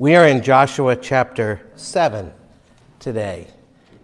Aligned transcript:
We 0.00 0.16
are 0.16 0.26
in 0.26 0.42
Joshua 0.42 0.96
chapter 0.96 1.60
7 1.76 2.32
today. 3.00 3.48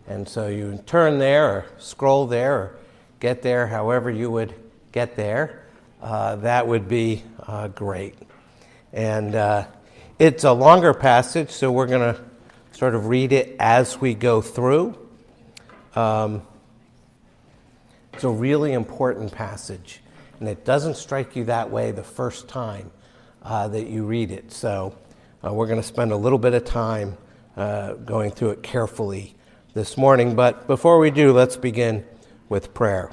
And 0.06 0.28
so 0.28 0.48
you 0.48 0.78
turn 0.84 1.18
there 1.18 1.48
or 1.48 1.66
scroll 1.78 2.26
there 2.26 2.54
or 2.54 2.76
get 3.18 3.40
there 3.40 3.66
however 3.66 4.10
you 4.10 4.30
would 4.30 4.52
get 4.92 5.16
there. 5.16 5.64
Uh, 6.02 6.36
that 6.36 6.68
would 6.68 6.86
be 6.86 7.24
uh, 7.46 7.68
great. 7.68 8.14
And 8.92 9.34
uh, 9.34 9.68
it's 10.18 10.44
a 10.44 10.52
longer 10.52 10.92
passage, 10.92 11.48
so 11.48 11.72
we're 11.72 11.86
going 11.86 12.14
to 12.14 12.22
sort 12.72 12.94
of 12.94 13.06
read 13.06 13.32
it 13.32 13.56
as 13.58 13.98
we 13.98 14.12
go 14.12 14.42
through. 14.42 14.98
Um, 15.94 16.42
it's 18.12 18.24
a 18.24 18.28
really 18.28 18.74
important 18.74 19.32
passage, 19.32 20.02
and 20.40 20.48
it 20.50 20.62
doesn't 20.62 20.98
strike 20.98 21.36
you 21.36 21.44
that 21.44 21.70
way 21.70 21.90
the 21.90 22.04
first 22.04 22.48
time 22.48 22.90
uh, 23.42 23.68
that 23.68 23.86
you 23.86 24.04
read 24.04 24.30
it. 24.30 24.52
So 24.52 24.94
uh, 25.46 25.52
we're 25.52 25.66
going 25.66 25.80
to 25.80 25.86
spend 25.86 26.12
a 26.12 26.16
little 26.16 26.38
bit 26.38 26.54
of 26.54 26.64
time 26.64 27.16
uh, 27.56 27.92
going 27.94 28.30
through 28.30 28.50
it 28.50 28.62
carefully 28.62 29.34
this 29.74 29.96
morning. 29.96 30.34
But 30.34 30.66
before 30.66 30.98
we 30.98 31.10
do, 31.10 31.32
let's 31.32 31.56
begin 31.56 32.04
with 32.48 32.74
prayer. 32.74 33.12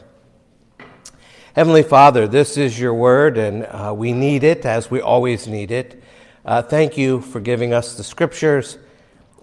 Heavenly 1.56 1.84
Father, 1.84 2.28
this 2.28 2.58
is 2.58 2.80
your 2.80 2.94
word, 2.94 3.38
and 3.38 3.66
uh, 3.66 3.94
we 3.96 4.14
need 4.14 4.44
it 4.44 4.66
as 4.66 4.90
we 4.90 5.00
always 5.00 5.48
need 5.48 5.70
it. 5.70 6.02
Uh, 6.44 6.62
thank 6.62 6.98
you 6.98 7.22
for 7.22 7.40
giving 7.40 7.74
us 7.74 7.96
the 7.96 8.04
scriptures 8.04 8.80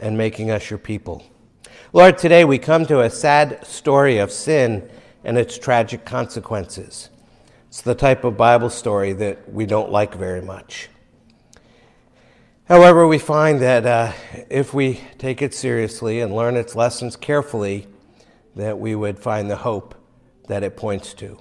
and 0.01 0.19
making 0.19 0.51
us 0.51 0.69
your 0.69 0.79
people. 0.79 1.25
Lord, 1.93 2.19
today 2.19 2.45
we 2.45 2.59
come 2.59 2.87
to 2.87 3.03
a 3.03 3.11
sad 3.11 3.65
story 3.65 4.19
of 4.19 4.33
sin 4.33 4.91
and 5.23 5.39
its 5.39 5.57
tragic 5.59 6.05
consequences. 6.05 7.11
It's 7.69 7.83
the 7.83 7.95
type 7.95 8.25
of 8.25 8.37
Bible 8.37 8.71
story 8.71 9.13
that 9.13 9.53
we 9.53 9.65
don't 9.65 9.93
like 9.93 10.15
very 10.15 10.43
much. 10.43 10.90
However, 12.71 13.05
we 13.05 13.19
find 13.19 13.59
that 13.63 13.85
uh, 13.85 14.13
if 14.49 14.73
we 14.73 15.01
take 15.19 15.43
it 15.43 15.53
seriously 15.53 16.21
and 16.21 16.33
learn 16.33 16.55
its 16.55 16.77
lessons 16.77 17.17
carefully, 17.17 17.89
that 18.55 18.79
we 18.79 18.95
would 18.95 19.19
find 19.19 19.51
the 19.51 19.57
hope 19.57 19.97
that 20.47 20.63
it 20.63 20.77
points 20.77 21.13
to. 21.15 21.37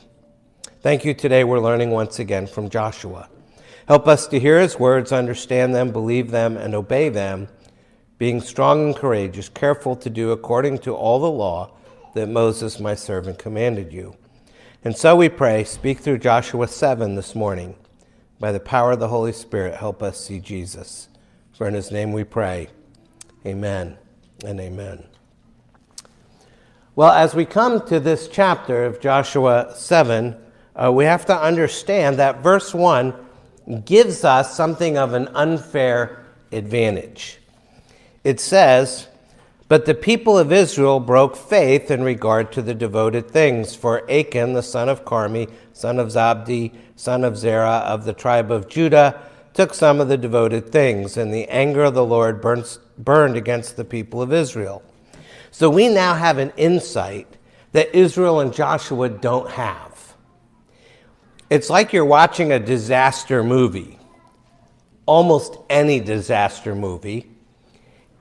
Thank 0.82 1.06
you. 1.06 1.14
Today 1.14 1.44
we're 1.44 1.60
learning 1.60 1.92
once 1.92 2.18
again 2.18 2.48
from 2.48 2.68
Joshua. 2.68 3.30
Help 3.88 4.08
us 4.08 4.26
to 4.26 4.40
hear 4.40 4.60
his 4.60 4.80
words, 4.80 5.12
understand 5.12 5.76
them, 5.76 5.92
believe 5.92 6.32
them, 6.32 6.58
and 6.58 6.74
obey 6.74 7.10
them, 7.10 7.48
being 8.18 8.42
strong 8.42 8.88
and 8.88 8.96
courageous, 8.96 9.50
careful 9.50 9.96
to 9.98 10.10
do 10.10 10.32
according 10.32 10.80
to 10.80 10.96
all 10.96 11.20
the 11.20 11.30
law 11.30 11.72
that 12.16 12.28
Moses, 12.28 12.80
my 12.80 12.96
servant, 12.96 13.38
commanded 13.38 13.94
you. 13.94 14.16
And 14.84 14.98
so 14.98 15.16
we 15.16 15.30
pray, 15.30 15.64
speak 15.64 16.00
through 16.00 16.18
Joshua 16.18 16.68
7 16.68 17.14
this 17.14 17.36
morning. 17.36 17.76
By 18.40 18.52
the 18.52 18.60
power 18.60 18.94
of 18.94 19.00
the 19.00 19.10
Holy 19.10 19.34
Spirit, 19.34 19.76
help 19.76 20.02
us 20.02 20.20
see 20.20 20.40
Jesus. 20.40 21.08
For 21.60 21.68
in 21.68 21.74
his 21.74 21.92
name 21.92 22.14
we 22.14 22.24
pray. 22.24 22.70
Amen 23.46 23.98
and 24.46 24.62
amen. 24.62 25.04
Well, 26.96 27.12
as 27.12 27.36
we 27.36 27.44
come 27.44 27.86
to 27.88 28.00
this 28.00 28.30
chapter 28.30 28.86
of 28.86 29.02
Joshua 29.02 29.74
7, 29.76 30.38
uh, 30.74 30.90
we 30.94 31.04
have 31.04 31.26
to 31.26 31.38
understand 31.38 32.18
that 32.18 32.42
verse 32.42 32.74
1 32.74 33.14
gives 33.84 34.24
us 34.24 34.56
something 34.56 34.98
of 34.98 35.12
an 35.12 35.28
unfair 35.36 36.24
advantage. 36.54 37.40
It 38.24 38.40
says, 38.40 39.10
But 39.68 39.86
the 39.86 39.96
people 39.96 40.38
of 40.38 40.54
Israel 40.54 41.02
broke 41.02 41.36
faith 41.36 41.92
in 41.92 42.04
regard 42.04 42.54
to 42.54 42.62
the 42.62 42.74
devoted 42.74 43.30
things, 43.30 43.76
for 43.76 44.10
Achan, 44.10 44.54
the 44.54 44.64
son 44.64 44.88
of 44.88 45.04
Carmi, 45.04 45.52
son 45.74 46.00
of 46.00 46.08
Zabdi, 46.08 46.72
son 46.96 47.26
of 47.26 47.38
Zerah 47.38 47.84
of 47.86 48.06
the 48.06 48.14
tribe 48.14 48.50
of 48.50 48.70
Judah, 48.70 49.29
took 49.60 49.74
some 49.74 50.00
of 50.00 50.08
the 50.08 50.16
devoted 50.16 50.72
things, 50.72 51.18
and 51.18 51.34
the 51.34 51.46
anger 51.50 51.84
of 51.84 51.94
the 51.94 52.06
Lord 52.06 52.40
burns, 52.40 52.80
burned 52.98 53.36
against 53.36 53.76
the 53.76 53.84
people 53.84 54.22
of 54.22 54.32
Israel. 54.32 54.82
So 55.52 55.70
we 55.70 55.90
now 55.90 56.14
have 56.14 56.38
an 56.38 56.54
insight 56.56 57.28
that 57.74 57.94
Israel 57.94 58.40
and 58.40 58.54
Joshua 58.54 59.10
don't 59.10 59.50
have. 59.50 60.16
It's 61.50 61.70
like 61.70 61.92
you're 61.92 62.06
watching 62.06 62.54
a 62.54 62.60
disaster 62.60 63.44
movie, 63.44 64.00
almost 65.06 65.58
any 65.70 66.00
disaster 66.00 66.74
movie, 66.74 67.30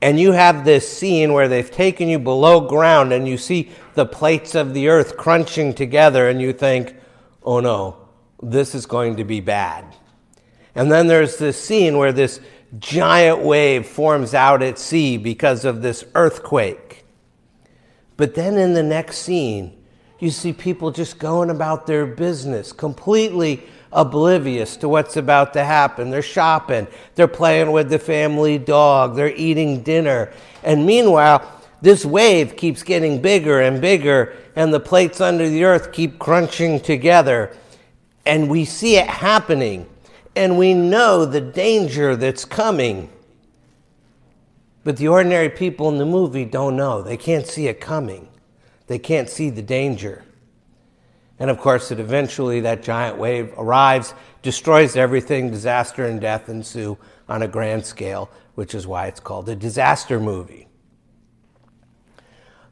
and 0.03 0.19
you 0.19 0.33
have 0.33 0.65
this 0.65 0.93
scene 0.93 1.33
where 1.33 1.47
they've 1.47 1.71
taken 1.71 2.09
you 2.09 2.19
below 2.19 2.63
ground 2.63 3.13
and 3.13 3.29
you 3.29 3.39
see 3.39 3.71
the 3.95 4.07
plates 4.07 4.57
of 4.57 4.75
the 4.75 4.89
earth 4.89 5.17
crunching 5.17 5.73
together, 5.73 6.29
and 6.29 6.41
you 6.41 6.53
think, 6.53 6.97
oh 7.45 7.61
no, 7.61 8.09
this 8.43 8.75
is 8.75 8.87
going 8.87 9.19
to 9.19 9.25
be 9.25 9.39
bad. 9.39 9.85
And 10.79 10.93
then 10.93 11.09
there's 11.09 11.39
this 11.39 11.61
scene 11.61 11.99
where 11.99 12.13
this 12.13 12.39
giant 12.79 13.41
wave 13.41 13.85
forms 13.85 14.33
out 14.33 14.63
at 14.63 14.79
sea 14.79 15.17
because 15.17 15.65
of 15.65 15.83
this 15.83 16.05
earthquake. 16.15 17.05
But 18.17 18.37
then 18.37 18.57
in 18.57 18.75
the 18.75 18.83
next 18.85 19.19
scene, 19.19 19.77
you 20.21 20.31
see 20.31 20.53
people 20.53 20.93
just 20.93 21.19
going 21.19 21.51
about 21.51 21.89
their 21.89 22.07
business, 22.07 22.71
completely 22.71 23.65
oblivious 23.93 24.77
to 24.77 24.89
what's 24.89 25.17
about 25.17 25.53
to 25.55 25.65
happen. 25.65 26.11
They're 26.11 26.23
shopping, 26.23 26.87
they're 27.17 27.27
playing 27.27 27.73
with 27.73 27.91
the 27.91 27.99
family 27.99 28.57
dog, 28.57 29.17
they're 29.17 29.35
eating 29.35 29.83
dinner. 29.83 30.33
And 30.63 30.87
meanwhile, 30.87 31.61
this 31.83 32.07
wave 32.07 32.57
keeps 32.57 32.85
getting 32.85 33.21
bigger 33.21 33.63
and 33.63 33.81
bigger, 33.81 34.37
and 34.55 34.73
the 34.73 34.79
plates 34.79 35.21
under 35.21 35.49
the 35.49 35.65
earth 35.65 35.91
keep 35.91 36.21
crunching 36.21 36.79
together. 36.79 37.53
And 38.25 38.49
we 38.49 38.65
see 38.65 38.97
it 38.97 39.09
happening 39.09 39.89
and 40.39 40.57
we 40.57 40.73
know 40.73 41.25
the 41.25 41.41
danger 41.41 42.15
that's 42.15 42.45
coming. 42.45 43.11
But 44.85 44.97
the 44.97 45.09
ordinary 45.09 45.51
people 45.51 45.89
in 45.89 45.99
the 45.99 46.07
movie 46.07 46.45
don't 46.45 46.77
know. 46.77 47.03
They 47.03 47.17
can't 47.17 47.45
see 47.45 47.67
it 47.67 47.81
coming, 47.81 48.29
they 48.87 49.01
can't 49.01 49.29
see 49.29 49.51
the 49.51 49.63
danger. 49.63 50.25
And 51.41 51.51
of 51.51 51.59
course, 51.59 51.91
it 51.91 51.99
eventually 51.99 52.61
that 52.61 52.85
giant 52.85 53.19
wave 53.19 53.53
arrives, 53.57 54.15
destroys 54.43 54.97
everything, 54.97 55.51
disaster 55.51 56.05
and 56.05 56.21
death 56.21 56.49
ensue 56.49 56.99
on 57.29 57.43
a 57.43 57.49
grand 57.49 57.85
scale, 57.85 58.31
which 58.55 58.77
is 58.77 58.87
why 58.87 59.07
it's 59.07 59.21
called 59.21 59.49
a 59.49 59.57
disaster 59.57 60.21
movie. 60.21 60.69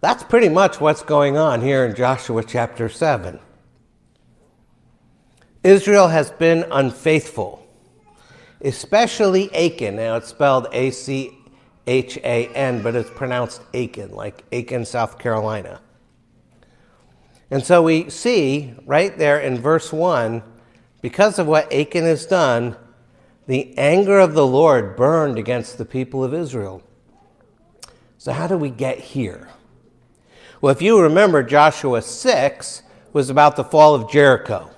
That's 0.01 0.23
pretty 0.23 0.49
much 0.49 0.81
what's 0.81 1.03
going 1.03 1.37
on 1.37 1.63
here 1.63 1.85
in 1.85 1.97
Joshua 1.97 2.45
chapter 2.45 2.89
7. 2.89 3.41
Israel 5.67 6.07
has 6.07 6.31
been 6.31 6.65
unfaithful, 6.71 7.67
especially 8.61 9.53
Achan. 9.53 9.97
Now 9.97 10.15
it's 10.15 10.29
spelled 10.29 10.69
A 10.71 10.93
C 10.93 11.37
H 11.89 12.19
A 12.19 12.47
N, 12.55 12.83
but 12.83 12.95
it's 12.95 13.11
pronounced 13.11 13.63
Aiken, 13.75 14.13
like 14.13 14.45
Aiken, 14.53 14.85
South 14.85 15.19
Carolina. 15.19 15.81
And 17.51 17.65
so 17.65 17.83
we 17.83 18.11
see 18.11 18.75
right 18.87 19.19
there 19.19 19.41
in 19.41 19.59
verse 19.59 19.93
1 19.93 20.41
because 21.03 21.37
of 21.41 21.49
what 21.49 21.73
Achan 21.73 22.05
has 22.05 22.27
done, 22.27 22.77
the 23.49 23.77
anger 23.77 24.21
of 24.21 24.35
the 24.35 24.47
Lord 24.47 24.95
burned 24.95 25.37
against 25.37 25.79
the 25.79 25.85
people 25.85 26.23
of 26.23 26.33
Israel. 26.33 26.81
So, 28.19 28.33
how 28.33 28.47
do 28.47 28.57
we 28.57 28.71
get 28.71 29.01
here? 29.01 29.49
Well, 30.61 30.71
if 30.71 30.81
you 30.81 31.01
remember, 31.01 31.43
Joshua 31.43 32.03
6 32.03 32.83
was 33.13 33.31
about 33.31 33.57
the 33.57 33.65
fall 33.65 33.97
of 33.97 34.09
Jericho 34.09 34.71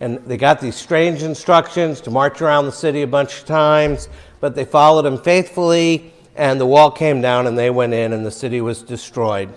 and 0.00 0.18
they 0.26 0.36
got 0.36 0.60
these 0.60 0.74
strange 0.74 1.22
instructions 1.22 2.00
to 2.02 2.10
march 2.10 2.42
around 2.42 2.66
the 2.66 2.72
city 2.72 3.02
a 3.02 3.06
bunch 3.06 3.40
of 3.40 3.46
times, 3.46 4.08
but 4.40 4.54
they 4.54 4.64
followed 4.64 5.02
them 5.02 5.18
faithfully, 5.18 6.12
and 6.36 6.60
the 6.60 6.66
wall 6.66 6.90
came 6.90 7.20
down, 7.20 7.46
and 7.46 7.56
they 7.56 7.70
went 7.70 7.94
in, 7.94 8.12
and 8.12 8.26
the 8.26 8.30
city 8.30 8.60
was 8.60 8.82
destroyed. 8.82 9.52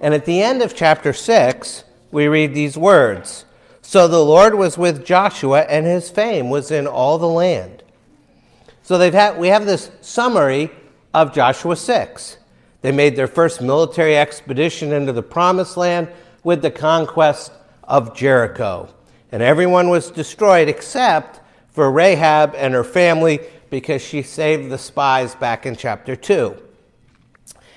And 0.00 0.12
at 0.12 0.26
the 0.26 0.42
end 0.42 0.62
of 0.62 0.76
chapter 0.76 1.12
6, 1.12 1.84
we 2.10 2.28
read 2.28 2.54
these 2.54 2.76
words 2.76 3.46
So 3.80 4.06
the 4.06 4.24
Lord 4.24 4.54
was 4.54 4.76
with 4.76 5.06
Joshua, 5.06 5.62
and 5.62 5.86
his 5.86 6.10
fame 6.10 6.50
was 6.50 6.70
in 6.70 6.86
all 6.86 7.18
the 7.18 7.28
land. 7.28 7.82
So 8.82 8.98
they've 8.98 9.12
had, 9.12 9.38
we 9.38 9.48
have 9.48 9.66
this 9.66 9.90
summary 10.02 10.70
of 11.14 11.34
Joshua 11.34 11.76
6. 11.76 12.36
They 12.82 12.92
made 12.92 13.16
their 13.16 13.26
first 13.26 13.62
military 13.62 14.16
expedition 14.16 14.92
into 14.92 15.12
the 15.12 15.22
promised 15.22 15.76
land 15.76 16.08
with 16.44 16.62
the 16.62 16.70
conquest 16.70 17.50
of 17.82 18.14
Jericho 18.14 18.90
and 19.32 19.42
everyone 19.42 19.88
was 19.88 20.10
destroyed 20.10 20.68
except 20.68 21.40
for 21.70 21.90
Rahab 21.90 22.54
and 22.56 22.74
her 22.74 22.84
family 22.84 23.40
because 23.70 24.02
she 24.02 24.22
saved 24.22 24.70
the 24.70 24.78
spies 24.78 25.34
back 25.34 25.66
in 25.66 25.76
chapter 25.76 26.16
2. 26.16 26.62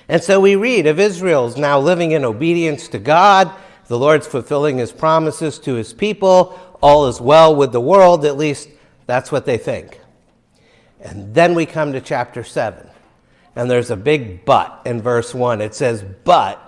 And 0.08 0.22
so 0.22 0.40
we 0.40 0.56
read 0.56 0.86
of 0.86 0.98
Israel's 0.98 1.56
now 1.56 1.78
living 1.78 2.12
in 2.12 2.24
obedience 2.24 2.88
to 2.88 2.98
God, 2.98 3.50
the 3.86 3.98
Lord's 3.98 4.26
fulfilling 4.26 4.78
his 4.78 4.92
promises 4.92 5.58
to 5.60 5.74
his 5.74 5.92
people, 5.92 6.58
all 6.82 7.06
is 7.06 7.20
well 7.20 7.54
with 7.54 7.72
the 7.72 7.80
world, 7.80 8.24
at 8.24 8.36
least 8.36 8.68
that's 9.06 9.30
what 9.30 9.44
they 9.44 9.58
think. 9.58 10.00
And 11.00 11.34
then 11.34 11.54
we 11.54 11.66
come 11.66 11.92
to 11.92 12.00
chapter 12.00 12.44
7, 12.44 12.88
and 13.56 13.70
there's 13.70 13.90
a 13.90 13.96
big 13.96 14.44
but 14.44 14.80
in 14.84 15.00
verse 15.00 15.34
1. 15.34 15.60
It 15.60 15.74
says, 15.74 16.04
But 16.24 16.58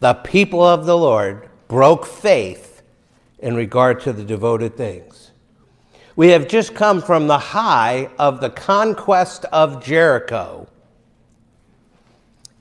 the 0.00 0.14
people 0.14 0.62
of 0.62 0.86
the 0.86 0.96
Lord 0.96 1.48
broke 1.68 2.06
faith 2.06 2.75
in 3.38 3.54
regard 3.54 4.00
to 4.00 4.12
the 4.12 4.24
devoted 4.24 4.76
things. 4.76 5.32
We 6.14 6.28
have 6.28 6.48
just 6.48 6.74
come 6.74 7.02
from 7.02 7.26
the 7.26 7.38
high 7.38 8.08
of 8.18 8.40
the 8.40 8.48
conquest 8.48 9.44
of 9.52 9.84
Jericho. 9.84 10.66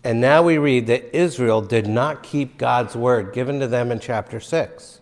And 0.03 0.19
now 0.19 0.43
we 0.43 0.57
read 0.57 0.87
that 0.87 1.17
Israel 1.17 1.61
did 1.61 1.87
not 1.87 2.21
keep 2.21 2.57
God's 2.57 2.95
word 2.95 3.33
given 3.33 3.59
to 3.61 3.67
them 3.67 3.91
in 3.91 3.99
chapter 3.99 4.39
6. 4.39 4.99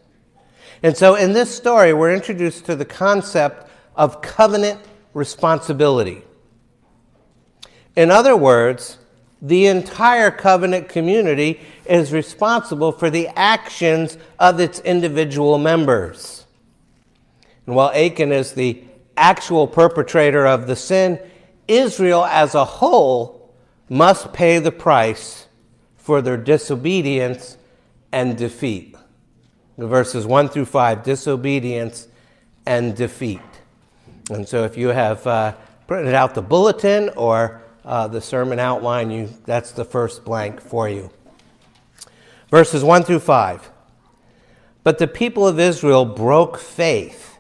And 0.84 0.96
so 0.96 1.16
in 1.16 1.34
this 1.34 1.54
story, 1.54 1.94
we're 1.94 2.14
introduced 2.14 2.66
to 2.66 2.76
the 2.76 2.86
concept 2.86 3.70
of 3.96 4.22
covenant 4.22 4.80
responsibility. 5.14 6.24
In 7.96 8.12
other 8.12 8.36
words, 8.36 8.98
the 9.44 9.66
entire 9.66 10.32
covenant 10.32 10.88
community 10.88 11.60
is 11.86 12.14
responsible 12.14 12.94
for 12.94 13.10
the 13.10 13.28
actions 13.38 14.18
of 14.40 14.62
its 14.62 14.80
individual 14.80 15.58
members. 15.58 16.46
And 17.68 17.76
while 17.76 17.92
Achan 17.92 18.32
is 18.32 18.54
the 18.54 18.82
actual 19.18 19.68
perpetrator 19.68 20.48
of 20.48 20.66
the 20.66 20.78
sin, 20.78 21.20
Israel 21.68 22.24
as 22.24 22.56
a 22.56 22.64
whole 22.64 23.54
must 23.90 24.32
pay 24.32 24.60
the 24.60 24.72
price 24.72 25.48
for 25.98 26.22
their 26.22 26.38
disobedience 26.38 27.58
and 28.14 28.38
defeat. 28.38 28.96
Verses 29.78 30.26
1 30.26 30.50
through 30.50 30.66
5 30.66 31.04
disobedience 31.04 32.08
and 32.66 32.96
defeat. 32.96 33.42
And 34.30 34.48
so 34.48 34.64
if 34.64 34.78
you 34.78 34.90
have 34.90 35.28
uh, 35.28 35.56
printed 35.86 36.14
out 36.14 36.34
the 36.34 36.42
bulletin 36.42 37.10
or 37.18 37.63
uh, 37.86 38.08
the 38.08 38.22
sermon 38.22 38.60
outline, 38.60 39.12
you, 39.12 39.30
that's 39.46 39.72
the 39.72 39.86
first 39.86 40.24
blank 40.24 40.62
for 40.62 40.88
you. 40.88 41.12
Verses 42.50 42.84
1 42.84 43.04
through 43.04 43.20
5. 43.20 43.70
But 44.84 45.00
the 45.00 45.08
people 45.08 45.48
of 45.48 45.60
Israel 45.60 46.06
broke 46.06 46.58
faith 46.58 47.38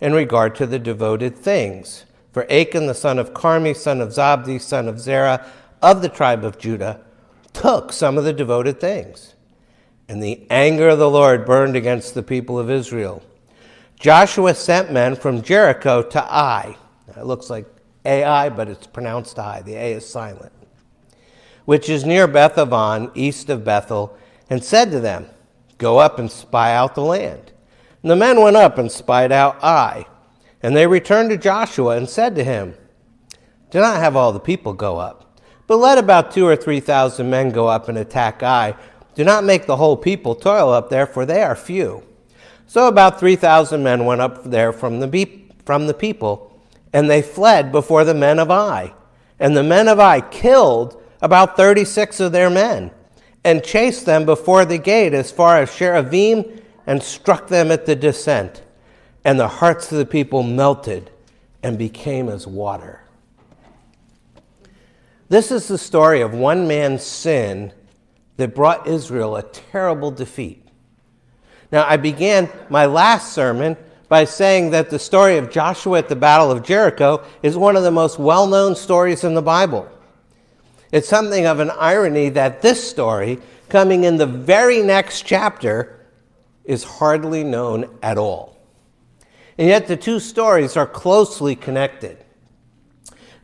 in 0.00 0.12
regard 0.12 0.54
to 0.56 0.66
the 0.66 0.78
devoted 0.78 1.36
things. 1.36 2.06
For 2.32 2.50
Achan, 2.50 2.86
the 2.86 2.94
son 2.94 3.18
of 3.18 3.32
Carmi, 3.32 3.76
son 3.76 4.00
of 4.00 4.10
Zabdi, 4.10 4.60
son 4.60 4.88
of 4.88 5.00
Zerah, 5.00 5.46
of 5.82 6.02
the 6.02 6.08
tribe 6.08 6.44
of 6.44 6.58
Judah, 6.58 7.00
took 7.52 7.92
some 7.92 8.18
of 8.18 8.24
the 8.24 8.32
devoted 8.32 8.80
things. 8.80 9.34
And 10.08 10.22
the 10.22 10.46
anger 10.50 10.88
of 10.88 10.98
the 10.98 11.10
Lord 11.10 11.46
burned 11.46 11.76
against 11.76 12.14
the 12.14 12.22
people 12.22 12.58
of 12.58 12.70
Israel. 12.70 13.22
Joshua 13.98 14.54
sent 14.54 14.92
men 14.92 15.16
from 15.16 15.42
Jericho 15.42 16.02
to 16.02 16.22
Ai. 16.22 16.76
It 17.16 17.24
looks 17.24 17.48
like 17.48 17.66
Ai, 18.04 18.48
but 18.48 18.68
it's 18.68 18.86
pronounced 18.86 19.38
I. 19.38 19.62
The 19.62 19.74
A 19.74 19.92
is 19.92 20.08
silent. 20.08 20.52
Which 21.64 21.88
is 21.88 22.04
near 22.04 22.28
Bethaven, 22.28 23.10
east 23.14 23.48
of 23.48 23.64
Bethel, 23.64 24.16
and 24.50 24.62
said 24.62 24.90
to 24.90 25.00
them, 25.00 25.26
Go 25.78 25.98
up 25.98 26.18
and 26.18 26.30
spy 26.30 26.74
out 26.74 26.94
the 26.94 27.02
land. 27.02 27.52
And 28.02 28.10
the 28.10 28.16
men 28.16 28.40
went 28.40 28.56
up 28.56 28.78
and 28.78 28.92
spied 28.92 29.32
out 29.32 29.62
Ai. 29.62 30.06
And 30.62 30.76
they 30.76 30.86
returned 30.86 31.30
to 31.30 31.36
Joshua 31.36 31.96
and 31.96 32.08
said 32.08 32.34
to 32.36 32.44
him, 32.44 32.74
Do 33.70 33.80
not 33.80 33.96
have 33.96 34.16
all 34.16 34.32
the 34.32 34.40
people 34.40 34.72
go 34.72 34.98
up, 34.98 35.40
but 35.66 35.78
let 35.78 35.98
about 35.98 36.30
two 36.30 36.46
or 36.46 36.56
three 36.56 36.80
thousand 36.80 37.30
men 37.30 37.50
go 37.50 37.66
up 37.68 37.88
and 37.88 37.98
attack 37.98 38.42
Ai. 38.42 38.74
Do 39.14 39.24
not 39.24 39.44
make 39.44 39.66
the 39.66 39.76
whole 39.76 39.96
people 39.96 40.34
toil 40.34 40.70
up 40.70 40.90
there, 40.90 41.06
for 41.06 41.24
they 41.24 41.42
are 41.42 41.54
few. 41.54 42.02
So 42.66 42.88
about 42.88 43.20
3,000 43.20 43.82
men 43.82 44.04
went 44.04 44.20
up 44.20 44.44
there 44.44 44.72
from 44.72 45.00
the, 45.00 45.40
from 45.64 45.86
the 45.86 45.94
people, 45.94 46.53
and 46.94 47.10
they 47.10 47.20
fled 47.20 47.72
before 47.72 48.04
the 48.04 48.14
men 48.14 48.38
of 48.38 48.50
Ai. 48.50 48.94
And 49.40 49.56
the 49.56 49.64
men 49.64 49.88
of 49.88 49.98
Ai 49.98 50.20
killed 50.20 51.02
about 51.20 51.56
36 51.56 52.20
of 52.20 52.30
their 52.32 52.48
men, 52.48 52.92
and 53.42 53.64
chased 53.64 54.06
them 54.06 54.24
before 54.24 54.64
the 54.64 54.78
gate 54.78 55.12
as 55.12 55.32
far 55.32 55.58
as 55.58 55.70
Shebarim, 55.70 56.62
and 56.86 57.02
struck 57.02 57.48
them 57.48 57.72
at 57.72 57.84
the 57.84 57.96
descent. 57.96 58.62
And 59.24 59.40
the 59.40 59.48
hearts 59.48 59.90
of 59.90 59.98
the 59.98 60.06
people 60.06 60.44
melted 60.44 61.10
and 61.62 61.76
became 61.76 62.28
as 62.28 62.46
water. 62.46 63.00
This 65.28 65.50
is 65.50 65.66
the 65.66 65.78
story 65.78 66.20
of 66.20 66.32
one 66.32 66.68
man's 66.68 67.02
sin 67.02 67.72
that 68.36 68.54
brought 68.54 68.86
Israel 68.86 69.34
a 69.34 69.42
terrible 69.42 70.10
defeat. 70.10 70.64
Now, 71.72 71.86
I 71.88 71.96
began 71.96 72.50
my 72.68 72.86
last 72.86 73.32
sermon 73.32 73.76
by 74.08 74.24
saying 74.24 74.70
that 74.70 74.90
the 74.90 74.98
story 74.98 75.38
of 75.38 75.50
Joshua 75.50 75.98
at 75.98 76.08
the 76.08 76.16
Battle 76.16 76.50
of 76.50 76.62
Jericho 76.62 77.24
is 77.42 77.56
one 77.56 77.76
of 77.76 77.82
the 77.82 77.90
most 77.90 78.18
well 78.18 78.46
known 78.46 78.76
stories 78.76 79.24
in 79.24 79.34
the 79.34 79.42
Bible. 79.42 79.88
It's 80.92 81.08
something 81.08 81.46
of 81.46 81.60
an 81.60 81.70
irony 81.70 82.28
that 82.30 82.62
this 82.62 82.88
story, 82.88 83.40
coming 83.68 84.04
in 84.04 84.16
the 84.16 84.26
very 84.26 84.82
next 84.82 85.22
chapter, 85.22 86.06
is 86.64 86.84
hardly 86.84 87.42
known 87.42 87.98
at 88.02 88.16
all. 88.18 88.56
And 89.58 89.68
yet 89.68 89.86
the 89.86 89.96
two 89.96 90.20
stories 90.20 90.76
are 90.76 90.86
closely 90.86 91.56
connected. 91.56 92.18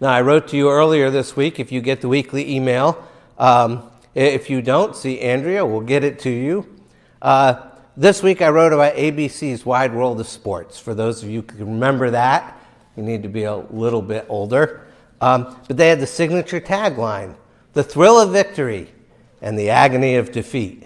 Now, 0.01 0.11
I 0.11 0.23
wrote 0.23 0.49
to 0.49 0.57
you 0.57 0.71
earlier 0.71 1.11
this 1.11 1.37
week, 1.37 1.61
if 1.61 1.71
you 1.71 1.81
get 1.81 2.01
the 2.01 2.09
weekly 2.09 2.55
email. 2.55 3.07
Um, 3.39 3.91
if 4.15 4.49
you 4.49 4.63
don't, 4.63 4.97
see 4.97 5.21
Andrea, 5.21 5.65
we'll 5.65 5.83
get 5.83 6.05
it 6.05 6.19
to 6.21 6.31
you. 6.31 6.67
Uh, 7.21 7.70
this 8.01 8.23
week 8.23 8.41
I 8.41 8.49
wrote 8.49 8.73
about 8.73 8.95
ABC's 8.95 9.67
Wide 9.67 9.95
World 9.95 10.21
of 10.21 10.27
Sports. 10.27 10.81
For 10.81 10.95
those 10.95 11.23
of 11.23 11.29
you 11.29 11.43
who 11.43 11.47
can 11.47 11.59
remember 11.59 12.09
that, 12.09 12.59
you 12.97 13.03
need 13.03 13.23
to 13.25 13.29
be 13.29 13.43
a 13.43 13.57
little 13.57 14.01
bit 14.01 14.25
older. 14.31 14.87
Um, 15.21 15.55
but 15.69 15.77
they 15.77 15.91
had 15.91 16.01
the 16.01 16.07
signature 16.07 16.63
tagline 16.63 17.35
the 17.75 17.85
thrill 17.85 18.19
of 18.19 18.33
victory 18.33 18.91
and 19.43 19.59
the 19.59 19.69
agony 19.69 20.17
of 20.17 20.33
defeat. 20.33 20.85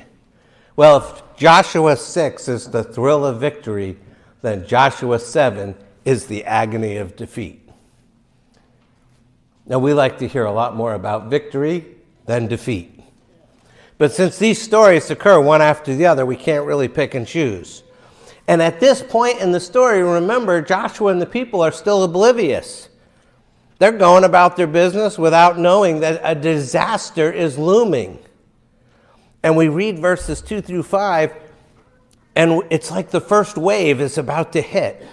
Well, 0.75 0.97
if 0.97 1.39
Joshua 1.39 1.97
6 1.97 2.49
is 2.49 2.71
the 2.71 2.83
thrill 2.83 3.25
of 3.25 3.41
victory, 3.41 3.97
then 4.43 4.67
Joshua 4.67 5.21
7 5.21 5.77
is 6.05 6.27
the 6.27 6.45
agony 6.45 6.97
of 6.97 7.15
defeat. 7.15 7.71
Now, 9.67 9.79
we 9.79 9.95
like 9.95 10.19
to 10.19 10.27
hear 10.27 10.45
a 10.45 10.53
lot 10.53 10.75
more 10.75 10.95
about 10.95 11.31
victory 11.31 11.87
than 12.27 12.49
defeat. 12.49 12.94
But 13.97 14.13
since 14.13 14.39
these 14.39 14.61
stories 14.61 15.11
occur 15.11 15.41
one 15.41 15.63
after 15.63 15.95
the 15.95 16.07
other, 16.07 16.27
we 16.27 16.37
can't 16.37 16.67
really 16.67 16.89
pick 16.89 17.15
and 17.15 17.27
choose. 17.27 17.83
And 18.47 18.61
at 18.61 18.81
this 18.81 19.03
point 19.03 19.41
in 19.41 19.53
the 19.53 19.61
story, 19.61 20.03
remember, 20.03 20.61
Joshua 20.61 21.13
and 21.13 21.23
the 21.23 21.27
people 21.27 21.63
are 21.63 21.73
still 21.73 22.03
oblivious. 22.03 22.89
They're 23.79 23.93
going 23.93 24.25
about 24.25 24.57
their 24.57 24.67
business 24.67 25.19
without 25.19 25.59
knowing 25.59 26.01
that 26.01 26.21
a 26.23 26.35
disaster 26.35 27.33
is 27.33 27.59
looming. 27.59 28.19
And 29.43 29.57
we 29.57 29.69
read 29.69 29.99
verses 29.99 30.41
2 30.41 30.61
through 30.61 30.85
5, 30.85 31.35
and 32.35 32.63
it's 32.71 32.91
like 32.91 33.11
the 33.11 33.21
first 33.21 33.57
wave 33.57 34.01
is 34.01 34.19
about 34.19 34.53
to 34.55 34.61
hit. 34.61 35.07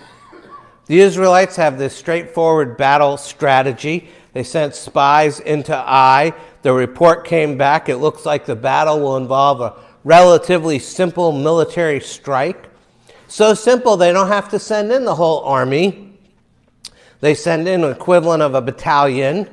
The 0.88 1.00
Israelites 1.00 1.56
have 1.56 1.78
this 1.78 1.95
straightforward 1.95 2.78
battle 2.78 3.18
strategy. 3.18 4.10
They 4.33 4.44
sent 4.44 4.76
spies 4.76 5.40
into 5.40 5.76
Ai 5.76 6.33
the 6.61 6.73
report 6.73 7.25
came 7.25 7.57
back. 7.57 7.89
It 7.89 7.97
looks 7.97 8.25
like 8.25 8.45
the 8.45 8.56
battle 8.56 8.99
will 8.99 9.18
involve 9.18 9.61
a 9.61 9.75
relatively 10.03 10.80
simple 10.80 11.31
military 11.31 11.99
strike. 11.99 12.69
So 13.27 13.53
simple, 13.53 13.97
they 13.97 14.11
don't 14.11 14.27
have 14.27 14.49
to 14.49 14.59
send 14.59 14.91
in 14.91 15.06
the 15.06 15.15
whole 15.15 15.44
army. 15.44 16.18
They 17.21 17.35
send 17.35 17.68
in 17.68 17.83
an 17.83 17.91
equivalent 17.91 18.44
of 18.44 18.56
a 18.56 18.61
battalion. 18.61 19.49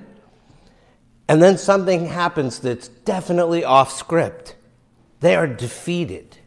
And 1.28 1.42
then 1.42 1.58
something 1.58 2.06
happens 2.06 2.58
that's 2.58 2.88
definitely 2.88 3.62
off 3.64 3.92
script. 3.92 4.56
They 5.20 5.36
are 5.36 5.46
defeated. 5.46 6.38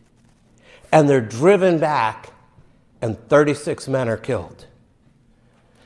And 0.92 1.08
they're 1.08 1.22
driven 1.22 1.78
back, 1.80 2.34
and 3.02 3.18
36 3.30 3.88
men 3.88 4.10
are 4.10 4.18
killed. 4.18 4.66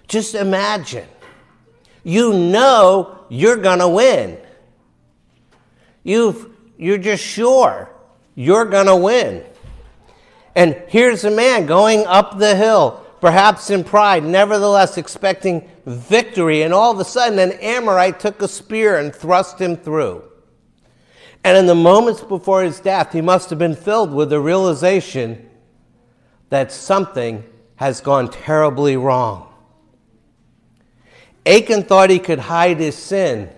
Just 0.07 0.33
imagine. 0.33 1.07
You 2.03 2.33
know 2.33 3.25
you're 3.29 3.57
going 3.57 3.79
to 3.79 3.87
win. 3.87 4.37
You've, 6.05 6.51
you're 6.77 6.99
just 6.99 7.23
sure 7.23 7.89
you're 8.35 8.65
going 8.65 8.85
to 8.85 8.95
win. 8.95 9.43
And 10.55 10.81
here's 10.87 11.23
a 11.25 11.31
man 11.31 11.65
going 11.65 12.05
up 12.05 12.37
the 12.37 12.55
hill, 12.55 13.03
perhaps 13.19 13.71
in 13.71 13.83
pride, 13.83 14.23
nevertheless 14.23 14.97
expecting 14.99 15.67
victory. 15.85 16.61
And 16.61 16.73
all 16.73 16.91
of 16.91 16.99
a 16.99 17.05
sudden, 17.05 17.39
an 17.39 17.53
Amorite 17.53 18.19
took 18.19 18.41
a 18.43 18.47
spear 18.47 18.99
and 18.99 19.13
thrust 19.13 19.59
him 19.59 19.75
through. 19.75 20.23
And 21.43 21.57
in 21.57 21.65
the 21.65 21.75
moments 21.75 22.21
before 22.21 22.63
his 22.63 22.79
death, 22.79 23.11
he 23.11 23.21
must 23.21 23.49
have 23.49 23.59
been 23.59 23.75
filled 23.75 24.13
with 24.13 24.29
the 24.29 24.39
realization 24.39 25.49
that 26.49 26.71
something 26.71 27.43
has 27.77 27.99
gone 27.99 28.29
terribly 28.29 28.95
wrong. 28.95 29.51
Achan 31.47 31.83
thought 31.83 32.11
he 32.11 32.19
could 32.19 32.39
hide 32.39 32.79
his 32.79 32.95
sin 32.95 33.49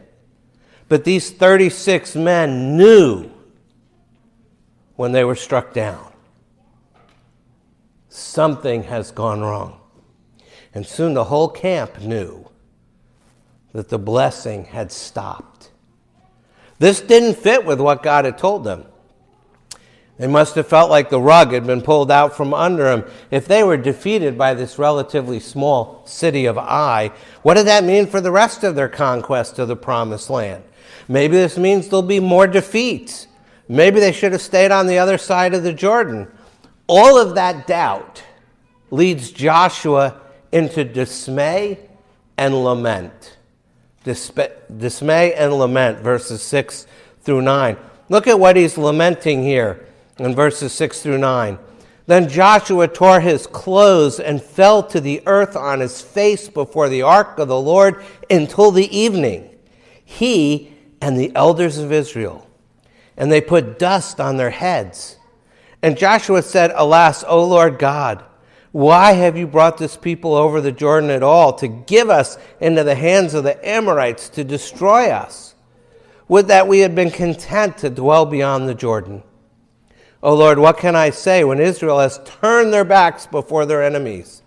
but 0.90 1.04
these 1.04 1.30
36 1.32 2.16
men 2.16 2.78
knew 2.78 3.30
when 4.96 5.12
they 5.12 5.24
were 5.24 5.36
struck 5.36 5.74
down 5.74 6.08
something 8.18 8.84
has 8.84 9.12
gone 9.12 9.42
wrong. 9.42 9.80
And 10.74 10.86
soon 10.86 11.14
the 11.14 11.26
whole 11.26 11.50
camp 11.50 12.02
knew 12.02 12.50
that 13.74 13.90
the 13.90 14.00
blessing 14.00 14.66
had 14.66 14.92
stopped. 14.92 15.72
This 16.80 17.02
didn't 17.02 17.38
fit 17.38 17.66
with 17.66 17.80
what 17.80 18.04
God 18.04 18.26
had 18.26 18.38
told 18.38 18.64
them. 18.64 18.86
They 20.18 20.28
must 20.28 20.56
have 20.56 20.68
felt 20.68 20.90
like 20.90 21.10
the 21.10 21.22
rug 21.22 21.52
had 21.52 21.68
been 21.68 21.82
pulled 21.82 22.10
out 22.10 22.36
from 22.36 22.54
under 22.54 22.86
them. 22.86 23.06
If 23.30 23.48
they 23.48 23.64
were 23.64 23.78
defeated 23.78 24.36
by 24.36 24.56
this 24.56 24.80
relatively 24.80 25.40
small 25.40 26.02
city 26.08 26.46
of 26.46 26.58
Ai, 26.58 27.12
what 27.44 27.54
did 27.54 27.68
that 27.68 27.84
mean 27.84 28.08
for 28.08 28.20
the 28.20 28.32
rest 28.32 28.64
of 28.64 28.74
their 28.74 28.90
conquest 28.90 29.60
of 29.60 29.68
the 29.68 29.76
promised 29.76 30.32
land? 30.32 30.64
Maybe 31.08 31.38
this 31.38 31.58
means 31.58 31.88
there'll 31.88 32.02
be 32.02 32.20
more 32.20 32.48
defeats. 32.48 33.28
Maybe 33.68 34.00
they 34.00 34.12
should 34.12 34.32
have 34.32 34.42
stayed 34.42 34.72
on 34.72 34.88
the 34.88 35.00
other 35.00 35.18
side 35.18 35.54
of 35.54 35.64
the 35.64 35.74
Jordan. 35.74 36.28
All 36.88 37.20
of 37.20 37.36
that 37.36 37.68
doubt 37.68 38.24
leads 38.92 39.32
Joshua 39.32 40.22
into 40.52 40.84
dismay 40.84 41.80
and 42.38 42.64
lament. 42.64 43.38
Dismay 44.04 45.34
and 45.34 45.54
lament, 45.54 46.00
verses 46.00 46.42
6 46.42 46.88
through 47.22 47.42
9. 47.42 47.78
Look 48.10 48.28
at 48.28 48.40
what 48.40 48.56
he's 48.56 48.78
lamenting 48.78 49.44
here 49.44 49.86
in 50.18 50.34
verses 50.34 50.72
6 50.72 51.02
through 51.02 51.18
9. 51.18 51.60
Then 52.06 52.30
Joshua 52.30 52.88
tore 52.88 53.20
his 53.20 53.46
clothes 53.48 54.22
and 54.22 54.42
fell 54.42 54.82
to 54.84 55.02
the 55.02 55.22
earth 55.26 55.58
on 55.58 55.82
his 55.82 56.02
face 56.02 56.48
before 56.48 56.88
the 56.88 57.02
ark 57.02 57.38
of 57.38 57.50
the 57.50 57.60
Lord 57.60 58.02
until 58.30 58.72
the 58.72 58.98
evening, 58.98 59.50
he 60.06 60.72
and 61.02 61.18
the 61.18 61.32
elders 61.36 61.78
of 61.78 61.92
Israel. 61.92 62.48
And 63.16 63.32
they 63.32 63.42
put 63.42 63.80
dust 63.80 64.20
on 64.20 64.38
their 64.38 64.52
heads. 64.52 65.18
And 65.82 65.98
Joshua 65.98 66.42
said, 66.42 66.72
Alas, 66.76 67.24
O 67.28 67.44
Lord 67.44 67.80
God, 67.80 68.24
why 68.72 69.14
have 69.14 69.38
you 69.38 69.48
brought 69.48 69.78
this 69.78 69.98
people 69.98 70.36
over 70.36 70.62
the 70.62 70.72
Jordan 70.72 71.10
at 71.10 71.24
all 71.24 71.54
to 71.54 71.68
give 71.68 72.10
us 72.10 72.38
into 72.60 72.84
the 72.84 72.96
hands 72.96 73.34
of 73.34 73.44
the 73.44 73.68
Amorites 73.68 74.30
to 74.30 74.44
destroy 74.44 75.10
us? 75.10 75.56
Would 76.28 76.48
that 76.48 76.68
we 76.68 76.80
had 76.80 76.94
been 76.94 77.12
content 77.12 77.78
to 77.80 77.90
dwell 77.90 78.26
beyond 78.26 78.68
the 78.68 78.76
Jordan. 78.76 79.24
O 80.22 80.36
Lord, 80.36 80.60
what 80.60 80.78
can 80.78 80.96
I 80.96 81.12
say 81.12 81.44
when 81.44 81.60
Israel 81.60 82.00
has 82.00 82.20
turned 82.26 82.74
their 82.74 82.84
backs 82.84 83.26
before 83.26 83.66
their 83.66 83.84
enemies? 83.84 84.42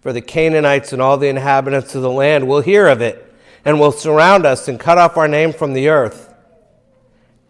For 0.00 0.12
the 0.12 0.20
Canaanites 0.20 0.92
and 0.92 1.00
all 1.00 1.16
the 1.16 1.28
inhabitants 1.28 1.94
of 1.94 2.02
the 2.02 2.10
land 2.10 2.48
will 2.48 2.60
hear 2.60 2.88
of 2.88 3.00
it 3.00 3.31
and 3.64 3.78
will 3.78 3.92
surround 3.92 4.46
us 4.46 4.68
and 4.68 4.78
cut 4.78 4.98
off 4.98 5.16
our 5.16 5.28
name 5.28 5.52
from 5.52 5.72
the 5.72 5.88
earth. 5.88 6.34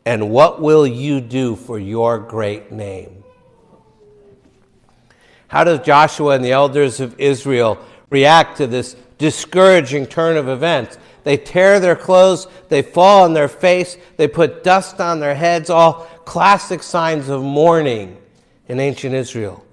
And 0.05 0.31
what 0.31 0.61
will 0.61 0.87
you 0.87 1.21
do 1.21 1.57
for 1.57 1.79
your 1.79 2.19
great 2.19 2.73
name? 2.73 3.23
How 5.49 5.65
does 5.65 5.81
Joshua 5.81 6.35
and 6.35 6.45
the 6.45 6.53
elders 6.53 6.99
of 7.01 7.19
Israel 7.21 7.79
react 8.11 8.57
to 8.57 8.67
this 8.67 8.97
discouraging 9.19 10.07
turn 10.07 10.37
of 10.37 10.49
events? 10.49 10.99
They 11.25 11.37
tear 11.37 11.79
their 11.79 11.95
clothes, 11.95 12.49
they 12.69 12.83
fall 12.83 13.25
on 13.25 13.33
their 13.33 13.49
face, 13.49 13.97
they 14.17 14.27
put 14.27 14.65
dust 14.65 15.01
on 15.01 15.21
their 15.21 15.35
heads, 15.35 15.71
all 15.71 16.09
classic 16.25 16.83
signs 16.83 17.29
of 17.29 17.43
mourning 17.43 18.17
in 18.67 18.81
ancient 18.81 19.15
Israel. 19.15 19.65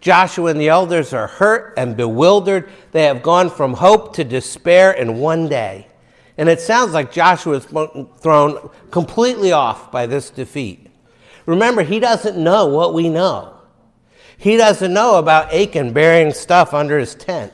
Joshua 0.00 0.50
and 0.50 0.60
the 0.60 0.68
elders 0.68 1.12
are 1.12 1.26
hurt 1.26 1.74
and 1.76 1.96
bewildered. 1.96 2.68
They 2.92 3.04
have 3.04 3.22
gone 3.22 3.50
from 3.50 3.74
hope 3.74 4.14
to 4.16 4.24
despair 4.24 4.92
in 4.92 5.18
one 5.18 5.48
day. 5.48 5.88
And 6.38 6.48
it 6.48 6.60
sounds 6.60 6.92
like 6.92 7.12
Joshua 7.12 7.56
is 7.56 7.64
thrown 7.64 8.70
completely 8.90 9.52
off 9.52 9.90
by 9.90 10.06
this 10.06 10.30
defeat. 10.30 10.90
Remember, 11.46 11.82
he 11.82 11.98
doesn't 11.98 12.36
know 12.36 12.66
what 12.66 12.92
we 12.92 13.08
know. 13.08 13.54
He 14.36 14.56
doesn't 14.56 14.92
know 14.92 15.16
about 15.16 15.54
Achan 15.54 15.92
burying 15.92 16.32
stuff 16.32 16.74
under 16.74 16.98
his 16.98 17.14
tent. 17.14 17.52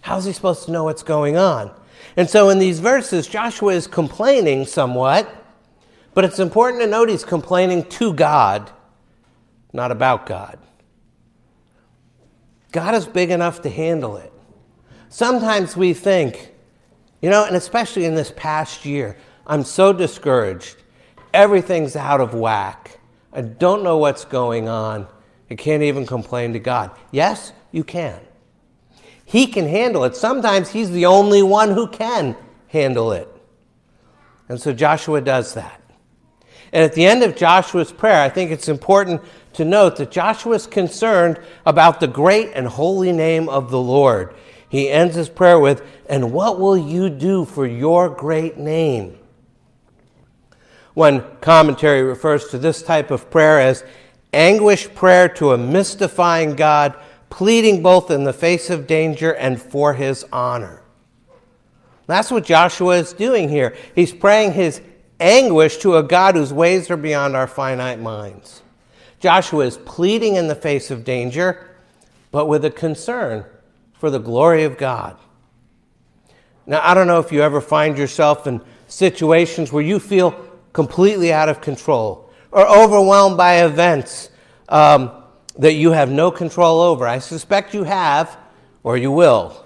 How's 0.00 0.24
he 0.24 0.32
supposed 0.32 0.64
to 0.64 0.72
know 0.72 0.84
what's 0.84 1.02
going 1.02 1.36
on? 1.36 1.70
And 2.16 2.30
so 2.30 2.48
in 2.48 2.58
these 2.58 2.80
verses, 2.80 3.26
Joshua 3.26 3.74
is 3.74 3.86
complaining 3.86 4.64
somewhat 4.64 5.34
but 6.18 6.24
it's 6.24 6.40
important 6.40 6.82
to 6.82 6.88
note 6.88 7.08
he's 7.08 7.24
complaining 7.24 7.84
to 7.90 8.12
God, 8.12 8.72
not 9.72 9.92
about 9.92 10.26
God. 10.26 10.58
God 12.78 12.94
is 12.94 13.06
big 13.06 13.32
enough 13.32 13.62
to 13.62 13.70
handle 13.70 14.18
it. 14.18 14.32
Sometimes 15.08 15.76
we 15.76 15.94
think, 15.94 16.54
you 17.20 17.28
know, 17.28 17.44
and 17.44 17.56
especially 17.56 18.04
in 18.04 18.14
this 18.14 18.32
past 18.36 18.84
year, 18.84 19.16
I'm 19.48 19.64
so 19.64 19.92
discouraged. 19.92 20.76
Everything's 21.34 21.96
out 21.96 22.20
of 22.20 22.34
whack. 22.34 23.00
I 23.32 23.40
don't 23.40 23.82
know 23.82 23.98
what's 23.98 24.24
going 24.24 24.68
on. 24.68 25.08
I 25.50 25.56
can't 25.56 25.82
even 25.82 26.06
complain 26.06 26.52
to 26.52 26.60
God. 26.60 26.92
Yes, 27.10 27.52
you 27.72 27.82
can. 27.82 28.20
He 29.24 29.48
can 29.48 29.66
handle 29.66 30.04
it. 30.04 30.14
Sometimes 30.14 30.70
He's 30.70 30.92
the 30.92 31.06
only 31.06 31.42
one 31.42 31.72
who 31.72 31.88
can 31.88 32.36
handle 32.68 33.10
it. 33.10 33.28
And 34.48 34.60
so 34.60 34.72
Joshua 34.72 35.20
does 35.20 35.54
that. 35.54 35.82
And 36.72 36.84
at 36.84 36.92
the 36.92 37.06
end 37.06 37.24
of 37.24 37.34
Joshua's 37.34 37.90
prayer, 37.90 38.22
I 38.22 38.28
think 38.28 38.52
it's 38.52 38.68
important 38.68 39.20
to 39.58 39.64
note 39.64 39.96
that 39.96 40.12
Joshua 40.12 40.54
is 40.54 40.68
concerned 40.68 41.40
about 41.66 41.98
the 41.98 42.06
great 42.06 42.52
and 42.54 42.68
holy 42.68 43.10
name 43.10 43.48
of 43.48 43.72
the 43.72 43.80
Lord. 43.80 44.32
He 44.68 44.88
ends 44.88 45.16
his 45.16 45.28
prayer 45.28 45.58
with, 45.58 45.82
And 46.08 46.32
what 46.32 46.60
will 46.60 46.78
you 46.78 47.10
do 47.10 47.44
for 47.44 47.66
your 47.66 48.08
great 48.08 48.56
name? 48.56 49.18
One 50.94 51.24
commentary 51.40 52.04
refers 52.04 52.46
to 52.50 52.58
this 52.58 52.82
type 52.82 53.10
of 53.10 53.32
prayer 53.32 53.60
as 53.60 53.82
anguish 54.32 54.94
prayer 54.94 55.28
to 55.30 55.54
a 55.54 55.58
mystifying 55.58 56.54
God, 56.54 56.94
pleading 57.28 57.82
both 57.82 58.12
in 58.12 58.22
the 58.22 58.32
face 58.32 58.70
of 58.70 58.86
danger 58.86 59.34
and 59.34 59.60
for 59.60 59.94
his 59.94 60.24
honor. 60.32 60.84
That's 62.06 62.30
what 62.30 62.44
Joshua 62.44 62.98
is 62.98 63.12
doing 63.12 63.48
here. 63.48 63.74
He's 63.96 64.12
praying 64.12 64.52
his 64.52 64.80
anguish 65.18 65.78
to 65.78 65.96
a 65.96 66.04
God 66.04 66.36
whose 66.36 66.52
ways 66.52 66.92
are 66.92 66.96
beyond 66.96 67.34
our 67.34 67.48
finite 67.48 67.98
minds. 67.98 68.62
Joshua 69.20 69.66
is 69.66 69.76
pleading 69.78 70.36
in 70.36 70.46
the 70.46 70.54
face 70.54 70.90
of 70.90 71.04
danger, 71.04 71.68
but 72.30 72.46
with 72.46 72.64
a 72.64 72.70
concern 72.70 73.44
for 73.94 74.10
the 74.10 74.18
glory 74.18 74.64
of 74.64 74.78
God. 74.78 75.16
Now, 76.66 76.80
I 76.82 76.94
don't 76.94 77.06
know 77.06 77.18
if 77.18 77.32
you 77.32 77.42
ever 77.42 77.60
find 77.60 77.96
yourself 77.96 78.46
in 78.46 78.60
situations 78.86 79.72
where 79.72 79.82
you 79.82 79.98
feel 79.98 80.32
completely 80.72 81.32
out 81.32 81.48
of 81.48 81.60
control 81.60 82.30
or 82.52 82.66
overwhelmed 82.68 83.36
by 83.36 83.64
events 83.64 84.30
um, 84.68 85.10
that 85.56 85.74
you 85.74 85.92
have 85.92 86.10
no 86.10 86.30
control 86.30 86.80
over. 86.80 87.06
I 87.06 87.18
suspect 87.18 87.74
you 87.74 87.84
have, 87.84 88.36
or 88.82 88.96
you 88.96 89.10
will. 89.10 89.64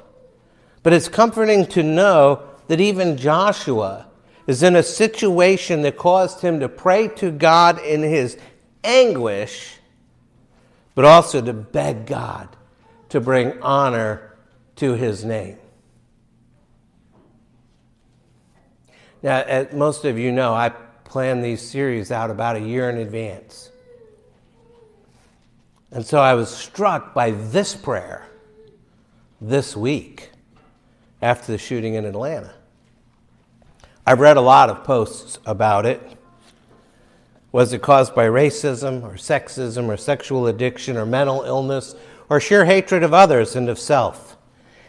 But 0.82 0.92
it's 0.92 1.08
comforting 1.08 1.66
to 1.66 1.82
know 1.82 2.42
that 2.68 2.80
even 2.80 3.16
Joshua 3.16 4.06
is 4.46 4.62
in 4.62 4.76
a 4.76 4.82
situation 4.82 5.82
that 5.82 5.96
caused 5.96 6.40
him 6.40 6.60
to 6.60 6.68
pray 6.68 7.08
to 7.08 7.30
God 7.30 7.80
in 7.84 8.02
his 8.02 8.36
anguish, 8.84 9.78
but 10.94 11.04
also 11.04 11.40
to 11.40 11.52
beg 11.52 12.06
God 12.06 12.48
to 13.08 13.20
bring 13.20 13.60
honor 13.60 14.36
to 14.76 14.94
his 14.94 15.24
name. 15.24 15.58
Now, 19.22 19.42
as 19.42 19.72
most 19.72 20.04
of 20.04 20.18
you 20.18 20.32
know, 20.32 20.54
I 20.54 20.70
plan 21.04 21.42
these 21.42 21.60
series 21.60 22.10
out 22.10 22.30
about 22.30 22.56
a 22.56 22.60
year 22.60 22.88
in 22.88 22.96
advance. 22.96 23.70
And 25.90 26.06
so 26.06 26.20
I 26.20 26.32
was 26.34 26.48
struck 26.48 27.12
by 27.12 27.32
this 27.32 27.76
prayer 27.76 28.26
this 29.42 29.76
week 29.76 30.30
after 31.20 31.52
the 31.52 31.58
shooting 31.58 31.94
in 31.94 32.06
Atlanta. 32.06 32.54
I've 34.06 34.20
read 34.20 34.38
a 34.38 34.40
lot 34.40 34.70
of 34.70 34.84
posts 34.84 35.38
about 35.44 35.84
it. 35.84 36.00
Was 37.52 37.74
it 37.74 37.82
caused 37.82 38.14
by 38.14 38.26
racism 38.26 39.02
or 39.02 39.14
sexism 39.14 39.88
or 39.88 39.98
sexual 39.98 40.46
addiction 40.46 40.96
or 40.96 41.04
mental 41.04 41.42
illness 41.42 41.94
or 42.30 42.40
sheer 42.40 42.64
hatred 42.64 43.02
of 43.02 43.12
others 43.12 43.54
and 43.54 43.68
of 43.68 43.78
self? 43.78 44.38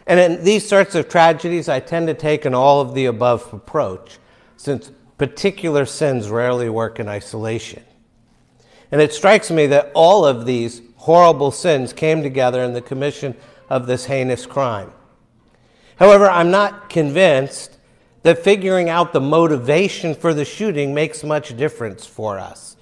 And 0.06 0.18
in 0.18 0.44
these 0.44 0.66
sorts 0.66 0.94
of 0.94 1.08
tragedies, 1.08 1.68
I 1.68 1.80
tend 1.80 2.08
to 2.08 2.14
take 2.14 2.46
an 2.46 2.54
all 2.54 2.80
of 2.80 2.94
the 2.94 3.06
above 3.06 3.52
approach, 3.52 4.18
since 4.56 4.90
particular 5.18 5.86
sins 5.86 6.28
rarely 6.28 6.68
work 6.68 6.98
in 6.98 7.08
isolation. 7.08 7.82
And 8.90 9.00
it 9.00 9.12
strikes 9.12 9.50
me 9.50 9.66
that 9.68 9.90
all 9.94 10.26
of 10.26 10.46
these 10.46 10.82
horrible 10.96 11.50
sins 11.50 11.92
came 11.92 12.22
together 12.22 12.62
in 12.62 12.72
the 12.72 12.80
commission 12.80 13.34
of 13.68 13.86
this 13.86 14.06
heinous 14.06 14.46
crime. 14.46 14.92
However, 15.96 16.28
I'm 16.28 16.50
not 16.50 16.88
convinced 16.88 17.73
that 18.24 18.42
figuring 18.42 18.88
out 18.88 19.12
the 19.12 19.20
motivation 19.20 20.14
for 20.14 20.34
the 20.34 20.44
shooting 20.44 20.92
makes 20.92 21.22
much 21.22 21.56
difference 21.56 22.04
for 22.06 22.38
us. 22.38 22.76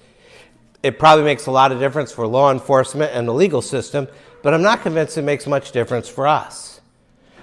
It 0.81 0.97
probably 0.97 1.25
makes 1.25 1.45
a 1.45 1.51
lot 1.51 1.71
of 1.71 1.79
difference 1.79 2.11
for 2.11 2.25
law 2.25 2.51
enforcement 2.51 3.11
and 3.13 3.27
the 3.27 3.33
legal 3.33 3.61
system, 3.61 4.07
but 4.41 4.53
I'm 4.53 4.61
not 4.61 4.81
convinced 4.81 5.17
it 5.17 5.21
makes 5.21 5.45
much 5.45 5.71
difference 5.71 6.07
for 6.09 6.27
us. 6.27 6.81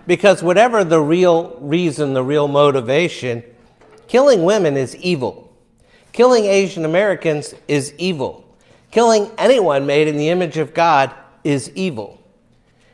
Because 0.07 0.43
whatever 0.43 0.83
the 0.83 1.01
real 1.01 1.57
reason, 1.61 2.15
the 2.15 2.23
real 2.23 2.49
motivation, 2.49 3.45
killing 4.09 4.45
women 4.45 4.79
is 4.79 4.97
evil. 4.97 5.55
Killing 6.13 6.47
Asian 6.47 6.87
Americans 6.87 7.55
is 7.69 7.95
evil. 7.99 8.45
Killing 8.91 9.31
anyone 9.37 9.87
made 9.87 10.09
in 10.09 10.17
the 10.17 10.31
image 10.31 10.57
of 10.57 10.73
God 10.73 11.15
is 11.45 11.71
evil. 11.75 12.19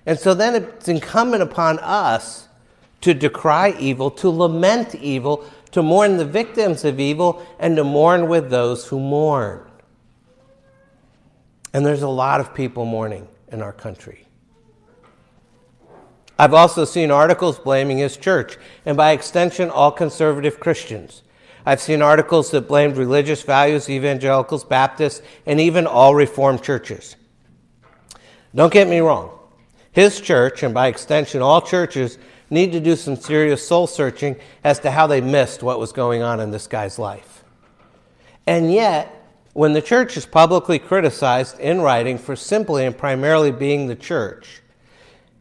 And 0.05 0.19
so 0.19 0.35
then 0.35 0.57
it's 0.57 0.89
incumbent 0.89 1.43
upon 1.45 1.79
us 1.79 2.46
to 3.07 3.15
decry 3.15 3.73
evil, 3.79 4.11
to 4.11 4.29
lament 4.29 4.93
evil, 4.97 5.45
to 5.71 5.81
mourn 5.81 6.17
the 6.17 6.25
victims 6.25 6.85
of 6.85 6.99
evil, 6.99 7.41
and 7.61 7.77
to 7.77 7.85
mourn 7.85 8.27
with 8.27 8.51
those 8.51 8.89
who 8.89 8.99
mourn. 8.99 9.65
And 11.73 11.87
there's 11.87 12.03
a 12.03 12.09
lot 12.09 12.41
of 12.41 12.53
people 12.53 12.85
mourning 12.85 13.29
in 13.53 13.63
our 13.63 13.73
country. 13.73 14.27
I've 16.37 16.53
also 16.53 16.85
seen 16.85 17.13
articles 17.13 17.61
blaming 17.61 17.99
his 17.99 18.17
church, 18.17 18.59
and 18.85 18.97
by 18.97 19.13
extension, 19.13 19.71
all 19.71 19.93
conservative 19.93 20.59
Christians. 20.59 21.23
I've 21.65 21.81
seen 21.81 22.03
articles 22.03 22.51
that 22.51 22.67
blamed 22.67 22.97
religious 22.97 23.43
values, 23.43 23.89
evangelicals, 23.89 24.65
Baptists, 24.65 25.23
and 25.47 25.61
even 25.61 25.87
all 25.87 26.17
Reformed 26.17 26.65
churches. 26.65 27.15
Don't 28.53 28.73
get 28.73 28.89
me 28.89 28.99
wrong. 28.99 29.31
His 29.93 30.21
church, 30.21 30.65
and 30.65 30.75
by 30.75 30.89
extension, 30.89 31.41
all 31.41 31.63
churches, 31.63 32.19
need 32.51 32.73
to 32.73 32.81
do 32.81 32.97
some 32.97 33.17
serious 33.17 33.67
soul 33.67 33.87
searching 33.87 34.37
as 34.63 34.79
to 34.81 34.91
how 34.91 35.07
they 35.07 35.21
missed 35.21 35.63
what 35.63 35.79
was 35.79 35.93
going 35.93 36.23
on 36.23 36.41
in 36.41 36.51
this 36.51 36.67
guy's 36.67 36.99
life. 36.99 37.45
And 38.47 38.73
yet, 38.73 39.13
when 39.53 39.73
the 39.73 39.83
church 39.83 40.17
is 40.17 40.27
publicly 40.27 40.79
criticized 40.79 41.59
in 41.59 41.81
writing 41.81 42.19
for 42.19 42.37
simply 42.37 42.85
and 42.85 42.97
primarily 42.97 43.51
being 43.51 43.87
the 43.87 43.97
church, 43.97 44.61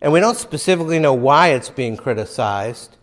and 0.02 0.12
we 0.14 0.20
don't 0.20 0.38
specifically 0.38 1.00
know 1.00 1.14
why 1.14 1.50
it's 1.50 1.70
being 1.70 1.98
criticized, 1.98 2.96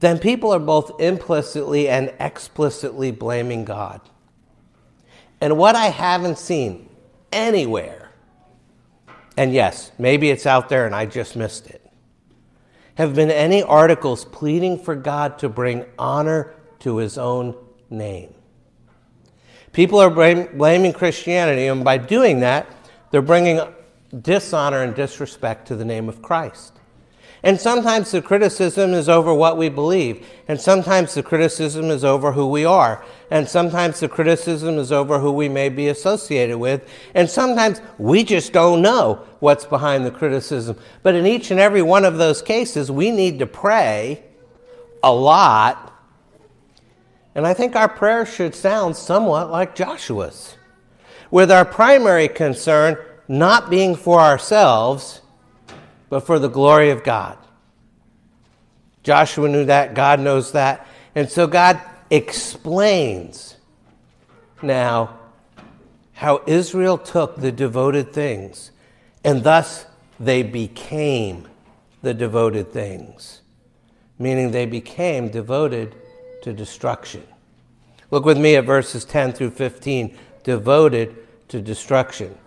then 0.00 0.18
people 0.18 0.52
are 0.52 0.58
both 0.58 1.00
implicitly 1.00 1.88
and 1.88 2.12
explicitly 2.20 3.10
blaming 3.10 3.64
God. 3.64 4.00
And 5.40 5.56
what 5.56 5.76
I 5.76 5.86
haven't 5.86 6.38
seen 6.38 6.88
anywhere, 7.32 8.10
and 9.36 9.52
yes, 9.52 9.92
maybe 9.98 10.30
it's 10.30 10.46
out 10.46 10.68
there 10.68 10.86
and 10.86 10.94
I 10.94 11.06
just 11.06 11.36
missed 11.36 11.68
it, 11.68 11.83
have 12.96 13.14
been 13.14 13.30
any 13.30 13.62
articles 13.62 14.24
pleading 14.24 14.78
for 14.78 14.94
God 14.94 15.38
to 15.40 15.48
bring 15.48 15.84
honor 15.98 16.54
to 16.80 16.98
his 16.98 17.18
own 17.18 17.56
name. 17.90 18.32
People 19.72 19.98
are 19.98 20.10
blaming 20.10 20.92
Christianity, 20.92 21.66
and 21.66 21.82
by 21.82 21.98
doing 21.98 22.40
that, 22.40 22.66
they're 23.10 23.22
bringing 23.22 23.60
dishonor 24.22 24.82
and 24.82 24.94
disrespect 24.94 25.66
to 25.68 25.76
the 25.76 25.84
name 25.84 26.08
of 26.08 26.22
Christ. 26.22 26.78
And 27.44 27.60
sometimes 27.60 28.10
the 28.10 28.22
criticism 28.22 28.94
is 28.94 29.06
over 29.06 29.34
what 29.34 29.58
we 29.58 29.68
believe, 29.68 30.26
and 30.48 30.58
sometimes 30.58 31.12
the 31.12 31.22
criticism 31.22 31.90
is 31.90 32.02
over 32.02 32.32
who 32.32 32.46
we 32.46 32.64
are, 32.64 33.04
and 33.30 33.46
sometimes 33.46 34.00
the 34.00 34.08
criticism 34.08 34.78
is 34.78 34.90
over 34.90 35.18
who 35.18 35.30
we 35.30 35.50
may 35.50 35.68
be 35.68 35.88
associated 35.88 36.56
with, 36.56 36.88
and 37.14 37.28
sometimes 37.28 37.82
we 37.98 38.24
just 38.24 38.54
don't 38.54 38.80
know 38.80 39.22
what's 39.40 39.66
behind 39.66 40.06
the 40.06 40.10
criticism. 40.10 40.78
But 41.02 41.16
in 41.16 41.26
each 41.26 41.50
and 41.50 41.60
every 41.60 41.82
one 41.82 42.06
of 42.06 42.16
those 42.16 42.40
cases, 42.40 42.90
we 42.90 43.10
need 43.10 43.38
to 43.40 43.46
pray 43.46 44.24
a 45.02 45.12
lot. 45.12 45.92
And 47.34 47.46
I 47.46 47.52
think 47.52 47.76
our 47.76 47.90
prayer 47.90 48.24
should 48.24 48.54
sound 48.54 48.96
somewhat 48.96 49.50
like 49.50 49.74
Joshua's, 49.74 50.56
with 51.30 51.50
our 51.50 51.66
primary 51.66 52.28
concern 52.28 52.96
not 53.28 53.68
being 53.68 53.96
for 53.96 54.18
ourselves, 54.18 55.20
but 56.14 56.24
for 56.24 56.38
the 56.38 56.48
glory 56.48 56.90
of 56.90 57.02
God. 57.02 57.36
Joshua 59.02 59.48
knew 59.48 59.64
that, 59.64 59.94
God 59.94 60.20
knows 60.20 60.52
that. 60.52 60.86
And 61.16 61.28
so 61.28 61.48
God 61.48 61.80
explains 62.08 63.56
now 64.62 65.18
how 66.12 66.42
Israel 66.46 66.98
took 66.98 67.34
the 67.34 67.50
devoted 67.50 68.12
things, 68.12 68.70
and 69.24 69.42
thus 69.42 69.86
they 70.20 70.44
became 70.44 71.48
the 72.02 72.14
devoted 72.14 72.72
things, 72.72 73.40
meaning 74.16 74.52
they 74.52 74.66
became 74.66 75.30
devoted 75.30 75.96
to 76.42 76.52
destruction. 76.52 77.26
Look 78.12 78.24
with 78.24 78.38
me 78.38 78.54
at 78.54 78.64
verses 78.64 79.04
10 79.04 79.32
through 79.32 79.50
15 79.50 80.16
devoted 80.44 81.16
to 81.48 81.60
destruction. 81.60 82.38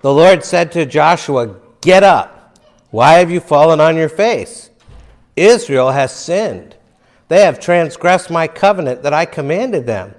The 0.00 0.14
Lord 0.14 0.42
said 0.42 0.72
to 0.72 0.86
Joshua, 0.86 1.54
Get 1.82 2.02
up. 2.02 2.32
Why 2.90 3.14
have 3.14 3.30
you 3.30 3.40
fallen 3.40 3.80
on 3.80 3.96
your 3.96 4.08
face? 4.08 4.70
Israel 5.34 5.90
has 5.90 6.14
sinned. 6.14 6.76
They 7.28 7.42
have 7.42 7.58
transgressed 7.58 8.30
my 8.30 8.46
covenant 8.46 9.02
that 9.02 9.12
I 9.12 9.24
commanded 9.24 9.86
them. 9.86 10.14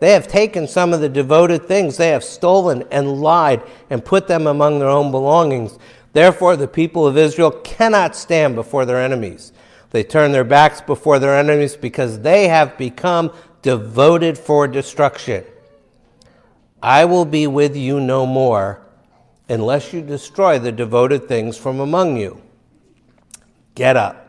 They 0.00 0.12
have 0.12 0.28
taken 0.28 0.68
some 0.68 0.92
of 0.92 1.00
the 1.00 1.08
devoted 1.08 1.66
things 1.66 1.96
they 1.96 2.10
have 2.10 2.22
stolen 2.22 2.84
and 2.90 3.20
lied 3.20 3.62
and 3.90 4.04
put 4.04 4.28
them 4.28 4.46
among 4.46 4.78
their 4.78 4.88
own 4.88 5.10
belongings. 5.10 5.78
Therefore, 6.12 6.56
the 6.56 6.68
people 6.68 7.06
of 7.06 7.16
Israel 7.16 7.50
cannot 7.50 8.14
stand 8.14 8.54
before 8.54 8.84
their 8.84 9.02
enemies. 9.02 9.52
They 9.90 10.04
turn 10.04 10.32
their 10.32 10.44
backs 10.44 10.80
before 10.80 11.18
their 11.18 11.36
enemies 11.36 11.76
because 11.76 12.20
they 12.20 12.48
have 12.48 12.78
become 12.78 13.32
devoted 13.62 14.36
for 14.38 14.68
destruction. 14.68 15.44
I 16.82 17.04
will 17.06 17.24
be 17.24 17.46
with 17.46 17.76
you 17.76 17.98
no 17.98 18.26
more 18.26 18.80
unless 19.48 19.92
you 19.92 20.02
destroy 20.02 20.58
the 20.58 20.72
devoted 20.72 21.26
things 21.26 21.56
from 21.56 21.80
among 21.80 22.16
you. 22.16 22.40
Get 23.74 23.96
up. 23.96 24.24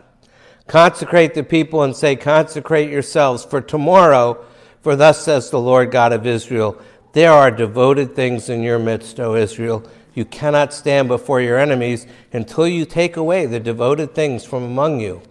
Consecrate 0.67 1.34
the 1.34 1.43
people 1.43 1.84
and 1.84 1.95
say, 1.95 2.15
Consecrate 2.15 2.89
yourselves 2.89 3.43
for 3.43 3.60
tomorrow, 3.60 4.45
for 4.82 4.95
thus 4.95 5.23
says 5.23 5.49
the 5.49 5.60
Lord 5.60 5.91
God 5.91 6.13
of 6.13 6.27
Israel 6.27 6.79
There 7.13 7.32
are 7.32 7.51
devoted 7.51 8.15
things 8.15 8.49
in 8.49 8.62
your 8.62 8.79
midst, 8.79 9.19
O 9.19 9.36
Israel. 9.36 9.89
You 10.13 10.25
cannot 10.25 10.73
stand 10.73 11.08
before 11.08 11.41
your 11.41 11.58
enemies 11.58 12.05
until 12.34 12.67
you 12.67 12.86
take 12.86 13.17
away 13.17 13.45
the 13.45 13.60
devoted 13.60 14.13
things 14.13 14.45
from 14.45 14.63
among 14.63 14.99
you. 14.99 15.21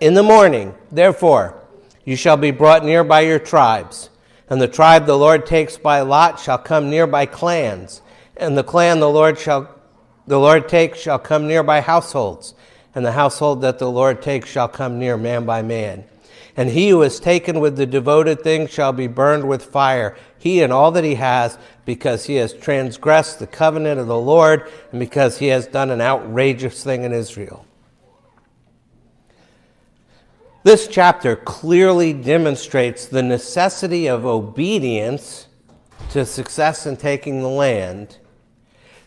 In 0.00 0.14
the 0.14 0.22
morning, 0.22 0.74
therefore, 0.90 1.62
you 2.04 2.16
shall 2.16 2.36
be 2.36 2.50
brought 2.50 2.84
near 2.84 3.04
by 3.04 3.20
your 3.20 3.38
tribes, 3.38 4.10
and 4.48 4.60
the 4.60 4.68
tribe 4.68 5.06
the 5.06 5.16
Lord 5.16 5.46
takes 5.46 5.76
by 5.76 6.00
lot 6.00 6.40
shall 6.40 6.58
come 6.58 6.90
near 6.90 7.06
by 7.06 7.26
clans 7.26 8.02
and 8.36 8.56
the 8.56 8.64
clan 8.64 9.00
the 9.00 9.10
Lord 9.10 9.38
shall 9.38 9.74
the 10.26 10.38
Lord 10.38 10.68
takes 10.68 10.98
shall 10.98 11.18
come 11.18 11.46
near 11.46 11.62
by 11.62 11.80
households, 11.80 12.54
and 12.94 13.04
the 13.04 13.12
household 13.12 13.60
that 13.60 13.78
the 13.78 13.90
Lord 13.90 14.22
takes 14.22 14.48
shall 14.48 14.68
come 14.68 14.98
near 14.98 15.16
man 15.16 15.44
by 15.44 15.60
man. 15.60 16.04
And 16.56 16.70
he 16.70 16.90
who 16.90 17.02
is 17.02 17.20
taken 17.20 17.60
with 17.60 17.76
the 17.76 17.84
devoted 17.84 18.42
thing 18.42 18.66
shall 18.66 18.92
be 18.92 19.06
burned 19.06 19.46
with 19.46 19.64
fire, 19.64 20.16
he 20.38 20.62
and 20.62 20.72
all 20.72 20.92
that 20.92 21.04
he 21.04 21.16
has, 21.16 21.58
because 21.84 22.24
he 22.24 22.36
has 22.36 22.54
transgressed 22.54 23.38
the 23.38 23.46
covenant 23.46 24.00
of 24.00 24.06
the 24.06 24.18
Lord, 24.18 24.70
and 24.92 25.00
because 25.00 25.38
he 25.38 25.48
has 25.48 25.66
done 25.66 25.90
an 25.90 26.00
outrageous 26.00 26.82
thing 26.82 27.02
in 27.02 27.12
Israel. 27.12 27.66
This 30.62 30.88
chapter 30.88 31.36
clearly 31.36 32.14
demonstrates 32.14 33.04
the 33.04 33.22
necessity 33.22 34.06
of 34.06 34.24
obedience 34.24 35.48
to 36.10 36.24
success 36.24 36.86
in 36.86 36.96
taking 36.96 37.40
the 37.40 37.48
land 37.48 38.16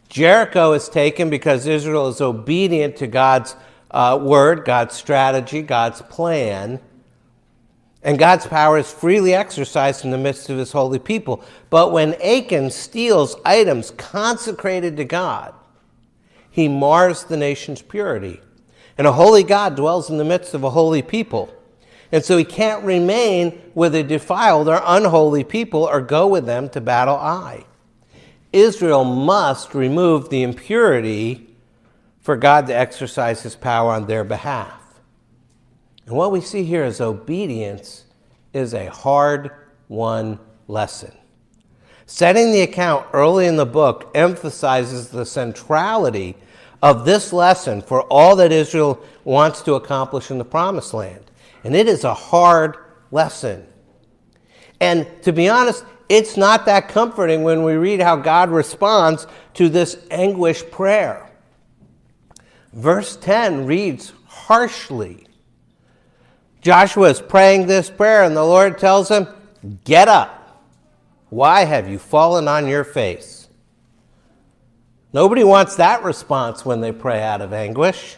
Jericho 0.10 0.74
is 0.74 0.90
taken 0.90 1.30
because 1.30 1.68
Israel 1.68 2.08
is 2.08 2.22
obedient 2.22 2.96
to 2.98 3.08
God's 3.08 3.56
uh, 3.92 4.20
word, 4.22 4.66
God's 4.66 4.96
strategy, 4.96 5.62
God's 5.62 6.02
plan. 6.02 6.80
And 8.04 8.18
God's 8.18 8.48
power 8.48 8.78
is 8.78 8.92
freely 8.92 9.34
exercised 9.34 10.06
in 10.06 10.12
the 10.12 10.18
midst 10.18 10.50
of 10.50 10.58
his 10.58 10.72
holy 10.72 11.00
people. 11.00 11.44
But 11.70 11.92
when 11.92 12.14
Achan 12.22 12.70
steals 12.72 13.36
items 13.44 13.92
consecrated 13.92 14.98
to 14.98 15.06
God, 15.06 15.54
he 16.50 16.68
mars 16.68 17.26
the 17.26 17.38
nation's 17.38 17.82
purity. 17.82 18.40
And 18.98 19.06
a 19.06 19.12
holy 19.12 19.44
God 19.44 19.76
dwells 19.76 20.10
in 20.10 20.18
the 20.18 20.24
midst 20.24 20.54
of 20.54 20.64
a 20.64 20.70
holy 20.70 21.02
people. 21.02 21.54
And 22.12 22.24
so 22.24 22.38
he 22.38 22.46
can't 22.46 22.84
remain 22.84 23.62
with 23.76 23.94
a 23.94 24.04
defiled 24.04 24.70
or 24.70 24.82
unholy 24.86 25.44
people 25.44 25.84
or 25.84 26.02
go 26.02 26.28
with 26.28 26.46
them 26.46 26.70
to 26.70 26.82
battle 26.82 27.18
Ai. 27.18 27.66
Israel 28.58 29.04
must 29.04 29.76
remove 29.76 30.30
the 30.30 30.42
impurity 30.42 31.56
for 32.20 32.36
God 32.36 32.68
to 32.68 32.76
exercise 32.76 33.44
his 33.44 33.56
power 33.56 33.92
on 33.92 34.08
their 34.08 34.24
behalf. 34.24 34.82
And 36.08 36.16
what 36.16 36.32
we 36.32 36.42
see 36.42 36.64
here 36.64 36.84
is 36.84 37.00
obedience 37.00 38.06
is 38.54 38.74
a 38.74 38.90
hard 38.90 39.52
won 39.88 40.40
lesson. 40.68 41.12
Setting 42.08 42.52
the 42.52 42.62
account 42.62 43.06
early 43.14 43.46
in 43.46 43.58
the 43.58 43.66
book 43.66 44.10
emphasizes 44.16 45.10
the 45.10 45.26
centrality 45.26 46.36
of 46.82 47.06
this 47.06 47.32
lesson 47.32 47.82
for 47.82 48.02
all 48.04 48.36
that 48.38 48.52
Israel 48.52 49.00
wants 49.24 49.62
to 49.62 49.76
accomplish 49.76 50.32
in 50.32 50.38
the 50.38 50.46
promised 50.46 50.94
land. 50.94 51.30
And 51.64 51.76
it 51.76 51.88
is 51.88 52.04
a 52.04 52.14
hard 52.14 52.78
lesson. 53.12 53.68
And 54.80 55.06
to 55.24 55.32
be 55.32 55.48
honest, 55.48 55.84
it's 56.10 56.38
not 56.38 56.66
that 56.66 56.88
comforting 56.88 57.44
when 57.44 57.64
we 57.64 57.74
read 57.74 58.02
how 58.02 58.16
God 58.16 58.50
responds 58.50 59.28
to 59.56 59.70
this 59.70 59.98
anguish 60.10 60.64
prayer. 60.70 61.30
Verse 62.74 63.16
10 63.18 63.66
reads 63.66 64.14
harshly. 64.26 65.28
Joshua 66.62 67.10
is 67.10 67.22
praying 67.22 67.68
this 67.68 67.90
prayer, 67.90 68.24
and 68.24 68.36
the 68.36 68.44
Lord 68.44 68.78
tells 68.78 69.10
him, 69.10 69.28
Get 69.84 70.08
up. 70.08 70.64
Why 71.30 71.66
have 71.66 71.90
you 71.90 72.00
fallen 72.00 72.48
on 72.48 72.68
your 72.68 72.84
face? 72.84 73.48
Nobody 75.12 75.44
wants 75.44 75.76
that 75.78 76.04
response 76.04 76.66
when 76.66 76.82
they 76.82 76.92
pray 76.92 77.22
out 77.22 77.42
of 77.42 77.54
anguish. 77.54 78.18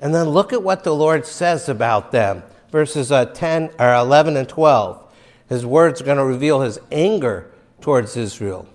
And 0.00 0.14
then 0.14 0.28
look 0.28 0.52
at 0.52 0.62
what 0.62 0.84
the 0.84 0.94
Lord 0.94 1.24
says 1.24 1.68
about 1.68 2.12
them. 2.12 2.42
Verses 2.70 3.12
uh, 3.12 3.26
10 3.26 3.70
or 3.78 3.94
11 3.94 4.36
and 4.36 4.48
12. 4.48 5.05
His 5.48 5.64
words 5.64 6.00
are 6.00 6.04
going 6.04 6.16
to 6.16 6.24
reveal 6.24 6.60
his 6.60 6.78
anger 6.90 7.50
towards 7.80 8.16
Israel. 8.16 8.68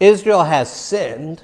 Israel 0.00 0.44
has 0.44 0.72
sinned. 0.72 1.42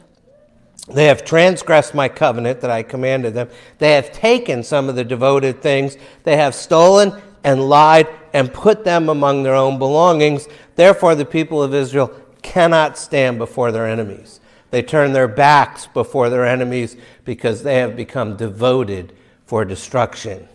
They 0.89 1.07
have 1.07 1.25
transgressed 1.25 1.95
my 1.95 2.09
covenant 2.09 2.61
that 2.61 2.71
I 2.71 2.83
commanded 2.83 3.35
them. 3.35 3.49
They 3.79 3.93
have 3.93 4.13
taken 4.13 4.63
some 4.63 4.89
of 4.89 4.97
the 4.97 5.05
devoted 5.05 5.61
things. 5.61 5.97
They 6.25 6.37
have 6.37 6.55
stolen 6.55 7.21
and 7.43 7.69
lied 7.69 8.09
and 8.33 8.53
put 8.53 8.85
them 8.85 9.09
among 9.09 9.43
their 9.43 9.55
own 9.55 9.79
belongings. 9.79 10.49
Therefore, 10.77 11.15
the 11.15 11.25
people 11.25 11.63
of 11.63 11.75
Israel 11.75 12.15
cannot 12.43 12.99
stand 12.99 13.39
before 13.39 13.73
their 13.73 13.87
enemies. 13.87 14.41
They 14.71 14.83
turn 14.83 15.13
their 15.13 15.29
backs 15.29 15.87
before 15.87 16.31
their 16.31 16.45
enemies 16.45 16.97
because 17.25 17.63
they 17.63 17.77
have 17.77 17.97
become 17.97 18.37
devoted 18.37 19.13
for 19.47 19.65
destruction. 19.65 20.49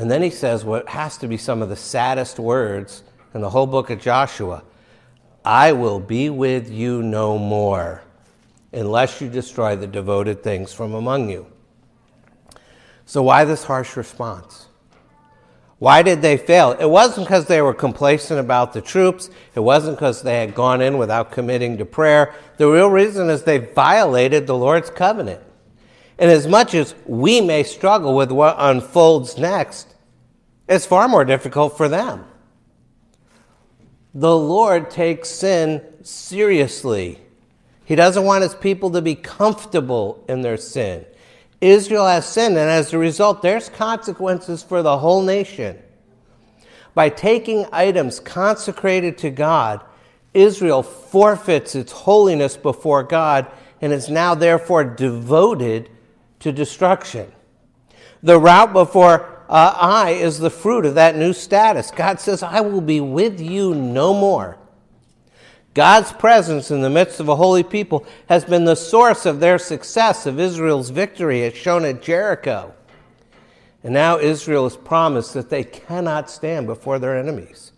And 0.00 0.10
then 0.10 0.22
he 0.22 0.30
says 0.30 0.64
what 0.64 0.88
has 0.88 1.18
to 1.18 1.28
be 1.28 1.36
some 1.36 1.60
of 1.60 1.68
the 1.68 1.76
saddest 1.76 2.38
words 2.38 3.02
in 3.34 3.42
the 3.42 3.50
whole 3.50 3.66
book 3.66 3.90
of 3.90 4.00
Joshua 4.00 4.62
I 5.44 5.72
will 5.72 6.00
be 6.00 6.30
with 6.30 6.70
you 6.70 7.02
no 7.02 7.36
more 7.36 8.02
unless 8.72 9.20
you 9.20 9.28
destroy 9.28 9.76
the 9.76 9.86
devoted 9.86 10.42
things 10.42 10.72
from 10.72 10.94
among 10.94 11.28
you. 11.28 11.48
So, 13.04 13.22
why 13.22 13.44
this 13.44 13.64
harsh 13.64 13.94
response? 13.94 14.68
Why 15.78 16.00
did 16.00 16.22
they 16.22 16.38
fail? 16.38 16.72
It 16.72 16.88
wasn't 16.88 17.26
because 17.26 17.44
they 17.44 17.60
were 17.60 17.74
complacent 17.74 18.40
about 18.40 18.72
the 18.72 18.80
troops. 18.80 19.28
It 19.54 19.60
wasn't 19.60 19.98
because 19.98 20.22
they 20.22 20.40
had 20.40 20.54
gone 20.54 20.80
in 20.80 20.96
without 20.96 21.30
committing 21.30 21.76
to 21.76 21.84
prayer. 21.84 22.34
The 22.56 22.68
real 22.68 22.88
reason 22.88 23.28
is 23.28 23.42
they 23.42 23.58
violated 23.58 24.46
the 24.46 24.56
Lord's 24.56 24.88
covenant. 24.88 25.42
And 26.20 26.30
as 26.30 26.46
much 26.46 26.74
as 26.74 26.94
we 27.06 27.40
may 27.40 27.62
struggle 27.62 28.14
with 28.14 28.30
what 28.30 28.54
unfolds 28.58 29.38
next, 29.38 29.94
it's 30.68 30.84
far 30.84 31.08
more 31.08 31.24
difficult 31.24 31.78
for 31.78 31.88
them. 31.88 32.26
The 34.14 34.36
Lord 34.36 34.90
takes 34.90 35.30
sin 35.30 35.82
seriously. 36.02 37.18
He 37.86 37.94
doesn't 37.94 38.24
want 38.24 38.42
his 38.42 38.54
people 38.54 38.90
to 38.90 39.00
be 39.00 39.14
comfortable 39.14 40.22
in 40.28 40.42
their 40.42 40.58
sin. 40.58 41.06
Israel 41.62 42.06
has 42.06 42.26
sinned, 42.26 42.58
and 42.58 42.68
as 42.68 42.92
a 42.92 42.98
result, 42.98 43.40
there's 43.40 43.70
consequences 43.70 44.62
for 44.62 44.82
the 44.82 44.98
whole 44.98 45.22
nation. 45.22 45.78
By 46.94 47.08
taking 47.08 47.64
items 47.72 48.20
consecrated 48.20 49.16
to 49.18 49.30
God, 49.30 49.80
Israel 50.34 50.82
forfeits 50.82 51.74
its 51.74 51.92
holiness 51.92 52.58
before 52.58 53.04
God 53.04 53.46
and 53.80 53.90
is 53.90 54.10
now 54.10 54.34
therefore 54.34 54.84
devoted 54.84 55.88
to 56.40 56.52
destruction. 56.52 57.30
The 58.22 58.38
rout 58.38 58.72
before 58.72 59.44
uh, 59.48 59.74
Ai 59.76 60.10
is 60.10 60.38
the 60.38 60.50
fruit 60.50 60.84
of 60.84 60.94
that 60.94 61.16
new 61.16 61.32
status. 61.32 61.90
God 61.90 62.20
says, 62.20 62.42
I 62.42 62.60
will 62.60 62.80
be 62.80 63.00
with 63.00 63.40
you 63.40 63.74
no 63.74 64.12
more. 64.12 64.58
God's 65.72 66.12
presence 66.12 66.70
in 66.70 66.80
the 66.80 66.90
midst 66.90 67.20
of 67.20 67.28
a 67.28 67.36
holy 67.36 67.62
people 67.62 68.04
has 68.28 68.44
been 68.44 68.64
the 68.64 68.74
source 68.74 69.24
of 69.24 69.38
their 69.38 69.58
success, 69.58 70.26
of 70.26 70.40
Israel's 70.40 70.90
victory, 70.90 71.44
as 71.44 71.54
shown 71.54 71.84
at 71.84 72.02
Jericho. 72.02 72.74
And 73.82 73.94
now 73.94 74.18
Israel 74.18 74.66
is 74.66 74.76
promised 74.76 75.32
that 75.34 75.48
they 75.48 75.64
cannot 75.64 76.28
stand 76.28 76.66
before 76.66 76.98
their 76.98 77.16
enemies. 77.16 77.72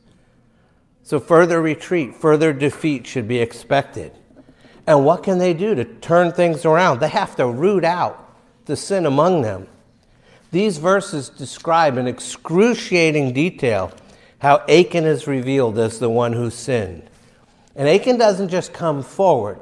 So 1.02 1.20
further 1.20 1.60
retreat, 1.60 2.14
further 2.14 2.52
defeat 2.52 3.06
should 3.06 3.28
be 3.28 3.38
expected. 3.38 4.12
And 4.86 5.04
what 5.04 5.22
can 5.22 5.38
they 5.38 5.54
do 5.54 5.74
to 5.74 5.84
turn 5.84 6.32
things 6.32 6.64
around? 6.64 7.00
They 7.00 7.08
have 7.08 7.36
to 7.36 7.46
root 7.46 7.84
out 7.84 8.21
the 8.66 8.76
sin 8.76 9.06
among 9.06 9.42
them. 9.42 9.66
These 10.50 10.78
verses 10.78 11.28
describe 11.28 11.96
in 11.96 12.06
excruciating 12.06 13.32
detail 13.32 13.92
how 14.38 14.58
Achan 14.68 15.04
is 15.04 15.26
revealed 15.26 15.78
as 15.78 15.98
the 15.98 16.10
one 16.10 16.32
who 16.32 16.50
sinned. 16.50 17.08
And 17.74 17.88
Achan 17.88 18.18
doesn't 18.18 18.48
just 18.48 18.72
come 18.72 19.02
forward, 19.02 19.60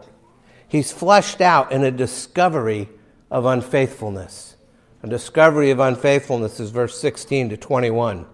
he's 0.66 0.90
fleshed 0.90 1.40
out 1.40 1.70
in 1.70 1.84
a 1.84 1.90
discovery 1.90 2.88
of 3.30 3.44
unfaithfulness. 3.44 4.56
A 5.02 5.06
discovery 5.06 5.70
of 5.70 5.80
unfaithfulness 5.80 6.60
is 6.60 6.70
verse 6.70 6.98
16 7.00 7.50
to 7.50 7.56
21. 7.56 8.26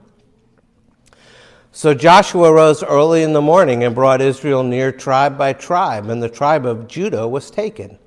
So 1.71 1.93
Joshua 1.93 2.51
rose 2.53 2.83
early 2.83 3.23
in 3.23 3.35
the 3.35 3.43
morning 3.43 3.85
and 3.85 3.95
brought 3.95 4.23
Israel 4.23 4.63
near 4.63 4.91
tribe 4.91 5.37
by 5.37 5.53
tribe, 5.53 6.09
and 6.09 6.23
the 6.23 6.29
tribe 6.29 6.65
of 6.65 6.89
Judah 6.89 7.29
was 7.29 7.51
taken. 7.51 7.99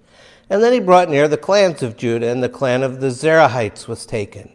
And 0.50 0.64
then 0.64 0.74
he 0.74 0.80
brought 0.80 1.10
near 1.10 1.28
the 1.28 1.38
clans 1.38 1.84
of 1.84 1.96
Judah, 1.96 2.30
and 2.30 2.42
the 2.42 2.50
clan 2.50 2.82
of 2.82 3.02
the 3.02 3.08
Zerahites 3.08 3.88
was 3.88 4.06
taken. 4.06 4.52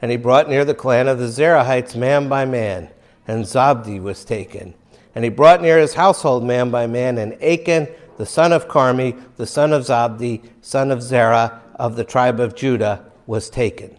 And 0.00 0.10
he 0.10 0.16
brought 0.16 0.48
near 0.48 0.64
the 0.64 0.74
clan 0.74 1.06
of 1.06 1.18
the 1.18 1.26
Zerahites 1.26 1.94
man 1.94 2.28
by 2.28 2.44
man, 2.44 2.88
and 3.26 3.44
Zabdi 3.44 4.00
was 4.00 4.24
taken. 4.24 4.74
And 5.14 5.22
he 5.22 5.30
brought 5.30 5.62
near 5.62 5.78
his 5.78 5.94
household 5.94 6.44
man 6.44 6.70
by 6.70 6.86
man, 6.86 7.18
and 7.18 7.40
Achan, 7.42 7.88
the 8.16 8.26
son 8.26 8.52
of 8.52 8.68
Carmi, 8.68 9.20
the 9.36 9.46
son 9.46 9.72
of 9.72 9.82
Zabdi, 9.82 10.42
son 10.62 10.90
of 10.90 11.02
Zerah, 11.02 11.60
of 11.74 11.96
the 11.96 12.04
tribe 12.04 12.40
of 12.40 12.54
Judah, 12.54 13.04
was 13.26 13.50
taken. 13.50 13.96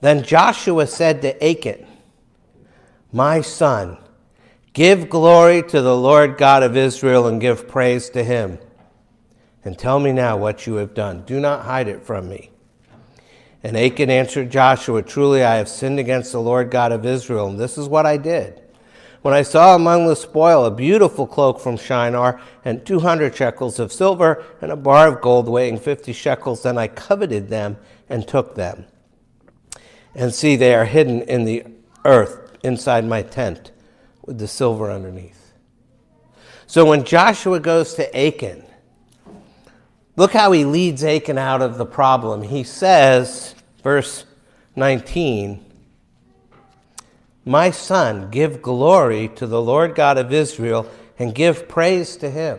Then 0.00 0.22
Joshua 0.22 0.86
said 0.86 1.22
to 1.22 1.44
Achan, 1.44 1.86
My 3.12 3.40
son, 3.40 3.98
give 4.72 5.10
glory 5.10 5.62
to 5.64 5.82
the 5.82 5.96
Lord 5.96 6.38
God 6.38 6.62
of 6.62 6.76
Israel 6.76 7.26
and 7.26 7.40
give 7.40 7.68
praise 7.68 8.08
to 8.10 8.22
him. 8.22 8.58
And 9.66 9.76
tell 9.76 9.98
me 9.98 10.12
now 10.12 10.36
what 10.36 10.64
you 10.64 10.76
have 10.76 10.94
done. 10.94 11.22
Do 11.26 11.40
not 11.40 11.64
hide 11.64 11.88
it 11.88 12.04
from 12.04 12.28
me. 12.28 12.50
And 13.64 13.76
Achan 13.76 14.10
answered 14.10 14.48
Joshua, 14.48 15.02
Truly 15.02 15.42
I 15.42 15.56
have 15.56 15.68
sinned 15.68 15.98
against 15.98 16.30
the 16.30 16.40
Lord 16.40 16.70
God 16.70 16.92
of 16.92 17.04
Israel, 17.04 17.48
and 17.48 17.58
this 17.58 17.76
is 17.76 17.88
what 17.88 18.06
I 18.06 18.16
did. 18.16 18.62
When 19.22 19.34
I 19.34 19.42
saw 19.42 19.74
among 19.74 20.06
the 20.06 20.14
spoil 20.14 20.64
a 20.64 20.70
beautiful 20.70 21.26
cloak 21.26 21.58
from 21.58 21.76
Shinar, 21.76 22.40
and 22.64 22.86
200 22.86 23.34
shekels 23.34 23.80
of 23.80 23.92
silver, 23.92 24.44
and 24.60 24.70
a 24.70 24.76
bar 24.76 25.08
of 25.08 25.20
gold 25.20 25.48
weighing 25.48 25.80
50 25.80 26.12
shekels, 26.12 26.62
then 26.62 26.78
I 26.78 26.86
coveted 26.86 27.48
them 27.48 27.76
and 28.08 28.28
took 28.28 28.54
them. 28.54 28.84
And 30.14 30.32
see, 30.32 30.54
they 30.54 30.76
are 30.76 30.84
hidden 30.84 31.22
in 31.22 31.44
the 31.44 31.64
earth 32.04 32.56
inside 32.62 33.04
my 33.04 33.22
tent 33.22 33.72
with 34.24 34.38
the 34.38 34.46
silver 34.46 34.92
underneath. 34.92 35.54
So 36.68 36.84
when 36.84 37.02
Joshua 37.02 37.58
goes 37.58 37.94
to 37.94 38.16
Achan, 38.16 38.62
look 40.16 40.32
how 40.32 40.52
he 40.52 40.64
leads 40.64 41.04
Achan 41.04 41.38
out 41.38 41.62
of 41.62 41.78
the 41.78 41.86
problem. 41.86 42.42
He 42.42 42.64
says, 42.64 43.54
verse 43.82 44.24
19, 44.74 45.64
my 47.44 47.70
son, 47.70 48.30
give 48.30 48.60
glory 48.60 49.28
to 49.36 49.46
the 49.46 49.62
Lord 49.62 49.94
God 49.94 50.18
of 50.18 50.32
Israel 50.32 50.90
and 51.18 51.34
give 51.34 51.68
praise 51.68 52.16
to 52.16 52.28
him. 52.28 52.58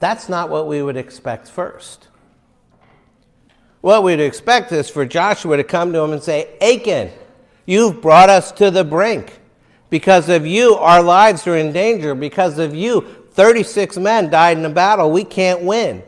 That's 0.00 0.28
not 0.28 0.50
what 0.50 0.66
we 0.66 0.82
would 0.82 0.96
expect 0.96 1.48
first. 1.48 2.08
What 3.80 4.02
we'd 4.02 4.20
expect 4.20 4.72
is 4.72 4.90
for 4.90 5.06
Joshua 5.06 5.56
to 5.56 5.64
come 5.64 5.92
to 5.92 6.00
him 6.00 6.12
and 6.12 6.22
say, 6.22 6.56
Achan, 6.60 7.10
you've 7.66 8.02
brought 8.02 8.28
us 8.28 8.50
to 8.52 8.70
the 8.70 8.84
brink. 8.84 9.40
Because 9.90 10.28
of 10.28 10.46
you, 10.46 10.74
our 10.74 11.02
lives 11.02 11.46
are 11.46 11.56
in 11.56 11.72
danger. 11.72 12.14
Because 12.14 12.58
of 12.58 12.74
you, 12.74 13.17
36 13.38 13.98
men 13.98 14.30
died 14.30 14.58
in 14.58 14.64
a 14.64 14.68
battle. 14.68 15.12
We 15.12 15.22
can't 15.22 15.62
win. 15.62 16.02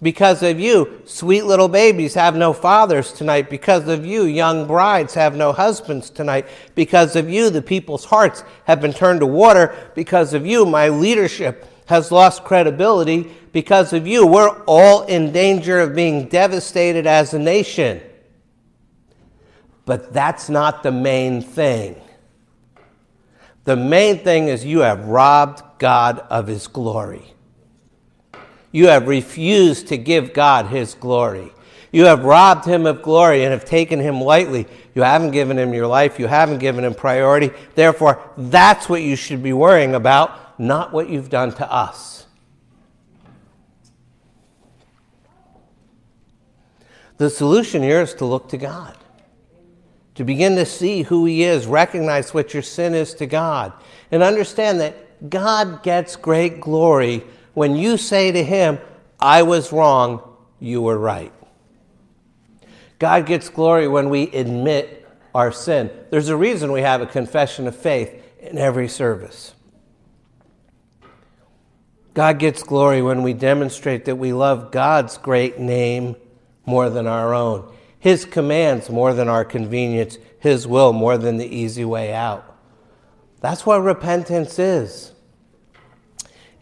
Because 0.00 0.44
of 0.44 0.60
you, 0.60 1.02
sweet 1.06 1.44
little 1.44 1.66
babies 1.66 2.14
have 2.14 2.36
no 2.36 2.52
fathers 2.52 3.12
tonight. 3.12 3.50
Because 3.50 3.88
of 3.88 4.06
you, 4.06 4.22
young 4.26 4.64
brides 4.68 5.12
have 5.14 5.34
no 5.34 5.52
husbands 5.52 6.08
tonight. 6.08 6.46
Because 6.76 7.16
of 7.16 7.28
you, 7.28 7.50
the 7.50 7.62
people's 7.62 8.04
hearts 8.04 8.44
have 8.62 8.80
been 8.80 8.92
turned 8.92 9.18
to 9.20 9.26
water. 9.26 9.74
Because 9.96 10.34
of 10.34 10.46
you, 10.46 10.64
my 10.64 10.88
leadership 10.88 11.66
has 11.86 12.12
lost 12.12 12.44
credibility. 12.44 13.28
Because 13.50 13.92
of 13.92 14.06
you, 14.06 14.24
we're 14.24 14.62
all 14.66 15.02
in 15.06 15.32
danger 15.32 15.80
of 15.80 15.96
being 15.96 16.28
devastated 16.28 17.08
as 17.08 17.34
a 17.34 17.40
nation. 17.40 18.00
But 19.84 20.12
that's 20.12 20.48
not 20.48 20.84
the 20.84 20.92
main 20.92 21.42
thing. 21.42 22.00
The 23.68 23.76
main 23.76 24.20
thing 24.20 24.48
is 24.48 24.64
you 24.64 24.78
have 24.78 25.04
robbed 25.04 25.62
God 25.78 26.20
of 26.30 26.46
his 26.46 26.68
glory. 26.68 27.34
You 28.72 28.86
have 28.86 29.06
refused 29.06 29.88
to 29.88 29.98
give 29.98 30.32
God 30.32 30.68
his 30.68 30.94
glory. 30.94 31.52
You 31.92 32.06
have 32.06 32.24
robbed 32.24 32.64
him 32.64 32.86
of 32.86 33.02
glory 33.02 33.44
and 33.44 33.52
have 33.52 33.66
taken 33.66 34.00
him 34.00 34.22
lightly. 34.22 34.66
You 34.94 35.02
haven't 35.02 35.32
given 35.32 35.58
him 35.58 35.74
your 35.74 35.86
life. 35.86 36.18
You 36.18 36.28
haven't 36.28 36.60
given 36.60 36.82
him 36.82 36.94
priority. 36.94 37.50
Therefore, 37.74 38.22
that's 38.38 38.88
what 38.88 39.02
you 39.02 39.16
should 39.16 39.42
be 39.42 39.52
worrying 39.52 39.94
about, 39.94 40.58
not 40.58 40.94
what 40.94 41.10
you've 41.10 41.28
done 41.28 41.52
to 41.56 41.70
us. 41.70 42.24
The 47.18 47.28
solution 47.28 47.82
here 47.82 48.00
is 48.00 48.14
to 48.14 48.24
look 48.24 48.48
to 48.48 48.56
God, 48.56 48.96
to 50.18 50.24
begin 50.24 50.56
to 50.56 50.66
see 50.66 51.02
who 51.02 51.24
He 51.24 51.44
is, 51.44 51.66
recognize 51.66 52.34
what 52.34 52.52
your 52.52 52.62
sin 52.62 52.92
is 52.92 53.14
to 53.14 53.24
God, 53.24 53.72
and 54.10 54.22
understand 54.22 54.80
that 54.80 55.30
God 55.30 55.82
gets 55.82 56.16
great 56.16 56.60
glory 56.60 57.24
when 57.54 57.74
you 57.74 57.96
say 57.96 58.30
to 58.30 58.44
him, 58.44 58.78
I 59.18 59.42
was 59.42 59.72
wrong, 59.72 60.22
you 60.60 60.80
were 60.80 60.98
right. 60.98 61.32
God 63.00 63.26
gets 63.26 63.48
glory 63.48 63.88
when 63.88 64.10
we 64.10 64.24
admit 64.28 65.08
our 65.34 65.50
sin. 65.50 65.90
There's 66.10 66.28
a 66.28 66.36
reason 66.36 66.70
we 66.72 66.82
have 66.82 67.00
a 67.00 67.06
confession 67.06 67.66
of 67.66 67.74
faith 67.76 68.12
in 68.40 68.58
every 68.58 68.86
service. 68.86 69.54
God 72.14 72.38
gets 72.38 72.62
glory 72.62 73.02
when 73.02 73.22
we 73.22 73.32
demonstrate 73.32 74.04
that 74.06 74.16
we 74.16 74.32
love 74.32 74.70
God's 74.70 75.18
great 75.18 75.58
name 75.58 76.16
more 76.64 76.90
than 76.90 77.06
our 77.06 77.34
own, 77.34 77.72
His 77.98 78.24
commands 78.24 78.90
more 78.90 79.12
than 79.12 79.28
our 79.28 79.44
convenience, 79.44 80.18
His 80.38 80.66
will 80.66 80.92
more 80.92 81.18
than 81.18 81.36
the 81.36 81.46
easy 81.46 81.84
way 81.84 82.14
out. 82.14 82.56
That's 83.40 83.66
what 83.66 83.78
repentance 83.78 84.58
is. 84.58 85.12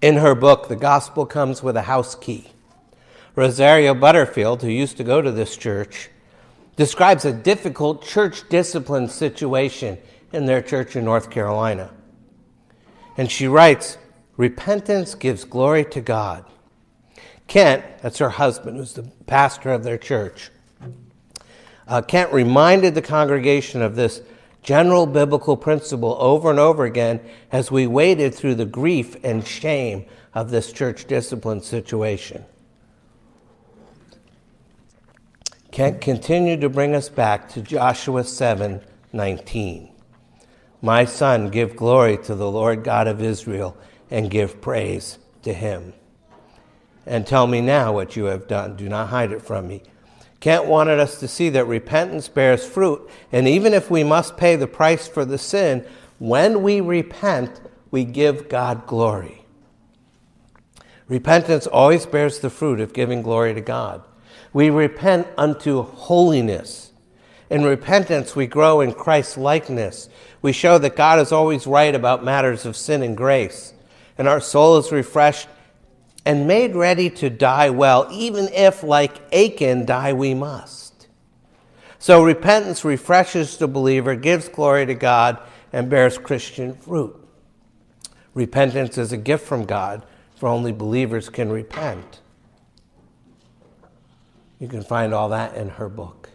In 0.02 0.16
her 0.16 0.34
book, 0.34 0.68
The 0.68 0.76
Gospel 0.76 1.26
Comes 1.26 1.62
with 1.62 1.76
a 1.76 1.82
House 1.82 2.14
Key, 2.14 2.48
Rosario 3.34 3.94
Butterfield, 3.94 4.62
who 4.62 4.68
used 4.68 4.96
to 4.98 5.04
go 5.04 5.22
to 5.22 5.32
this 5.32 5.56
church, 5.56 6.10
describes 6.76 7.24
a 7.24 7.32
difficult 7.32 8.04
church 8.04 8.48
discipline 8.48 9.08
situation 9.08 9.98
in 10.32 10.46
their 10.46 10.60
church 10.60 10.96
in 10.96 11.04
North 11.04 11.30
Carolina. 11.30 11.90
And 13.16 13.30
she 13.30 13.48
writes, 13.48 13.96
Repentance 14.36 15.14
gives 15.14 15.44
glory 15.44 15.84
to 15.86 16.02
God. 16.02 16.44
Kent, 17.46 17.84
that's 18.02 18.18
her 18.18 18.30
husband, 18.30 18.76
who's 18.76 18.92
the 18.92 19.10
pastor 19.26 19.72
of 19.72 19.84
their 19.84 19.96
church, 19.96 20.50
uh, 21.88 22.02
Kent 22.02 22.32
reminded 22.32 22.94
the 22.94 23.02
congregation 23.02 23.82
of 23.82 23.96
this 23.96 24.22
general 24.62 25.06
biblical 25.06 25.56
principle 25.56 26.16
over 26.18 26.50
and 26.50 26.58
over 26.58 26.84
again 26.84 27.20
as 27.52 27.70
we 27.70 27.86
waded 27.86 28.34
through 28.34 28.56
the 28.56 28.64
grief 28.64 29.16
and 29.22 29.46
shame 29.46 30.04
of 30.34 30.50
this 30.50 30.72
church 30.72 31.06
discipline 31.06 31.60
situation. 31.60 32.44
Kent 35.70 36.00
continued 36.00 36.60
to 36.62 36.68
bring 36.68 36.94
us 36.94 37.08
back 37.08 37.48
to 37.50 37.60
Joshua 37.60 38.24
7 38.24 38.80
19. 39.12 39.92
My 40.82 41.04
son, 41.04 41.48
give 41.48 41.76
glory 41.76 42.18
to 42.18 42.34
the 42.34 42.50
Lord 42.50 42.84
God 42.84 43.06
of 43.06 43.22
Israel 43.22 43.76
and 44.10 44.30
give 44.30 44.60
praise 44.60 45.18
to 45.42 45.52
him. 45.52 45.94
And 47.06 47.26
tell 47.26 47.46
me 47.46 47.60
now 47.60 47.92
what 47.92 48.16
you 48.16 48.24
have 48.24 48.48
done. 48.48 48.76
Do 48.76 48.88
not 48.88 49.08
hide 49.08 49.32
it 49.32 49.42
from 49.42 49.68
me. 49.68 49.82
Kent 50.46 50.66
wanted 50.66 51.00
us 51.00 51.18
to 51.18 51.26
see 51.26 51.48
that 51.48 51.64
repentance 51.64 52.28
bears 52.28 52.64
fruit, 52.64 53.10
and 53.32 53.48
even 53.48 53.74
if 53.74 53.90
we 53.90 54.04
must 54.04 54.36
pay 54.36 54.54
the 54.54 54.68
price 54.68 55.08
for 55.08 55.24
the 55.24 55.38
sin, 55.38 55.84
when 56.20 56.62
we 56.62 56.80
repent, 56.80 57.60
we 57.90 58.04
give 58.04 58.48
God 58.48 58.86
glory. 58.86 59.44
Repentance 61.08 61.66
always 61.66 62.06
bears 62.06 62.38
the 62.38 62.48
fruit 62.48 62.78
of 62.78 62.92
giving 62.92 63.22
glory 63.22 63.54
to 63.54 63.60
God. 63.60 64.04
We 64.52 64.70
repent 64.70 65.26
unto 65.36 65.82
holiness. 65.82 66.92
In 67.50 67.64
repentance, 67.64 68.36
we 68.36 68.46
grow 68.46 68.80
in 68.80 68.92
Christ's 68.92 69.36
likeness. 69.36 70.08
We 70.42 70.52
show 70.52 70.78
that 70.78 70.94
God 70.94 71.18
is 71.18 71.32
always 71.32 71.66
right 71.66 71.92
about 71.92 72.22
matters 72.22 72.64
of 72.64 72.76
sin 72.76 73.02
and 73.02 73.16
grace 73.16 73.72
and 74.18 74.28
our 74.28 74.40
soul 74.40 74.78
is 74.78 74.92
refreshed 74.92 75.48
and 76.26 76.44
made 76.44 76.74
ready 76.74 77.08
to 77.08 77.30
die 77.30 77.70
well, 77.70 78.08
even 78.10 78.48
if, 78.48 78.82
like 78.82 79.32
Achan, 79.32 79.86
die 79.86 80.12
we 80.12 80.34
must. 80.34 81.06
So 82.00 82.24
repentance 82.24 82.84
refreshes 82.84 83.56
the 83.56 83.68
believer, 83.68 84.16
gives 84.16 84.48
glory 84.48 84.86
to 84.86 84.94
God, 84.94 85.40
and 85.72 85.88
bears 85.88 86.18
Christian 86.18 86.74
fruit. 86.74 87.16
Repentance 88.34 88.98
is 88.98 89.12
a 89.12 89.16
gift 89.16 89.46
from 89.46 89.66
God, 89.66 90.04
for 90.34 90.48
only 90.48 90.72
believers 90.72 91.28
can 91.28 91.48
repent. 91.48 92.20
You 94.58 94.66
can 94.66 94.82
find 94.82 95.14
all 95.14 95.28
that 95.28 95.54
in 95.56 95.68
her 95.70 95.88
book. 95.88 96.30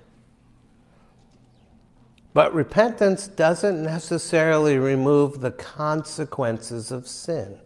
But 2.33 2.53
repentance 2.53 3.27
doesn't 3.27 3.83
necessarily 3.83 4.77
remove 4.77 5.41
the 5.41 5.51
consequences 5.51 6.93
of 6.93 7.09
sin. 7.09 7.59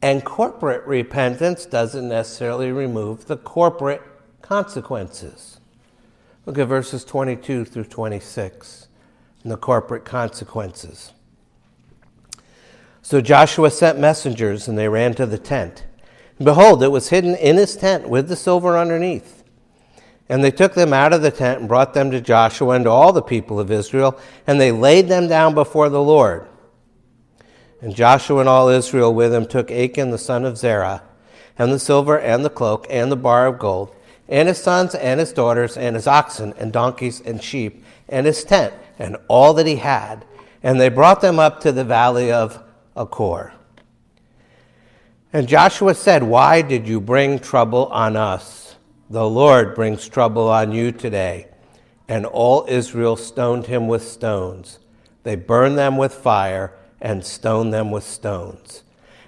And 0.00 0.24
corporate 0.24 0.86
repentance 0.86 1.66
doesn't 1.66 2.08
necessarily 2.08 2.70
remove 2.70 3.26
the 3.26 3.36
corporate 3.36 4.02
consequences. 4.42 5.60
Look 6.46 6.58
at 6.58 6.68
verses 6.68 7.04
22 7.04 7.64
through 7.64 7.84
26 7.84 8.88
and 9.42 9.52
the 9.52 9.56
corporate 9.56 10.04
consequences. 10.04 11.12
So 13.02 13.20
Joshua 13.20 13.70
sent 13.70 13.98
messengers, 13.98 14.68
and 14.68 14.76
they 14.76 14.88
ran 14.88 15.14
to 15.14 15.26
the 15.26 15.38
tent. 15.38 15.84
And 16.38 16.44
behold, 16.44 16.82
it 16.82 16.88
was 16.88 17.08
hidden 17.08 17.34
in 17.36 17.56
his 17.56 17.74
tent 17.76 18.08
with 18.08 18.28
the 18.28 18.36
silver 18.36 18.76
underneath. 18.76 19.42
And 20.28 20.44
they 20.44 20.50
took 20.50 20.74
them 20.74 20.92
out 20.92 21.14
of 21.14 21.22
the 21.22 21.30
tent 21.30 21.60
and 21.60 21.68
brought 21.68 21.94
them 21.94 22.10
to 22.10 22.20
Joshua 22.20 22.74
and 22.74 22.84
to 22.84 22.90
all 22.90 23.12
the 23.12 23.22
people 23.22 23.58
of 23.58 23.70
Israel, 23.70 24.18
and 24.46 24.60
they 24.60 24.70
laid 24.70 25.08
them 25.08 25.26
down 25.26 25.54
before 25.54 25.88
the 25.88 26.02
Lord. 26.02 26.46
And 27.80 27.94
Joshua 27.94 28.40
and 28.40 28.48
all 28.48 28.68
Israel 28.68 29.14
with 29.14 29.32
him 29.32 29.46
took 29.46 29.70
Achan 29.70 30.10
the 30.10 30.18
son 30.18 30.44
of 30.44 30.58
Zerah, 30.58 31.02
and 31.56 31.72
the 31.72 31.78
silver 31.78 32.18
and 32.18 32.44
the 32.44 32.50
cloak 32.50 32.86
and 32.90 33.10
the 33.10 33.16
bar 33.16 33.46
of 33.46 33.58
gold, 33.58 33.94
and 34.28 34.48
his 34.48 34.58
sons 34.58 34.94
and 34.94 35.20
his 35.20 35.32
daughters, 35.32 35.76
and 35.76 35.94
his 35.94 36.06
oxen 36.06 36.54
and 36.58 36.72
donkeys 36.72 37.20
and 37.20 37.42
sheep, 37.42 37.84
and 38.08 38.26
his 38.26 38.44
tent, 38.44 38.74
and 38.98 39.16
all 39.28 39.54
that 39.54 39.66
he 39.66 39.76
had. 39.76 40.24
And 40.62 40.80
they 40.80 40.88
brought 40.88 41.20
them 41.20 41.38
up 41.38 41.60
to 41.60 41.72
the 41.72 41.84
valley 41.84 42.32
of 42.32 42.62
Achor. 42.96 43.52
And 45.32 45.46
Joshua 45.46 45.94
said, 45.94 46.22
Why 46.22 46.62
did 46.62 46.88
you 46.88 47.00
bring 47.00 47.38
trouble 47.38 47.86
on 47.86 48.16
us? 48.16 48.76
The 49.08 49.28
Lord 49.28 49.74
brings 49.74 50.08
trouble 50.08 50.48
on 50.48 50.72
you 50.72 50.90
today. 50.90 51.46
And 52.08 52.26
all 52.26 52.64
Israel 52.68 53.16
stoned 53.16 53.66
him 53.66 53.86
with 53.86 54.02
stones. 54.02 54.78
They 55.22 55.36
burned 55.36 55.78
them 55.78 55.96
with 55.96 56.14
fire 56.14 56.72
and 57.00 57.24
stoned 57.24 57.72
them 57.72 57.90
with 57.90 58.04
stones. 58.04 58.82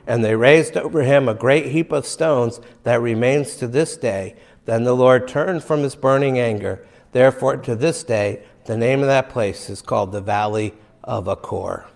And 0.06 0.24
they 0.24 0.34
raised 0.34 0.76
over 0.76 1.02
him 1.02 1.28
a 1.28 1.34
great 1.34 1.66
heap 1.66 1.92
of 1.92 2.06
stones 2.06 2.60
that 2.82 3.00
remains 3.00 3.56
to 3.56 3.68
this 3.68 3.96
day. 3.96 4.36
Then 4.64 4.84
the 4.84 4.96
Lord 4.96 5.28
turned 5.28 5.62
from 5.62 5.80
his 5.80 5.94
burning 5.94 6.38
anger. 6.38 6.84
Therefore, 7.12 7.56
to 7.58 7.76
this 7.76 8.02
day, 8.02 8.42
the 8.66 8.76
name 8.76 9.00
of 9.00 9.06
that 9.06 9.28
place 9.28 9.70
is 9.70 9.82
called 9.82 10.12
the 10.12 10.20
Valley 10.20 10.74
of 11.04 11.28
Achor. 11.28 11.86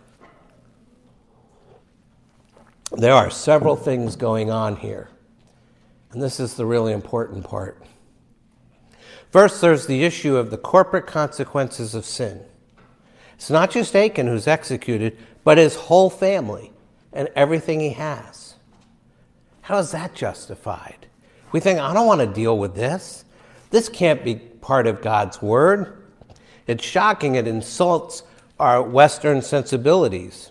There 2.92 3.12
are 3.12 3.30
several 3.30 3.76
things 3.76 4.14
going 4.14 4.50
on 4.50 4.76
here, 4.76 5.08
and 6.12 6.22
this 6.22 6.38
is 6.38 6.54
the 6.54 6.66
really 6.66 6.92
important 6.92 7.44
part. 7.44 7.82
First, 9.30 9.60
there's 9.60 9.86
the 9.86 10.04
issue 10.04 10.36
of 10.36 10.50
the 10.50 10.56
corporate 10.58 11.06
consequences 11.06 11.96
of 11.96 12.04
sin. 12.04 12.44
It's 13.34 13.50
not 13.50 13.72
just 13.72 13.96
Achan 13.96 14.28
who's 14.28 14.46
executed, 14.46 15.18
but 15.44 15.58
his 15.58 15.76
whole 15.76 16.10
family 16.10 16.72
and 17.12 17.28
everything 17.36 17.80
he 17.80 17.90
has. 17.90 18.54
How 19.62 19.78
is 19.78 19.92
that 19.92 20.14
justified? 20.14 21.06
We 21.52 21.60
think, 21.60 21.78
I 21.78 21.94
don't 21.94 22.06
want 22.06 22.20
to 22.20 22.26
deal 22.26 22.58
with 22.58 22.74
this. 22.74 23.24
This 23.70 23.88
can't 23.88 24.24
be 24.24 24.34
part 24.36 24.86
of 24.86 25.00
God's 25.00 25.40
word. 25.40 26.04
It's 26.66 26.84
shocking. 26.84 27.36
It 27.36 27.46
insults 27.46 28.24
our 28.58 28.82
Western 28.82 29.42
sensibilities. 29.42 30.50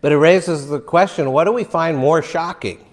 But 0.00 0.12
it 0.12 0.16
raises 0.16 0.68
the 0.68 0.80
question 0.80 1.32
what 1.32 1.44
do 1.44 1.52
we 1.52 1.64
find 1.64 1.96
more 1.96 2.22
shocking? 2.22 2.84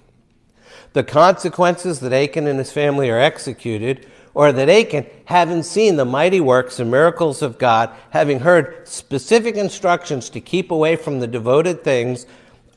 The 0.94 1.04
consequences 1.04 2.00
that 2.00 2.14
Achan 2.14 2.48
and 2.48 2.58
his 2.58 2.72
family 2.72 3.10
are 3.10 3.20
executed, 3.20 4.08
or 4.36 4.52
that 4.52 4.70
Achan, 4.70 5.08
having 5.24 5.64
seen 5.64 5.96
the 5.96 6.06
mighty 6.06 6.42
works 6.42 6.80
and 6.80 6.92
miracles 6.92 7.42
of 7.42 7.58
God, 7.58 7.90
having 8.10 8.42
heard 8.42 8.88
specific 8.88 9.56
instructions 9.56 10.30
to 10.30 10.42
keep 10.42 10.70
away 10.70 10.98
from 10.98 11.20
the 11.20 11.28
devoted 11.28 11.84
things, 11.84 12.28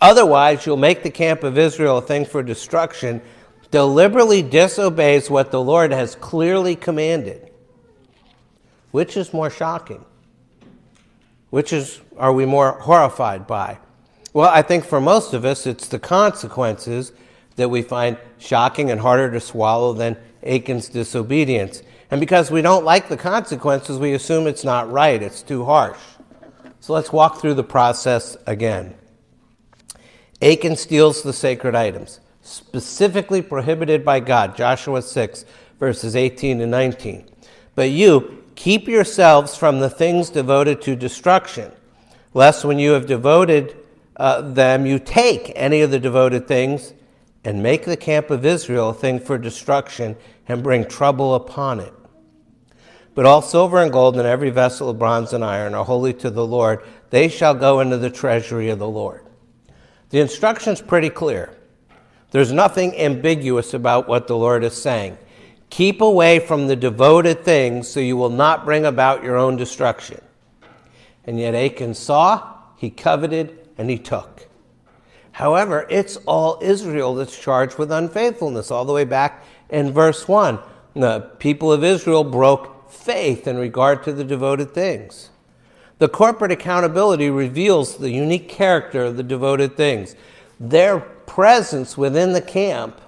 otherwise 0.01 0.65
you'll 0.65 0.77
make 0.77 1.03
the 1.03 1.11
camp 1.11 1.43
of 1.43 1.59
Israel 1.59 1.99
a 1.99 2.03
thing 2.03 2.25
for 2.25 2.45
destruction, 2.45 3.21
deliberately 3.73 4.41
disobeys 4.41 5.29
what 5.29 5.51
the 5.51 5.61
Lord 5.61 5.91
has 5.91 6.15
clearly 6.15 6.77
commanded. 6.77 7.51
Which 8.93 9.17
is 9.17 9.35
more 9.35 9.51
shocking? 9.51 10.05
Which 11.51 11.73
is 11.73 12.01
are 12.17 12.33
we 12.33 12.47
more 12.47 12.73
horrified 12.73 13.47
by? 13.47 13.79
Well, 14.33 14.49
I 14.49 14.63
think 14.63 14.85
for 14.85 15.01
most 15.01 15.35
of 15.35 15.45
us 15.45 15.67
it's 15.67 15.89
the 15.89 15.99
consequences 15.99 17.13
that 17.57 17.69
we 17.69 17.83
find 17.83 18.17
shocking 18.39 18.91
and 18.91 19.01
harder 19.01 19.31
to 19.33 19.41
swallow 19.41 19.93
than 19.93 20.17
Achan's 20.43 20.89
disobedience. 20.89 21.83
And 22.11 22.21
because 22.21 22.51
we 22.51 22.63
don't 22.63 22.85
like 22.85 23.09
the 23.09 23.17
consequences, 23.17 23.99
we 23.99 24.13
assume 24.13 24.47
it's 24.47 24.65
not 24.65 24.91
right, 24.91 25.23
it's 25.23 25.43
too 25.43 25.65
harsh. 25.65 25.99
So 26.81 26.93
let's 26.93 27.13
walk 27.13 27.41
through 27.41 27.55
the 27.55 27.65
process 27.65 28.37
again. 28.47 28.95
Achan 30.41 30.77
steals 30.77 31.23
the 31.23 31.33
sacred 31.33 31.75
items, 31.75 32.21
specifically 32.43 33.43
prohibited 33.43 34.05
by 34.05 34.21
God, 34.21 34.57
Joshua 34.57 35.03
6, 35.03 35.45
verses 35.79 36.15
18 36.15 36.61
and 36.61 36.71
19. 36.71 37.29
But 37.75 37.91
you, 37.91 38.45
keep 38.55 38.89
yourselves 38.89 39.57
from 39.57 39.81
the 39.81 39.91
things 39.91 40.31
devoted 40.31 40.81
to 40.83 40.97
destruction, 40.97 41.73
lest 42.35 42.65
when 42.65 42.79
you 42.79 42.93
have 42.93 43.07
devoted 43.07 43.77
uh, 44.17 44.41
them, 44.43 44.87
you 44.87 44.99
take 44.99 45.53
any 45.55 45.81
of 45.81 45.91
the 45.91 46.01
devoted 46.01 46.49
things 46.49 46.93
and 47.45 47.63
make 47.63 47.85
the 47.85 47.97
camp 47.97 48.31
of 48.31 48.45
Israel 48.45 48.91
a 48.91 48.95
thing 48.95 49.21
for 49.21 49.39
destruction 49.39 50.17
and 50.47 50.63
bring 50.63 50.85
trouble 50.85 51.35
upon 51.35 51.81
it. 51.81 51.93
But 53.15 53.27
all 53.27 53.43
silver 53.43 53.83
and 53.83 53.93
gold 53.93 54.17
and 54.17 54.27
every 54.27 54.51
vessel 54.51 54.89
of 54.89 54.99
bronze 54.99 55.33
and 55.33 55.45
iron 55.45 55.75
are 55.75 55.85
holy 55.85 56.13
to 56.15 56.31
the 56.31 56.47
Lord. 56.47 56.85
They 57.11 57.29
shall 57.29 57.55
go 57.55 57.81
into 57.81 57.97
the 57.97 58.11
treasury 58.11 58.71
of 58.71 58.79
the 58.79 58.89
Lord. 58.89 59.25
The 60.11 60.21
instruction's 60.21 60.81
pretty 60.81 61.11
clear. 61.11 61.55
There's 62.31 62.53
nothing 62.53 62.97
ambiguous 62.97 63.75
about 63.75 64.09
what 64.09 64.27
the 64.27 64.37
Lord 64.37 64.63
is 64.63 64.81
saying. 64.81 65.19
Keep 65.71 66.01
away 66.01 66.39
from 66.39 66.67
the 66.67 66.77
devoted 66.77 67.45
things 67.45 67.89
so 67.89 68.01
you 68.01 68.17
will 68.17 68.31
not 68.31 68.65
bring 68.65 68.85
about 68.85 69.23
your 69.23 69.37
own 69.37 69.57
destruction. 69.57 70.21
And 71.25 71.39
yet 71.39 71.55
Achan 71.55 71.95
saw, 71.95 72.55
he 72.77 72.91
coveted, 72.91 73.69
and 73.77 73.91
he 73.91 73.99
took. 73.99 74.48
However, 75.39 75.87
it's 75.89 76.17
all 76.27 76.59
Israel 76.61 77.15
that's 77.15 77.39
charged 77.39 77.79
with 77.79 77.93
unfaithfulness, 77.93 78.73
all 78.73 78.85
the 78.85 78.93
way 78.93 79.05
back 79.05 79.45
in 79.71 79.93
verse 79.93 80.27
1. 80.27 80.59
The 80.95 81.31
people 81.39 81.73
of 81.73 81.85
Israel 81.85 82.25
broke 82.25 82.91
faith 82.91 83.47
in 83.47 83.57
regard 83.57 84.03
to 84.03 84.13
the 84.13 84.25
devoted 84.25 84.75
things. 84.75 85.31
The 85.99 86.09
corporate 86.09 86.51
accountability 86.51 87.31
reveals 87.31 87.99
the 87.99 88.11
unique 88.11 88.49
character 88.49 89.05
of 89.05 89.17
the 89.17 89.23
devoted 89.23 89.77
things. 89.77 90.17
Their 90.59 90.99
presence 90.99 91.97
within 91.97 92.33
the 92.33 92.43
camp 92.43 93.01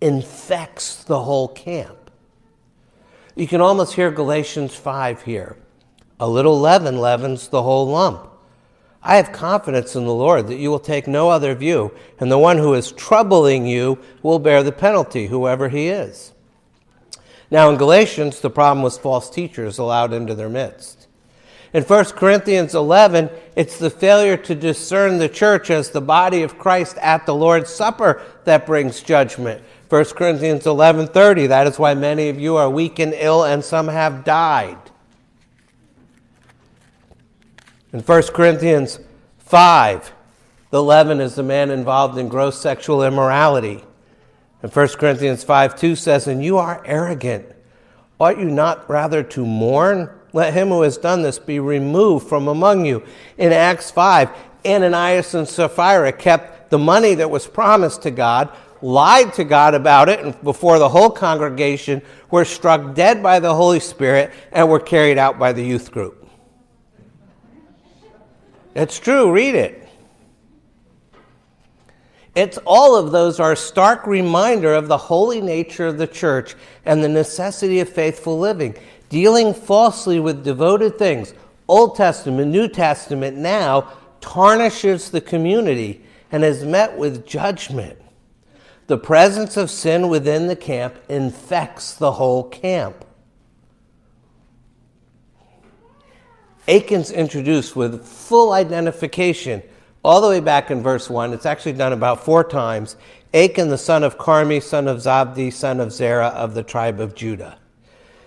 infects 0.00 1.04
the 1.04 1.22
whole 1.24 1.48
camp. 1.48 2.10
You 3.36 3.46
can 3.46 3.60
almost 3.60 3.92
hear 3.92 4.10
Galatians 4.10 4.74
5 4.74 5.20
here. 5.20 5.58
A 6.18 6.26
little 6.26 6.58
leaven 6.58 6.96
leavens 6.96 7.48
the 7.48 7.62
whole 7.62 7.88
lump. 7.88 8.29
I 9.02 9.16
have 9.16 9.32
confidence 9.32 9.96
in 9.96 10.04
the 10.04 10.14
Lord 10.14 10.46
that 10.48 10.58
you 10.58 10.70
will 10.70 10.78
take 10.78 11.06
no 11.06 11.30
other 11.30 11.54
view, 11.54 11.92
and 12.18 12.30
the 12.30 12.38
one 12.38 12.58
who 12.58 12.74
is 12.74 12.92
troubling 12.92 13.66
you 13.66 13.98
will 14.22 14.38
bear 14.38 14.62
the 14.62 14.72
penalty, 14.72 15.28
whoever 15.28 15.70
he 15.70 15.88
is. 15.88 16.32
Now, 17.50 17.70
in 17.70 17.76
Galatians, 17.76 18.40
the 18.40 18.50
problem 18.50 18.82
was 18.82 18.98
false 18.98 19.30
teachers 19.30 19.78
allowed 19.78 20.12
into 20.12 20.34
their 20.34 20.50
midst. 20.50 21.08
In 21.72 21.84
1 21.84 22.04
Corinthians 22.16 22.74
11, 22.74 23.30
it's 23.56 23.78
the 23.78 23.90
failure 23.90 24.36
to 24.36 24.54
discern 24.54 25.18
the 25.18 25.28
church 25.28 25.70
as 25.70 25.90
the 25.90 26.00
body 26.00 26.42
of 26.42 26.58
Christ 26.58 26.98
at 26.98 27.26
the 27.26 27.34
Lord's 27.34 27.70
Supper 27.70 28.22
that 28.44 28.66
brings 28.66 29.02
judgment. 29.02 29.62
1 29.88 30.04
Corinthians 30.16 30.66
11:30, 30.66 31.46
that 31.46 31.66
is 31.66 31.78
why 31.78 31.94
many 31.94 32.28
of 32.28 32.38
you 32.38 32.56
are 32.56 32.68
weak 32.68 32.98
and 32.98 33.14
ill 33.14 33.44
and 33.44 33.64
some 33.64 33.88
have 33.88 34.24
died. 34.24 34.89
In 37.92 38.00
1 38.00 38.22
Corinthians 38.28 39.00
5, 39.38 40.12
the 40.70 40.82
leaven 40.82 41.20
is 41.20 41.34
the 41.34 41.42
man 41.42 41.70
involved 41.70 42.16
in 42.18 42.28
gross 42.28 42.60
sexual 42.60 43.02
immorality. 43.02 43.82
And 44.62 44.72
1 44.72 44.88
Corinthians 44.90 45.42
5 45.42 45.74
2 45.74 45.96
says, 45.96 46.28
And 46.28 46.44
you 46.44 46.58
are 46.58 46.82
arrogant. 46.86 47.46
Ought 48.20 48.38
you 48.38 48.44
not 48.44 48.88
rather 48.88 49.24
to 49.24 49.44
mourn? 49.44 50.08
Let 50.32 50.54
him 50.54 50.68
who 50.68 50.82
has 50.82 50.98
done 50.98 51.22
this 51.22 51.40
be 51.40 51.58
removed 51.58 52.28
from 52.28 52.46
among 52.46 52.86
you. 52.86 53.02
In 53.38 53.52
Acts 53.52 53.90
5, 53.90 54.30
Ananias 54.64 55.34
and 55.34 55.48
Sapphira 55.48 56.12
kept 56.12 56.70
the 56.70 56.78
money 56.78 57.14
that 57.16 57.30
was 57.30 57.48
promised 57.48 58.02
to 58.02 58.12
God, 58.12 58.56
lied 58.82 59.32
to 59.34 59.42
God 59.42 59.74
about 59.74 60.08
it, 60.08 60.20
and 60.20 60.40
before 60.44 60.78
the 60.78 60.88
whole 60.88 61.10
congregation 61.10 62.02
were 62.30 62.44
struck 62.44 62.94
dead 62.94 63.20
by 63.20 63.40
the 63.40 63.52
Holy 63.52 63.80
Spirit 63.80 64.30
and 64.52 64.68
were 64.68 64.78
carried 64.78 65.18
out 65.18 65.40
by 65.40 65.52
the 65.52 65.64
youth 65.64 65.90
group. 65.90 66.19
It's 68.74 68.98
true, 68.98 69.32
read 69.32 69.54
it. 69.54 69.88
It's 72.36 72.58
all 72.64 72.94
of 72.96 73.10
those 73.10 73.40
are 73.40 73.52
a 73.52 73.56
stark 73.56 74.06
reminder 74.06 74.72
of 74.72 74.86
the 74.86 74.96
holy 74.96 75.40
nature 75.40 75.86
of 75.86 75.98
the 75.98 76.06
church 76.06 76.54
and 76.84 77.02
the 77.02 77.08
necessity 77.08 77.80
of 77.80 77.88
faithful 77.88 78.38
living. 78.38 78.76
Dealing 79.08 79.52
falsely 79.52 80.20
with 80.20 80.44
devoted 80.44 80.96
things, 80.96 81.34
Old 81.66 81.96
Testament, 81.96 82.52
New 82.52 82.68
Testament 82.68 83.36
now, 83.36 83.92
tarnishes 84.20 85.10
the 85.10 85.20
community 85.20 86.04
and 86.30 86.44
is 86.44 86.64
met 86.64 86.96
with 86.96 87.26
judgment. 87.26 87.98
The 88.86 88.98
presence 88.98 89.56
of 89.56 89.70
sin 89.70 90.08
within 90.08 90.46
the 90.46 90.56
camp 90.56 90.96
infects 91.08 91.94
the 91.94 92.12
whole 92.12 92.44
camp. 92.44 93.04
Achan's 96.70 97.10
introduced 97.10 97.74
with 97.74 98.06
full 98.06 98.52
identification 98.52 99.60
all 100.04 100.20
the 100.20 100.28
way 100.28 100.38
back 100.38 100.70
in 100.70 100.84
verse 100.84 101.10
1. 101.10 101.32
It's 101.32 101.44
actually 101.44 101.72
done 101.72 101.92
about 101.92 102.24
four 102.24 102.44
times. 102.44 102.96
Achan, 103.34 103.70
the 103.70 103.76
son 103.76 104.04
of 104.04 104.18
Carmi, 104.18 104.62
son 104.62 104.86
of 104.86 104.98
Zabdi, 104.98 105.52
son 105.52 105.80
of 105.80 105.90
Zerah 105.90 106.28
of 106.28 106.54
the 106.54 106.62
tribe 106.62 107.00
of 107.00 107.16
Judah. 107.16 107.58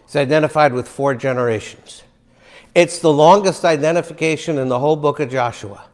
He's 0.06 0.18
identified 0.18 0.74
with 0.74 0.90
four 0.90 1.16
generations. 1.16 2.04
It's 2.76 3.00
the 3.00 3.14
longest 3.14 3.64
identification 3.64 4.58
in 4.58 4.68
the 4.68 4.80
whole 4.80 4.98
book 4.98 5.22
of 5.22 5.32
Joshua. 5.32 5.86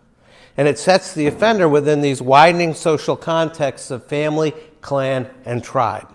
And 0.58 0.68
it 0.68 0.80
sets 0.80 1.14
the 1.14 1.28
offender 1.28 1.70
within 1.70 2.02
these 2.02 2.20
widening 2.20 2.74
social 2.74 3.16
contexts 3.16 3.92
of 3.92 4.08
family, 4.08 4.56
clan, 4.82 5.30
and 5.46 5.64
tribe. 5.64 6.12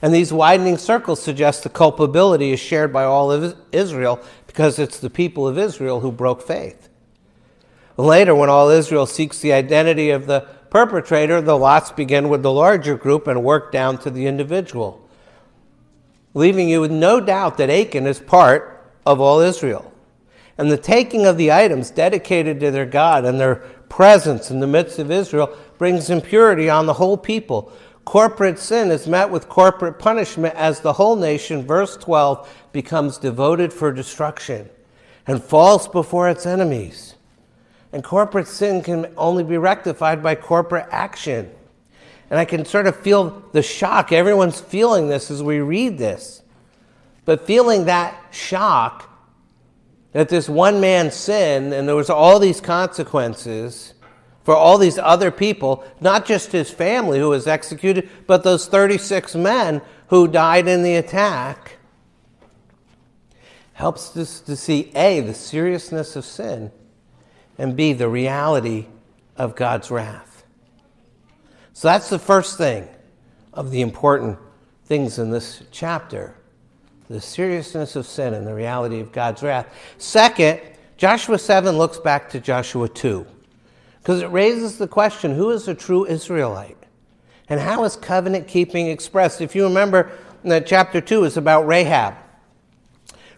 And 0.00 0.12
these 0.12 0.32
widening 0.32 0.78
circles 0.78 1.22
suggest 1.22 1.62
the 1.62 1.68
culpability 1.68 2.50
is 2.50 2.58
shared 2.58 2.92
by 2.92 3.04
all 3.04 3.30
of 3.30 3.56
Israel 3.70 4.20
because 4.52 4.78
it's 4.78 4.98
the 4.98 5.08
people 5.08 5.48
of 5.48 5.56
Israel 5.56 6.00
who 6.00 6.12
broke 6.12 6.42
faith. 6.42 6.90
Later, 7.96 8.34
when 8.34 8.50
all 8.50 8.68
Israel 8.68 9.06
seeks 9.06 9.38
the 9.38 9.54
identity 9.54 10.10
of 10.10 10.26
the 10.26 10.42
perpetrator, 10.68 11.40
the 11.40 11.56
lots 11.56 11.90
begin 11.90 12.28
with 12.28 12.42
the 12.42 12.52
larger 12.52 12.94
group 12.94 13.26
and 13.26 13.42
work 13.42 13.72
down 13.72 13.96
to 13.96 14.10
the 14.10 14.26
individual, 14.26 15.08
leaving 16.34 16.68
you 16.68 16.82
with 16.82 16.90
no 16.90 17.18
doubt 17.18 17.56
that 17.56 17.70
Achan 17.70 18.06
is 18.06 18.20
part 18.20 18.86
of 19.06 19.22
all 19.22 19.40
Israel. 19.40 19.90
And 20.58 20.70
the 20.70 20.76
taking 20.76 21.24
of 21.24 21.38
the 21.38 21.50
items 21.50 21.90
dedicated 21.90 22.60
to 22.60 22.70
their 22.70 22.84
God 22.84 23.24
and 23.24 23.40
their 23.40 23.56
presence 23.88 24.50
in 24.50 24.60
the 24.60 24.66
midst 24.66 24.98
of 24.98 25.10
Israel 25.10 25.56
brings 25.78 26.10
impurity 26.10 26.68
on 26.68 26.84
the 26.84 26.92
whole 26.92 27.16
people. 27.16 27.72
Corporate 28.04 28.58
sin 28.58 28.90
is 28.90 29.06
met 29.06 29.30
with 29.30 29.48
corporate 29.48 29.98
punishment 29.98 30.54
as 30.56 30.80
the 30.80 30.92
whole 30.92 31.16
nation, 31.16 31.64
verse 31.64 31.96
12, 31.96 32.61
becomes 32.72 33.18
devoted 33.18 33.72
for 33.72 33.92
destruction 33.92 34.68
and 35.26 35.42
falls 35.42 35.88
before 35.88 36.28
its 36.28 36.46
enemies. 36.46 37.14
And 37.92 38.02
corporate 38.02 38.48
sin 38.48 38.82
can 38.82 39.12
only 39.16 39.44
be 39.44 39.58
rectified 39.58 40.22
by 40.22 40.34
corporate 40.34 40.86
action. 40.90 41.50
And 42.30 42.40
I 42.40 42.44
can 42.44 42.64
sort 42.64 42.86
of 42.86 42.96
feel 42.96 43.44
the 43.52 43.62
shock. 43.62 44.10
Everyone's 44.10 44.60
feeling 44.60 45.08
this 45.08 45.30
as 45.30 45.42
we 45.42 45.60
read 45.60 45.98
this. 45.98 46.42
But 47.24 47.46
feeling 47.46 47.84
that 47.84 48.18
shock 48.30 49.08
that 50.12 50.28
this 50.28 50.48
one 50.48 50.80
man 50.80 51.10
sinned 51.10 51.72
and 51.72 51.86
there 51.86 51.96
was 51.96 52.10
all 52.10 52.38
these 52.38 52.60
consequences 52.60 53.94
for 54.44 54.56
all 54.56 54.76
these 54.76 54.98
other 54.98 55.30
people, 55.30 55.84
not 56.00 56.26
just 56.26 56.52
his 56.52 56.70
family 56.70 57.18
who 57.18 57.28
was 57.28 57.46
executed, 57.46 58.08
but 58.26 58.42
those 58.42 58.66
36 58.66 59.34
men 59.36 59.80
who 60.08 60.26
died 60.26 60.66
in 60.66 60.82
the 60.82 60.96
attack, 60.96 61.78
helps 63.74 64.16
us 64.16 64.40
to 64.40 64.56
see 64.56 64.90
A, 64.94 65.20
the 65.20 65.34
seriousness 65.34 66.16
of 66.16 66.24
sin, 66.24 66.70
and 67.58 67.76
B, 67.76 67.92
the 67.92 68.08
reality 68.08 68.86
of 69.36 69.56
God's 69.56 69.90
wrath. 69.90 70.44
So 71.72 71.88
that's 71.88 72.10
the 72.10 72.18
first 72.18 72.58
thing 72.58 72.88
of 73.52 73.70
the 73.70 73.80
important 73.80 74.38
things 74.84 75.18
in 75.18 75.30
this 75.30 75.62
chapter 75.70 76.36
the 77.08 77.20
seriousness 77.20 77.94
of 77.94 78.06
sin 78.06 78.32
and 78.32 78.46
the 78.46 78.54
reality 78.54 78.98
of 78.98 79.12
God's 79.12 79.42
wrath. 79.42 79.66
Second, 79.98 80.60
Joshua 80.96 81.38
7 81.38 81.76
looks 81.76 81.98
back 81.98 82.30
to 82.30 82.40
Joshua 82.40 82.88
2 82.88 83.26
because 83.98 84.22
it 84.22 84.28
raises 84.28 84.78
the 84.78 84.88
question 84.88 85.34
who 85.34 85.50
is 85.50 85.68
a 85.68 85.74
true 85.74 86.06
Israelite? 86.06 86.78
And 87.48 87.60
how 87.60 87.84
is 87.84 87.96
covenant 87.96 88.48
keeping 88.48 88.86
expressed? 88.86 89.42
If 89.42 89.54
you 89.54 89.64
remember, 89.64 90.10
uh, 90.44 90.60
chapter 90.60 91.00
2 91.02 91.24
is 91.24 91.36
about 91.36 91.66
Rahab. 91.66 92.14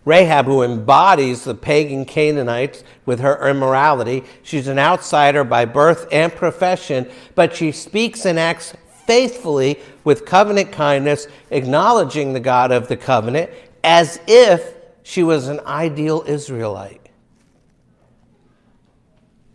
Rahab, 0.04 0.46
who 0.46 0.62
embodies 0.62 1.44
the 1.44 1.54
pagan 1.54 2.04
Canaanites 2.04 2.84
with 3.06 3.20
her 3.20 3.48
immorality, 3.48 4.24
she's 4.42 4.68
an 4.68 4.78
outsider 4.78 5.44
by 5.44 5.64
birth 5.64 6.06
and 6.12 6.34
profession, 6.34 7.08
but 7.34 7.56
she 7.56 7.72
speaks 7.72 8.26
and 8.26 8.38
acts 8.38 8.74
faithfully 9.06 9.78
with 10.04 10.26
covenant 10.26 10.72
kindness, 10.72 11.26
acknowledging 11.50 12.32
the 12.32 12.40
God 12.40 12.70
of 12.70 12.88
the 12.88 12.96
covenant 12.96 13.50
as 13.82 14.20
if 14.26 14.74
she 15.02 15.22
was 15.22 15.48
an 15.48 15.60
ideal 15.60 16.24
Israelite. 16.26 17.08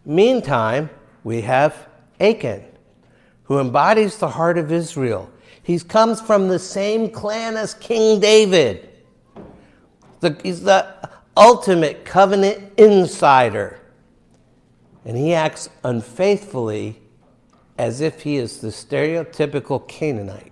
Meantime, 0.06 0.90
we 1.24 1.42
have 1.42 1.88
Achan, 2.20 2.64
who 3.44 3.60
embodies 3.60 4.18
the 4.18 4.30
heart 4.30 4.58
of 4.58 4.72
Israel. 4.72 5.30
He 5.62 5.80
comes 5.80 6.22
from 6.22 6.48
the 6.48 6.60
same 6.60 7.10
clan 7.10 7.58
as 7.58 7.76
King 7.76 8.20
David. 8.20 8.90
The, 10.20 10.40
he's 10.44 10.62
the 10.62 11.10
ultimate 11.36 12.06
covenant 12.06 12.74
insider. 12.78 13.80
And 15.06 15.18
he 15.18 15.34
acts 15.34 15.70
unfaithfully 15.84 17.00
as 17.78 18.02
if 18.02 18.22
he 18.24 18.36
is 18.36 18.60
the 18.60 18.68
stereotypical 18.68 19.88
Canaanite. 19.88 20.52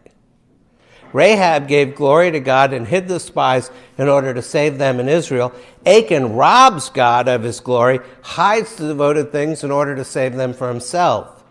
Rahab 1.14 1.68
gave 1.68 1.96
glory 1.96 2.32
to 2.32 2.40
God 2.40 2.74
and 2.74 2.88
hid 2.88 3.08
the 3.08 3.20
spies 3.20 3.70
in 3.98 4.08
order 4.08 4.34
to 4.34 4.42
save 4.42 4.78
them 4.78 5.00
in 5.00 5.10
Israel. 5.10 5.54
Achan 5.86 6.36
robs 6.36 6.90
God 6.90 7.28
of 7.28 7.44
his 7.44 7.60
glory, 7.60 8.00
hides 8.22 8.76
the 8.76 8.88
devoted 8.88 9.32
things 9.32 9.64
in 9.64 9.72
order 9.72 9.96
to 9.96 10.04
save 10.04 10.36
them 10.36 10.54
for 10.54 10.70
himself. 10.70 11.44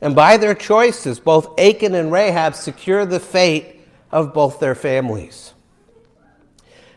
And 0.00 0.14
by 0.14 0.36
their 0.36 0.54
choices, 0.54 1.18
both 1.18 1.58
Achan 1.58 1.94
and 1.94 2.12
Rahab 2.12 2.54
secure 2.54 3.06
the 3.06 3.20
fate 3.20 3.80
of 4.10 4.34
both 4.34 4.60
their 4.60 4.74
families. 4.74 5.53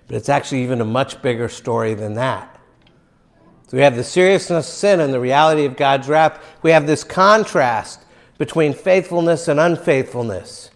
But 0.08 0.16
it's 0.16 0.30
actually 0.30 0.64
even 0.64 0.82
a 0.82 0.86
much 0.86 1.22
bigger 1.22 1.50
story 1.50 1.94
than 1.94 2.14
that. 2.16 2.58
So 3.68 3.76
we 3.76 3.84
have 3.84 3.98
the 3.98 4.04
seriousness 4.04 4.68
of 4.68 4.74
sin 4.74 5.02
and 5.02 5.14
the 5.14 5.20
reality 5.20 5.66
of 5.66 5.76
God's 5.76 6.08
wrath. 6.08 6.42
We 6.62 6.72
have 6.72 6.88
this 6.88 7.04
contrast 7.04 8.06
between 8.38 8.74
faithfulness 8.74 9.50
and 9.50 9.60
unfaithfulness. 9.60 10.72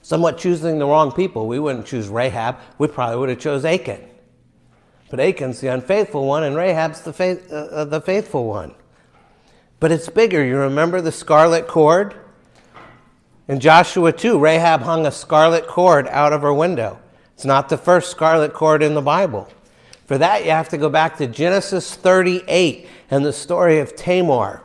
Somewhat 0.00 0.38
choosing 0.38 0.78
the 0.78 0.86
wrong 0.86 1.10
people. 1.10 1.48
We 1.48 1.58
wouldn't 1.58 1.86
choose 1.86 2.08
Rahab. 2.08 2.58
We 2.78 2.86
probably 2.86 3.18
would 3.18 3.28
have 3.30 3.40
chose 3.40 3.64
Achan. 3.64 4.08
But 5.10 5.20
Achan's 5.20 5.60
the 5.60 5.68
unfaithful 5.68 6.26
one, 6.26 6.44
and 6.44 6.54
Rahab's 6.54 7.00
the, 7.00 7.12
faith, 7.12 7.50
uh, 7.52 7.56
uh, 7.56 7.84
the 7.84 8.00
faithful 8.00 8.46
one. 8.46 8.74
But 9.80 9.90
it's 9.90 10.08
bigger. 10.08 10.44
You 10.44 10.58
remember 10.58 11.00
the 11.00 11.12
scarlet 11.12 11.66
cord? 11.66 12.14
In 13.48 13.58
Joshua 13.58 14.12
2, 14.12 14.38
Rahab 14.38 14.82
hung 14.82 15.06
a 15.06 15.10
scarlet 15.10 15.66
cord 15.66 16.06
out 16.08 16.32
of 16.32 16.42
her 16.42 16.52
window. 16.52 17.00
It's 17.38 17.44
not 17.44 17.68
the 17.68 17.78
first 17.78 18.10
scarlet 18.10 18.52
cord 18.52 18.82
in 18.82 18.94
the 18.94 19.00
Bible. 19.00 19.48
For 20.06 20.18
that, 20.18 20.44
you 20.44 20.50
have 20.50 20.70
to 20.70 20.76
go 20.76 20.88
back 20.88 21.18
to 21.18 21.28
Genesis 21.28 21.94
38 21.94 22.88
and 23.12 23.24
the 23.24 23.32
story 23.32 23.78
of 23.78 23.94
Tamar. 23.94 24.64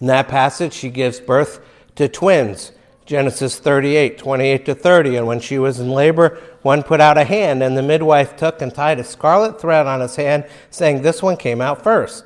In 0.00 0.08
that 0.08 0.26
passage, 0.26 0.72
she 0.72 0.90
gives 0.90 1.20
birth 1.20 1.64
to 1.94 2.08
twins. 2.08 2.72
Genesis 3.06 3.60
38, 3.60 4.18
28 4.18 4.66
to 4.66 4.74
30. 4.74 5.14
And 5.18 5.26
when 5.28 5.38
she 5.38 5.56
was 5.56 5.78
in 5.78 5.92
labor, 5.92 6.36
one 6.62 6.82
put 6.82 7.00
out 7.00 7.16
a 7.16 7.22
hand, 7.22 7.62
and 7.62 7.76
the 7.76 7.82
midwife 7.84 8.34
took 8.34 8.60
and 8.60 8.74
tied 8.74 8.98
a 8.98 9.04
scarlet 9.04 9.60
thread 9.60 9.86
on 9.86 10.00
his 10.00 10.16
hand, 10.16 10.44
saying, 10.70 11.02
This 11.02 11.22
one 11.22 11.36
came 11.36 11.60
out 11.60 11.84
first. 11.84 12.24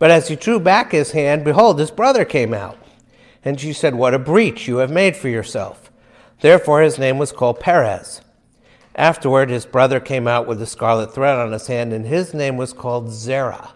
But 0.00 0.10
as 0.10 0.26
he 0.26 0.34
drew 0.34 0.58
back 0.58 0.90
his 0.90 1.12
hand, 1.12 1.44
behold, 1.44 1.78
his 1.78 1.92
brother 1.92 2.24
came 2.24 2.52
out. 2.52 2.78
And 3.44 3.60
she 3.60 3.72
said, 3.72 3.94
What 3.94 4.12
a 4.12 4.18
breach 4.18 4.66
you 4.66 4.78
have 4.78 4.90
made 4.90 5.14
for 5.14 5.28
yourself. 5.28 5.92
Therefore 6.40 6.82
his 6.82 6.98
name 6.98 7.16
was 7.16 7.32
called 7.32 7.58
Perez. 7.58 8.20
Afterward, 8.96 9.50
his 9.50 9.66
brother 9.66 9.98
came 9.98 10.28
out 10.28 10.46
with 10.46 10.62
a 10.62 10.66
scarlet 10.66 11.12
thread 11.12 11.38
on 11.38 11.52
his 11.52 11.66
hand, 11.66 11.92
and 11.92 12.06
his 12.06 12.32
name 12.32 12.56
was 12.56 12.72
called 12.72 13.10
Zerah. 13.10 13.72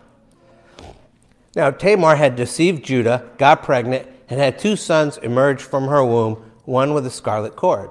Now, 1.57 1.71
Tamar 1.71 2.16
had 2.16 2.37
deceived 2.37 2.85
Judah, 2.85 3.29
got 3.37 3.64
pregnant, 3.64 4.09
and 4.29 4.39
had 4.39 4.59
two 4.59 4.77
sons 4.77 5.16
emerge 5.19 5.62
from 5.62 5.89
her 5.89 6.05
womb, 6.05 6.35
one 6.64 6.95
with 6.95 7.07
a 7.07 7.11
scarlet 7.11 7.57
cord. 7.57 7.91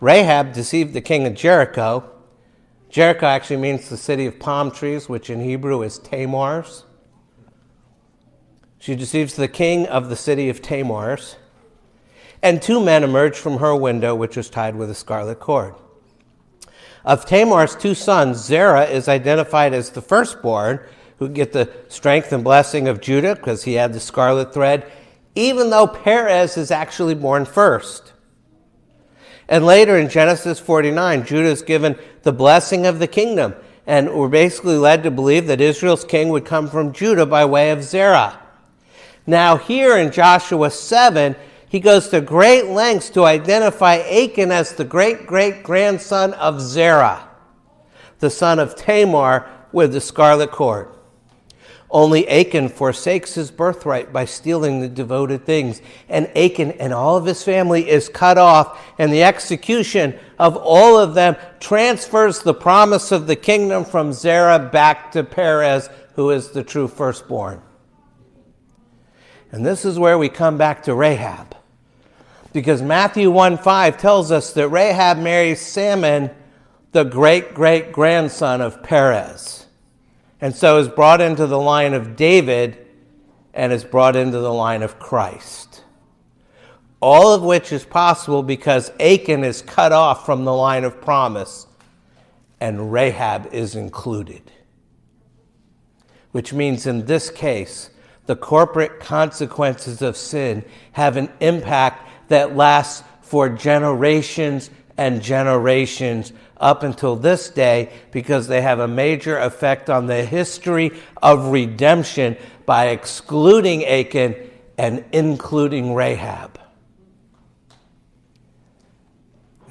Rahab 0.00 0.52
deceived 0.52 0.92
the 0.92 1.00
king 1.00 1.26
of 1.26 1.34
Jericho. 1.34 2.10
Jericho 2.90 3.26
actually 3.26 3.56
means 3.56 3.88
the 3.88 3.96
city 3.96 4.26
of 4.26 4.38
palm 4.38 4.70
trees, 4.70 5.08
which 5.08 5.30
in 5.30 5.40
Hebrew 5.40 5.82
is 5.82 5.98
Tamar's. 5.98 6.84
She 8.78 8.94
deceives 8.94 9.34
the 9.34 9.48
king 9.48 9.86
of 9.86 10.10
the 10.10 10.16
city 10.16 10.50
of 10.50 10.60
Tamar's. 10.60 11.36
And 12.42 12.60
two 12.60 12.84
men 12.84 13.02
emerge 13.02 13.36
from 13.36 13.58
her 13.58 13.74
window, 13.74 14.14
which 14.14 14.36
was 14.36 14.50
tied 14.50 14.76
with 14.76 14.90
a 14.90 14.94
scarlet 14.94 15.40
cord. 15.40 15.74
Of 17.06 17.24
Tamar's 17.24 17.76
two 17.76 17.94
sons, 17.94 18.44
Zerah 18.44 18.84
is 18.84 19.08
identified 19.08 19.72
as 19.72 19.90
the 19.90 20.02
firstborn, 20.02 20.80
who 21.18 21.28
get 21.28 21.52
the 21.52 21.70
strength 21.88 22.32
and 22.32 22.44
blessing 22.44 22.88
of 22.88 23.00
Judah 23.00 23.36
because 23.36 23.62
he 23.62 23.74
had 23.74 23.92
the 23.92 24.00
scarlet 24.00 24.52
thread, 24.52 24.90
even 25.34 25.70
though 25.70 25.86
Perez 25.86 26.56
is 26.56 26.70
actually 26.70 27.14
born 27.14 27.44
first. 27.44 28.12
And 29.48 29.64
later 29.64 29.96
in 29.96 30.08
Genesis 30.08 30.58
49, 30.58 31.24
Judah 31.24 31.48
is 31.48 31.62
given 31.62 31.96
the 32.22 32.32
blessing 32.32 32.86
of 32.86 32.98
the 32.98 33.06
kingdom. 33.06 33.54
And 33.86 34.12
we're 34.12 34.28
basically 34.28 34.76
led 34.76 35.04
to 35.04 35.10
believe 35.12 35.46
that 35.46 35.60
Israel's 35.60 36.04
king 36.04 36.30
would 36.30 36.44
come 36.44 36.68
from 36.68 36.92
Judah 36.92 37.24
by 37.24 37.44
way 37.44 37.70
of 37.70 37.84
Zerah. 37.84 38.40
Now, 39.26 39.56
here 39.56 39.96
in 39.96 40.10
Joshua 40.10 40.70
7, 40.70 41.36
he 41.68 41.80
goes 41.80 42.08
to 42.08 42.20
great 42.20 42.66
lengths 42.66 43.10
to 43.10 43.24
identify 43.24 43.96
Achan 43.96 44.52
as 44.52 44.72
the 44.74 44.84
great 44.84 45.26
great 45.26 45.62
grandson 45.62 46.32
of 46.34 46.60
Zerah, 46.60 47.28
the 48.20 48.30
son 48.30 48.58
of 48.58 48.76
Tamar 48.76 49.48
with 49.72 49.92
the 49.92 50.00
scarlet 50.00 50.50
cord. 50.50 50.88
Only 51.90 52.28
Achan 52.28 52.68
forsakes 52.68 53.34
his 53.34 53.50
birthright 53.50 54.12
by 54.12 54.24
stealing 54.24 54.80
the 54.80 54.88
devoted 54.88 55.46
things, 55.46 55.80
and 56.08 56.26
Achan 56.36 56.72
and 56.72 56.92
all 56.92 57.16
of 57.16 57.26
his 57.26 57.44
family 57.44 57.88
is 57.88 58.08
cut 58.08 58.38
off, 58.38 58.80
and 58.98 59.12
the 59.12 59.22
execution 59.22 60.18
of 60.38 60.56
all 60.56 60.98
of 60.98 61.14
them 61.14 61.36
transfers 61.60 62.40
the 62.40 62.54
promise 62.54 63.12
of 63.12 63.26
the 63.26 63.36
kingdom 63.36 63.84
from 63.84 64.12
Zerah 64.12 64.58
back 64.58 65.12
to 65.12 65.22
Perez, 65.22 65.88
who 66.16 66.30
is 66.30 66.50
the 66.50 66.64
true 66.64 66.88
firstborn. 66.88 67.62
And 69.52 69.64
this 69.64 69.84
is 69.84 69.98
where 69.98 70.18
we 70.18 70.28
come 70.28 70.58
back 70.58 70.82
to 70.84 70.94
Rahab. 70.94 71.55
Because 72.56 72.80
Matthew 72.80 73.30
1 73.30 73.58
5 73.58 73.98
tells 73.98 74.32
us 74.32 74.54
that 74.54 74.70
Rahab 74.70 75.18
marries 75.18 75.60
Salmon, 75.60 76.30
the 76.92 77.04
great 77.04 77.52
great 77.52 77.92
grandson 77.92 78.62
of 78.62 78.82
Perez 78.82 79.66
and 80.40 80.56
so 80.56 80.78
is 80.78 80.88
brought 80.88 81.20
into 81.20 81.46
the 81.46 81.58
line 81.58 81.92
of 81.92 82.16
David 82.16 82.86
and 83.52 83.74
is 83.74 83.84
brought 83.84 84.16
into 84.16 84.38
the 84.38 84.54
line 84.54 84.82
of 84.82 84.98
Christ. 84.98 85.84
All 86.98 87.34
of 87.34 87.42
which 87.42 87.72
is 87.72 87.84
possible 87.84 88.42
because 88.42 88.90
Achan 88.98 89.44
is 89.44 89.60
cut 89.60 89.92
off 89.92 90.24
from 90.24 90.46
the 90.46 90.54
line 90.54 90.84
of 90.84 91.02
promise 91.02 91.66
and 92.58 92.90
Rahab 92.90 93.50
is 93.52 93.74
included. 93.74 94.50
Which 96.32 96.54
means 96.54 96.86
in 96.86 97.04
this 97.04 97.28
case, 97.28 97.90
the 98.24 98.34
corporate 98.34 98.98
consequences 98.98 100.00
of 100.00 100.16
sin 100.16 100.64
have 100.92 101.18
an 101.18 101.28
impact 101.40 102.04
that 102.28 102.56
lasts 102.56 103.02
for 103.22 103.48
generations 103.48 104.70
and 104.96 105.22
generations 105.22 106.32
up 106.56 106.82
until 106.82 107.16
this 107.16 107.50
day 107.50 107.92
because 108.12 108.48
they 108.48 108.62
have 108.62 108.78
a 108.78 108.88
major 108.88 109.38
effect 109.38 109.90
on 109.90 110.06
the 110.06 110.24
history 110.24 110.92
of 111.22 111.48
redemption 111.48 112.36
by 112.64 112.88
excluding 112.88 113.84
Achan 113.84 114.34
and 114.78 115.04
including 115.12 115.94
Rahab. 115.94 116.58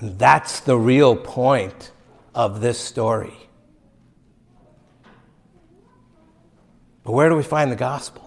That's 0.01 0.59
the 0.59 0.77
real 0.77 1.15
point 1.15 1.91
of 2.33 2.61
this 2.61 2.77
story. 2.77 3.33
But 7.03 7.13
where 7.13 7.29
do 7.29 7.35
we 7.35 7.43
find 7.43 7.71
the 7.71 7.75
gospel? 7.75 8.24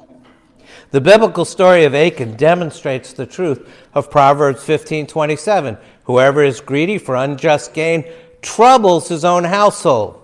The 0.90 1.00
biblical 1.02 1.44
story 1.44 1.84
of 1.84 1.94
Achan 1.94 2.36
demonstrates 2.36 3.12
the 3.12 3.26
truth 3.26 3.68
of 3.94 4.10
Proverbs 4.10 4.64
15:27. 4.64 5.76
Whoever 6.04 6.42
is 6.42 6.60
greedy 6.60 6.96
for 6.96 7.14
unjust 7.14 7.74
gain 7.74 8.04
troubles 8.40 9.08
his 9.08 9.24
own 9.24 9.44
household. 9.44 10.18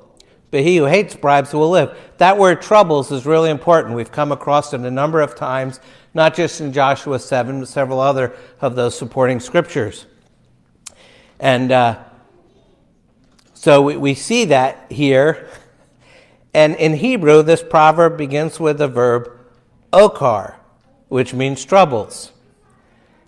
But 0.50 0.60
he 0.60 0.78
who 0.78 0.86
hates 0.86 1.14
bribes 1.14 1.52
will 1.52 1.68
live. 1.68 1.94
That 2.18 2.38
word 2.38 2.62
troubles 2.62 3.12
is 3.12 3.26
really 3.26 3.50
important. 3.50 3.94
We've 3.94 4.10
come 4.10 4.32
across 4.32 4.72
it 4.72 4.80
a 4.80 4.90
number 4.90 5.20
of 5.20 5.34
times, 5.34 5.80
not 6.14 6.34
just 6.34 6.60
in 6.60 6.72
Joshua 6.72 7.18
7, 7.18 7.58
but 7.58 7.68
several 7.68 8.00
other 8.00 8.32
of 8.60 8.74
those 8.74 8.96
supporting 8.96 9.40
scriptures. 9.40 10.06
And 11.40 11.72
uh, 11.72 11.98
so 13.52 13.82
we, 13.82 13.96
we 13.96 14.14
see 14.14 14.46
that 14.46 14.86
here. 14.90 15.48
And 16.54 16.76
in 16.76 16.94
Hebrew, 16.94 17.42
this 17.42 17.62
proverb 17.62 18.16
begins 18.16 18.60
with 18.60 18.78
the 18.78 18.88
verb 18.88 19.43
okar, 19.94 20.58
which 21.08 21.32
means 21.32 21.64
troubles. 21.64 22.32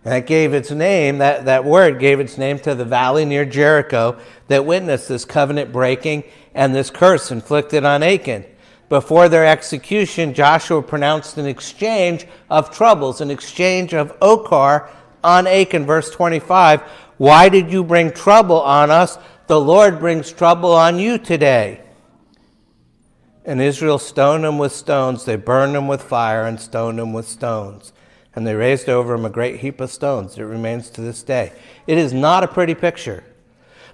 And 0.04 0.12
that 0.12 0.26
gave 0.26 0.54
its 0.54 0.70
name, 0.70 1.18
that, 1.18 1.46
that 1.46 1.64
word 1.64 1.98
gave 1.98 2.20
its 2.20 2.38
name 2.38 2.58
to 2.60 2.74
the 2.74 2.84
valley 2.84 3.24
near 3.24 3.44
Jericho 3.44 4.18
that 4.48 4.64
witnessed 4.64 5.08
this 5.08 5.24
covenant 5.24 5.72
breaking 5.72 6.24
and 6.54 6.74
this 6.74 6.90
curse 6.90 7.30
inflicted 7.32 7.84
on 7.84 8.02
Achan. 8.02 8.44
Before 8.88 9.28
their 9.28 9.44
execution, 9.44 10.32
Joshua 10.32 10.80
pronounced 10.80 11.38
an 11.38 11.46
exchange 11.46 12.26
of 12.48 12.70
troubles, 12.70 13.20
an 13.20 13.32
exchange 13.32 13.94
of 13.94 14.16
Okar 14.22 14.88
on 15.24 15.46
Achan. 15.48 15.86
Verse 15.86 16.10
25 16.10 16.82
Why 17.16 17.48
did 17.48 17.72
you 17.72 17.82
bring 17.82 18.12
trouble 18.12 18.60
on 18.60 18.92
us? 18.92 19.18
The 19.48 19.60
Lord 19.60 19.98
brings 19.98 20.32
trouble 20.32 20.72
on 20.72 20.98
you 21.00 21.18
today. 21.18 21.80
And 23.46 23.62
Israel 23.62 23.98
stoned 23.98 24.44
him 24.44 24.58
with 24.58 24.72
stones. 24.72 25.24
They 25.24 25.36
burned 25.36 25.74
him 25.74 25.88
with 25.88 26.02
fire 26.02 26.44
and 26.44 26.60
stoned 26.60 27.00
him 27.00 27.14
with 27.14 27.26
stones 27.26 27.92
and 28.36 28.46
they 28.46 28.54
raised 28.54 28.88
over 28.88 29.14
him 29.14 29.24
a 29.24 29.30
great 29.30 29.60
heap 29.60 29.80
of 29.80 29.90
stones. 29.90 30.36
It 30.38 30.42
remains 30.42 30.90
to 30.90 31.00
this 31.00 31.22
day. 31.22 31.52
It 31.86 31.96
is 31.96 32.12
not 32.12 32.44
a 32.44 32.48
pretty 32.48 32.74
picture, 32.74 33.24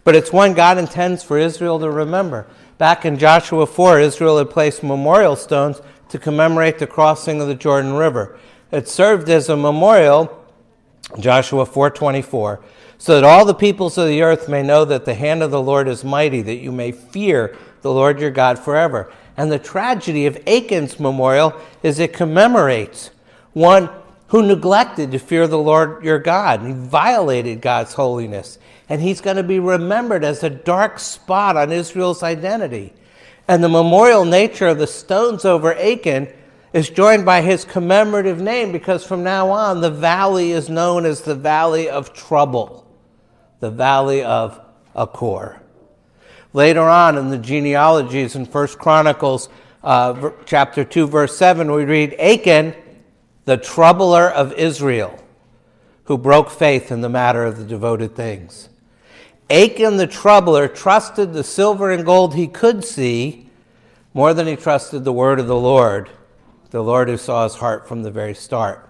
but 0.03 0.17
it's 0.17 0.33
one 0.33 0.53
God 0.53 0.79
intends 0.79 1.23
for 1.23 1.39
Israel 1.39 1.79
to 1.79 1.89
remember. 1.89 2.49
Back 2.77 3.07
in 3.07 3.19
Joshua 3.19 3.67
4, 3.67 4.01
Israel 4.01 4.39
had 4.39 4.51
placed 4.51 4.83
memorial 4.83 5.37
stones 5.37 5.81
to 6.09 6.19
commemorate 6.19 6.81
the 6.81 6.89
crossing 6.89 7.41
of 7.41 7.47
the 7.47 7.55
Jordan 7.55 7.95
River. 7.95 8.37
It 8.73 8.89
served 8.89 9.29
as 9.29 9.49
a 9.49 9.57
memorial 9.57 10.41
Joshua 11.21 11.65
4:24 11.65 12.61
so 12.99 13.15
that 13.15 13.25
all 13.25 13.45
the 13.45 13.55
peoples 13.55 13.97
of 13.97 14.09
the 14.09 14.23
earth 14.23 14.49
may 14.49 14.63
know 14.63 14.85
that 14.85 15.05
the 15.05 15.15
hand 15.15 15.43
of 15.43 15.51
the 15.51 15.63
Lord 15.63 15.87
is 15.87 16.05
mighty 16.05 16.43
that 16.43 16.57
you 16.57 16.73
may 16.73 16.91
fear 16.91 17.57
the 17.83 17.93
Lord 17.93 18.19
your 18.19 18.31
God 18.31 18.59
forever. 18.59 19.11
And 19.37 19.51
the 19.51 19.59
tragedy 19.59 20.27
of 20.27 20.39
Achan's 20.47 21.01
memorial 21.01 21.55
is 21.83 21.99
it 21.99 22.13
commemorates 22.13 23.11
one 23.53 23.89
who 24.29 24.43
neglected 24.43 25.13
to 25.13 25.19
fear 25.19 25.47
the 25.47 25.59
Lord 25.59 26.05
your 26.05 26.19
God. 26.19 26.63
He 26.63 26.73
violated 26.73 27.61
God's 27.61 27.95
holiness. 27.95 28.59
And 28.89 29.01
he's 29.01 29.21
going 29.21 29.37
to 29.37 29.43
be 29.43 29.59
remembered 29.59 30.25
as 30.25 30.43
a 30.43 30.51
dark 30.51 30.99
spot 30.99 31.57
on 31.57 31.73
Israel's 31.73 32.23
identity. 32.23 32.93
And 33.49 33.63
the 33.63 33.69
memorial 33.69 34.25
nature 34.25 34.69
of 34.69 34.79
the 34.79 34.87
stones 34.87 35.45
over 35.45 35.75
Achan 35.75 36.29
is 36.73 36.89
joined 36.89 37.25
by 37.25 37.43
his 37.43 37.65
commemorative 37.65 38.41
name 38.41 38.73
because 38.73 39.05
from 39.05 39.23
now 39.23 39.51
on 39.51 39.81
the 39.81 39.91
valley 39.91 40.53
is 40.53 40.69
known 40.69 41.05
as 41.05 41.23
the 41.23 41.35
Valley 41.35 41.89
of 41.89 42.15
Trouble, 42.15 42.87
the 43.61 43.71
Valley 43.71 44.23
of 44.23 44.61
Achor. 44.97 45.62
Later 46.55 46.83
on 46.83 47.17
in 47.17 47.31
the 47.31 47.39
genealogies 47.39 48.37
in 48.37 48.45
First 48.45 48.79
Chronicles 48.79 49.49
uh, 49.83 50.31
chapter 50.45 50.85
2, 50.85 51.07
verse 51.07 51.35
7, 51.37 51.73
we 51.73 51.85
read 51.85 52.15
Achan, 52.19 52.75
the 53.47 53.57
troubler 53.57 54.29
of 54.29 54.53
Israel, 54.53 55.19
who 56.05 56.19
broke 56.19 56.51
faith 56.51 56.93
in 56.93 57.01
the 57.01 57.09
matter 57.09 57.47
of 57.47 57.57
the 57.57 57.65
devoted 57.65 58.15
things. 58.15 58.69
Achan 59.49 59.97
the 59.97 60.07
troubler 60.07 60.69
trusted 60.69 61.33
the 61.33 61.43
silver 61.43 61.91
and 61.91 62.05
gold 62.05 62.35
he 62.35 62.47
could 62.47 62.85
see 62.85 63.49
more 64.13 64.35
than 64.35 64.47
he 64.47 64.57
trusted 64.57 65.05
the 65.05 65.13
word 65.13 65.41
of 65.41 65.47
the 65.47 65.57
Lord, 65.57 66.11
the 66.71 66.83
Lord 66.83 67.09
who 67.09 67.17
saw 67.17 67.45
his 67.45 67.55
heart 67.55 67.89
from 67.89 68.03
the 68.03 68.11
very 68.11 68.35
start. 68.35 68.89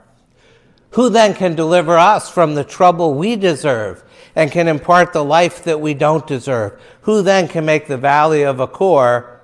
Who 0.91 1.09
then 1.09 1.33
can 1.35 1.55
deliver 1.55 1.97
us 1.97 2.29
from 2.29 2.55
the 2.55 2.65
trouble 2.65 3.15
we 3.15 3.37
deserve 3.37 4.05
and 4.35 4.51
can 4.51 4.69
impart 4.69 5.13
the 5.13 5.25
life 5.25 5.65
that 5.65 5.81
we 5.81 5.95
don't 5.95 6.27
deserve? 6.27 6.81
Who 7.03 7.23
then 7.23 7.49
can 7.49 7.65
make 7.65 7.87
the 7.87 7.99
valley 7.99 8.43
of 8.43 8.61
Achor 8.61 9.41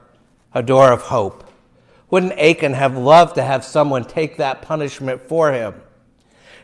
a 0.55 0.63
door 0.63 0.93
of 0.93 1.03
hope? 1.03 1.45
Wouldn't 2.11 2.39
Achan 2.39 2.73
have 2.73 2.97
loved 2.97 3.35
to 3.35 3.43
have 3.43 3.65
someone 3.65 4.05
take 4.05 4.39
that 4.39 4.63
punishment 4.63 5.21
for 5.29 5.53
him? 5.53 5.75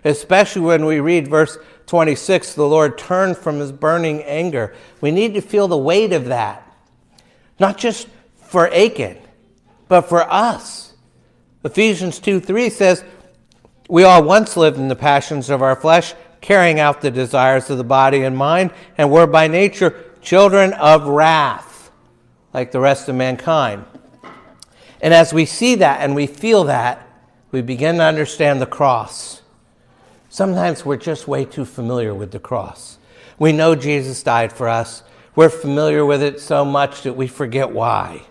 Especially 0.05 0.62
when 0.62 0.87
we 0.87 1.01
read 1.01 1.29
verse 1.29 1.59
26 1.87 2.55
the 2.55 2.66
Lord 2.66 2.97
turned 2.97 3.37
from 3.37 3.59
his 3.59 3.72
burning 3.72 4.22
anger. 4.22 4.75
We 5.01 5.11
need 5.11 5.35
to 5.35 5.41
feel 5.41 5.68
the 5.68 5.77
weight 5.77 6.12
of 6.12 6.27
that. 6.27 6.61
Not 7.59 7.79
just 7.79 8.09
for 8.37 8.72
Achan, 8.72 9.18
but 9.89 10.03
for 10.03 10.22
us. 10.31 10.95
Ephesians 11.64 12.18
2 12.18 12.41
3 12.41 12.70
says, 12.70 13.05
We 13.89 14.05
all 14.05 14.22
once 14.22 14.57
lived 14.57 14.79
in 14.79 14.89
the 14.89 14.97
passions 14.97 15.51
of 15.51 15.62
our 15.62 15.77
flesh, 15.77 16.14
carrying 16.45 16.78
out 16.78 17.01
the 17.01 17.11
desires 17.11 17.70
of 17.70 17.78
the 17.78 17.84
body 17.84 18.22
and 18.22 18.36
mind, 18.36 18.70
and 18.99 19.11
were 19.11 19.26
by 19.26 19.49
nature 19.49 20.05
children 20.20 20.74
of 20.74 21.07
wrath, 21.07 21.90
like 22.53 22.70
the 22.70 22.78
rest 22.78 23.09
of 23.09 23.14
mankind. 23.14 23.82
And 25.01 25.14
as 25.14 25.32
we 25.32 25.47
see 25.47 25.74
that 25.76 26.03
and 26.03 26.14
we 26.14 26.26
feel 26.26 26.64
that, 26.64 27.09
we 27.51 27.62
begin 27.62 27.97
to 27.97 28.05
understand 28.05 28.61
the 28.61 28.66
cross. 28.66 29.40
Sometimes 30.28 30.84
we're 30.84 30.99
just 30.99 31.26
way 31.26 31.47
too 31.47 31.64
familiar 31.64 32.14
with 32.14 32.30
the 32.30 32.38
cross. 32.38 32.99
We 33.38 33.53
know 33.53 33.74
Jesus 33.74 34.22
died 34.22 34.53
for 34.53 34.68
us. 34.68 35.03
We're 35.34 35.49
familiar 35.49 36.05
with 36.05 36.22
it 36.22 36.40
so 36.40 36.62
much 36.62 37.05
that 37.05 37.14
we 37.14 37.26
forget 37.26 37.70
why. 37.70 38.26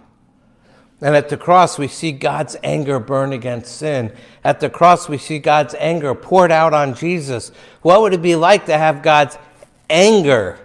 And 1.03 1.17
at 1.17 1.27
the 1.27 1.35
cross, 1.35 1.77
we 1.77 1.89
see 1.89 2.13
God's 2.13 2.55
anger 2.63 2.97
burn 2.97 3.33
against 3.33 3.75
sin. 3.75 4.13
At 4.41 4.61
the 4.61 4.69
cross, 4.69 5.09
we 5.09 5.17
see 5.17 5.37
God's 5.37 5.75
anger 5.77 6.15
poured 6.15 6.49
out 6.49 6.73
on 6.73 6.95
Jesus. 6.95 7.51
What 7.81 7.99
would 8.01 8.13
it 8.13 8.21
be 8.21 8.37
like 8.37 8.67
to 8.67 8.77
have 8.77 9.03
God's 9.03 9.37
anger 9.89 10.57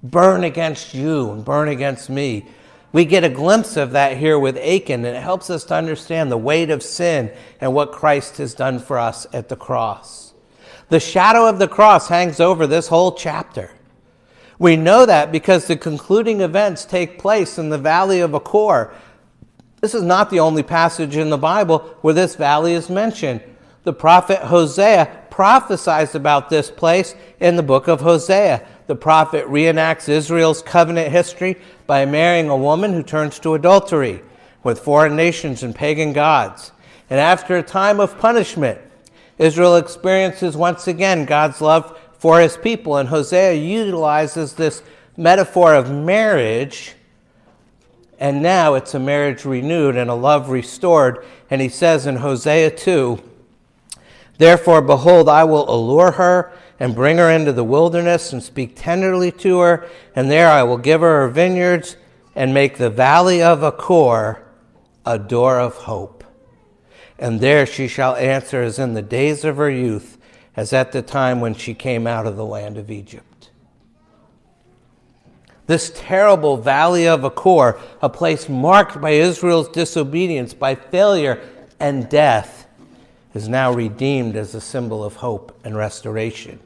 burn 0.00 0.44
against 0.44 0.94
you 0.94 1.32
and 1.32 1.44
burn 1.44 1.66
against 1.68 2.08
me? 2.08 2.46
We 2.92 3.04
get 3.04 3.24
a 3.24 3.28
glimpse 3.28 3.76
of 3.76 3.90
that 3.90 4.18
here 4.18 4.38
with 4.38 4.56
Achan, 4.56 5.04
and 5.04 5.16
it 5.16 5.20
helps 5.20 5.50
us 5.50 5.64
to 5.64 5.74
understand 5.74 6.30
the 6.30 6.38
weight 6.38 6.70
of 6.70 6.84
sin 6.84 7.32
and 7.60 7.74
what 7.74 7.90
Christ 7.90 8.36
has 8.36 8.54
done 8.54 8.78
for 8.78 9.00
us 9.00 9.26
at 9.32 9.48
the 9.48 9.56
cross. 9.56 10.32
The 10.90 11.00
shadow 11.00 11.48
of 11.48 11.58
the 11.58 11.66
cross 11.66 12.06
hangs 12.06 12.38
over 12.38 12.68
this 12.68 12.86
whole 12.86 13.12
chapter. 13.16 13.72
We 14.60 14.76
know 14.76 15.06
that 15.06 15.32
because 15.32 15.66
the 15.66 15.76
concluding 15.76 16.40
events 16.40 16.84
take 16.84 17.18
place 17.18 17.58
in 17.58 17.70
the 17.70 17.78
valley 17.78 18.20
of 18.20 18.32
Achor. 18.32 18.94
This 19.82 19.96
is 19.96 20.04
not 20.04 20.30
the 20.30 20.38
only 20.38 20.62
passage 20.62 21.16
in 21.16 21.28
the 21.28 21.36
Bible 21.36 21.80
where 22.02 22.14
this 22.14 22.36
valley 22.36 22.74
is 22.74 22.88
mentioned. 22.88 23.42
The 23.82 23.92
prophet 23.92 24.38
Hosea 24.38 25.24
prophesies 25.28 26.14
about 26.14 26.48
this 26.48 26.70
place 26.70 27.16
in 27.40 27.56
the 27.56 27.64
book 27.64 27.88
of 27.88 28.00
Hosea. 28.00 28.64
The 28.86 28.94
prophet 28.94 29.44
reenacts 29.46 30.08
Israel's 30.08 30.62
covenant 30.62 31.10
history 31.10 31.60
by 31.88 32.04
marrying 32.04 32.48
a 32.48 32.56
woman 32.56 32.92
who 32.92 33.02
turns 33.02 33.40
to 33.40 33.54
adultery 33.54 34.22
with 34.62 34.78
foreign 34.78 35.16
nations 35.16 35.64
and 35.64 35.74
pagan 35.74 36.12
gods. 36.12 36.70
And 37.10 37.18
after 37.18 37.56
a 37.56 37.62
time 37.64 37.98
of 37.98 38.20
punishment, 38.20 38.78
Israel 39.36 39.74
experiences 39.74 40.56
once 40.56 40.86
again 40.86 41.24
God's 41.24 41.60
love 41.60 41.98
for 42.18 42.38
his 42.38 42.56
people, 42.56 42.98
and 42.98 43.08
Hosea 43.08 43.54
utilizes 43.54 44.54
this 44.54 44.80
metaphor 45.16 45.74
of 45.74 45.90
marriage, 45.90 46.94
and 48.22 48.42
now 48.42 48.74
it's 48.74 48.94
a 48.94 48.98
marriage 48.98 49.44
renewed 49.44 49.96
and 49.96 50.08
a 50.08 50.14
love 50.14 50.48
restored. 50.48 51.24
And 51.50 51.60
he 51.60 51.68
says 51.68 52.06
in 52.06 52.16
Hosea 52.16 52.70
2 52.70 53.20
Therefore, 54.38 54.80
behold, 54.80 55.28
I 55.28 55.44
will 55.44 55.68
allure 55.68 56.12
her 56.12 56.52
and 56.80 56.94
bring 56.94 57.18
her 57.18 57.30
into 57.30 57.52
the 57.52 57.64
wilderness 57.64 58.32
and 58.32 58.42
speak 58.42 58.76
tenderly 58.76 59.30
to 59.32 59.58
her, 59.58 59.88
and 60.16 60.30
there 60.30 60.48
I 60.48 60.62
will 60.62 60.78
give 60.78 61.00
her 61.00 61.22
her 61.22 61.28
vineyards 61.28 61.96
and 62.34 62.54
make 62.54 62.78
the 62.78 62.90
valley 62.90 63.42
of 63.42 63.62
Achor 63.62 64.42
a 65.04 65.18
door 65.18 65.60
of 65.60 65.74
hope 65.74 66.22
and 67.22 67.40
there 67.40 67.64
she 67.64 67.86
shall 67.86 68.16
answer 68.16 68.62
as 68.62 68.80
in 68.80 68.94
the 68.94 69.00
days 69.00 69.44
of 69.44 69.56
her 69.56 69.70
youth, 69.70 70.18
as 70.56 70.72
at 70.72 70.90
the 70.90 71.02
time 71.02 71.40
when 71.40 71.54
she 71.54 71.72
came 71.72 72.04
out 72.04 72.26
of 72.26 72.34
the 72.36 72.44
land 72.44 72.76
of 72.76 72.90
Egypt. 72.90 73.31
This 75.66 75.92
terrible 75.94 76.56
valley 76.56 77.06
of 77.06 77.24
Achor, 77.24 77.78
a 78.00 78.08
place 78.08 78.48
marked 78.48 79.00
by 79.00 79.10
Israel's 79.10 79.68
disobedience, 79.68 80.54
by 80.54 80.74
failure 80.74 81.40
and 81.78 82.08
death, 82.08 82.66
is 83.32 83.48
now 83.48 83.72
redeemed 83.72 84.36
as 84.36 84.54
a 84.54 84.60
symbol 84.60 85.04
of 85.04 85.16
hope 85.16 85.58
and 85.64 85.76
restoration. 85.76 86.58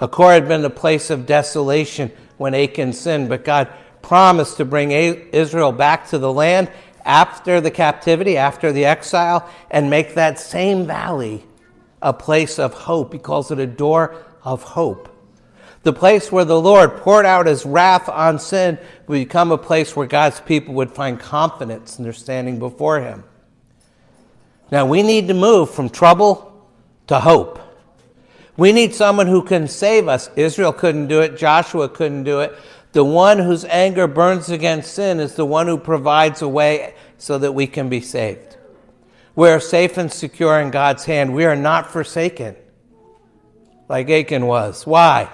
Achor 0.00 0.32
had 0.32 0.48
been 0.48 0.64
a 0.64 0.70
place 0.70 1.10
of 1.10 1.26
desolation 1.26 2.12
when 2.36 2.54
Achan 2.54 2.92
sinned, 2.92 3.28
but 3.28 3.44
God 3.44 3.68
promised 4.02 4.56
to 4.58 4.64
bring 4.64 4.92
Israel 4.92 5.72
back 5.72 6.08
to 6.08 6.18
the 6.18 6.32
land 6.32 6.70
after 7.04 7.60
the 7.60 7.70
captivity, 7.70 8.36
after 8.36 8.72
the 8.72 8.84
exile, 8.84 9.48
and 9.70 9.90
make 9.90 10.14
that 10.14 10.38
same 10.38 10.86
valley 10.86 11.44
a 12.00 12.12
place 12.12 12.58
of 12.58 12.72
hope. 12.72 13.12
He 13.12 13.18
calls 13.18 13.50
it 13.50 13.58
a 13.58 13.66
door 13.66 14.14
of 14.44 14.62
hope. 14.62 15.07
The 15.88 15.94
place 15.94 16.30
where 16.30 16.44
the 16.44 16.60
Lord 16.60 16.98
poured 16.98 17.24
out 17.24 17.46
his 17.46 17.64
wrath 17.64 18.10
on 18.10 18.38
sin 18.38 18.78
would 19.06 19.14
become 19.14 19.50
a 19.50 19.56
place 19.56 19.96
where 19.96 20.06
God's 20.06 20.38
people 20.38 20.74
would 20.74 20.90
find 20.90 21.18
confidence 21.18 21.96
in 21.96 22.04
their 22.04 22.12
standing 22.12 22.58
before 22.58 23.00
him. 23.00 23.24
Now, 24.70 24.84
we 24.84 25.02
need 25.02 25.28
to 25.28 25.32
move 25.32 25.70
from 25.70 25.88
trouble 25.88 26.68
to 27.06 27.18
hope. 27.18 27.58
We 28.58 28.70
need 28.70 28.94
someone 28.94 29.28
who 29.28 29.42
can 29.42 29.66
save 29.66 30.08
us. 30.08 30.28
Israel 30.36 30.74
couldn't 30.74 31.06
do 31.06 31.22
it, 31.22 31.38
Joshua 31.38 31.88
couldn't 31.88 32.24
do 32.24 32.40
it. 32.40 32.54
The 32.92 33.02
one 33.02 33.38
whose 33.38 33.64
anger 33.64 34.06
burns 34.06 34.50
against 34.50 34.92
sin 34.92 35.20
is 35.20 35.36
the 35.36 35.46
one 35.46 35.68
who 35.68 35.78
provides 35.78 36.42
a 36.42 36.48
way 36.48 36.96
so 37.16 37.38
that 37.38 37.52
we 37.52 37.66
can 37.66 37.88
be 37.88 38.02
saved. 38.02 38.58
We 39.34 39.48
are 39.48 39.58
safe 39.58 39.96
and 39.96 40.12
secure 40.12 40.60
in 40.60 40.70
God's 40.70 41.06
hand. 41.06 41.32
We 41.32 41.46
are 41.46 41.56
not 41.56 41.90
forsaken 41.90 42.56
like 43.88 44.10
Achan 44.10 44.44
was. 44.44 44.86
Why? 44.86 45.30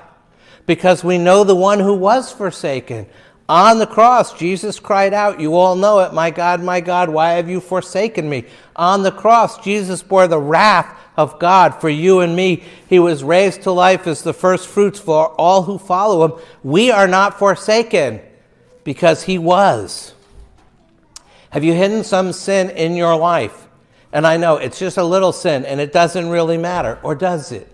Because 0.67 1.05
we 1.05 1.19
know 1.19 1.45
the 1.45 1.55
one 1.55 1.81
who 1.81 1.95
was 1.95 2.33
forsaken. 2.33 3.07
On 3.49 3.79
the 3.79 3.87
cross, 3.87 4.39
Jesus 4.39 4.81
cried 4.81 5.13
out, 5.13 5.41
You 5.41 5.55
all 5.57 5.77
know 5.77 6.01
it, 6.01 6.15
my 6.15 6.31
God, 6.31 6.63
my 6.63 6.81
God, 6.81 7.11
why 7.11 7.33
have 7.33 7.49
you 7.49 7.61
forsaken 7.61 8.29
me? 8.29 8.45
On 8.75 9.03
the 9.03 9.13
cross, 9.13 9.63
Jesus 9.63 10.03
bore 10.03 10.27
the 10.27 10.39
wrath 10.39 10.99
of 11.17 11.39
God 11.39 11.81
for 11.81 11.91
you 11.91 12.21
and 12.21 12.35
me. 12.35 12.65
He 12.89 12.99
was 12.99 13.23
raised 13.23 13.63
to 13.63 13.71
life 13.71 14.07
as 14.07 14.23
the 14.23 14.33
first 14.33 14.67
fruits 14.67 14.99
for 14.99 15.29
all 15.39 15.63
who 15.63 15.79
follow 15.79 16.25
him. 16.25 16.45
We 16.63 16.91
are 16.91 17.07
not 17.07 17.39
forsaken 17.39 18.21
because 18.83 19.25
he 19.25 19.37
was. 19.37 20.15
Have 21.51 21.65
you 21.65 21.75
hidden 21.75 22.03
some 22.03 22.33
sin 22.33 22.71
in 22.71 22.97
your 22.97 23.17
life? 23.17 23.69
And 24.13 24.27
I 24.27 24.39
know 24.39 24.57
it's 24.57 24.79
just 24.79 24.97
a 24.97 25.05
little 25.05 25.33
sin 25.33 25.65
and 25.65 25.81
it 25.81 25.93
doesn't 25.93 26.29
really 26.29 26.57
matter, 26.57 26.99
or 27.03 27.15
does 27.15 27.53
it? 27.53 27.69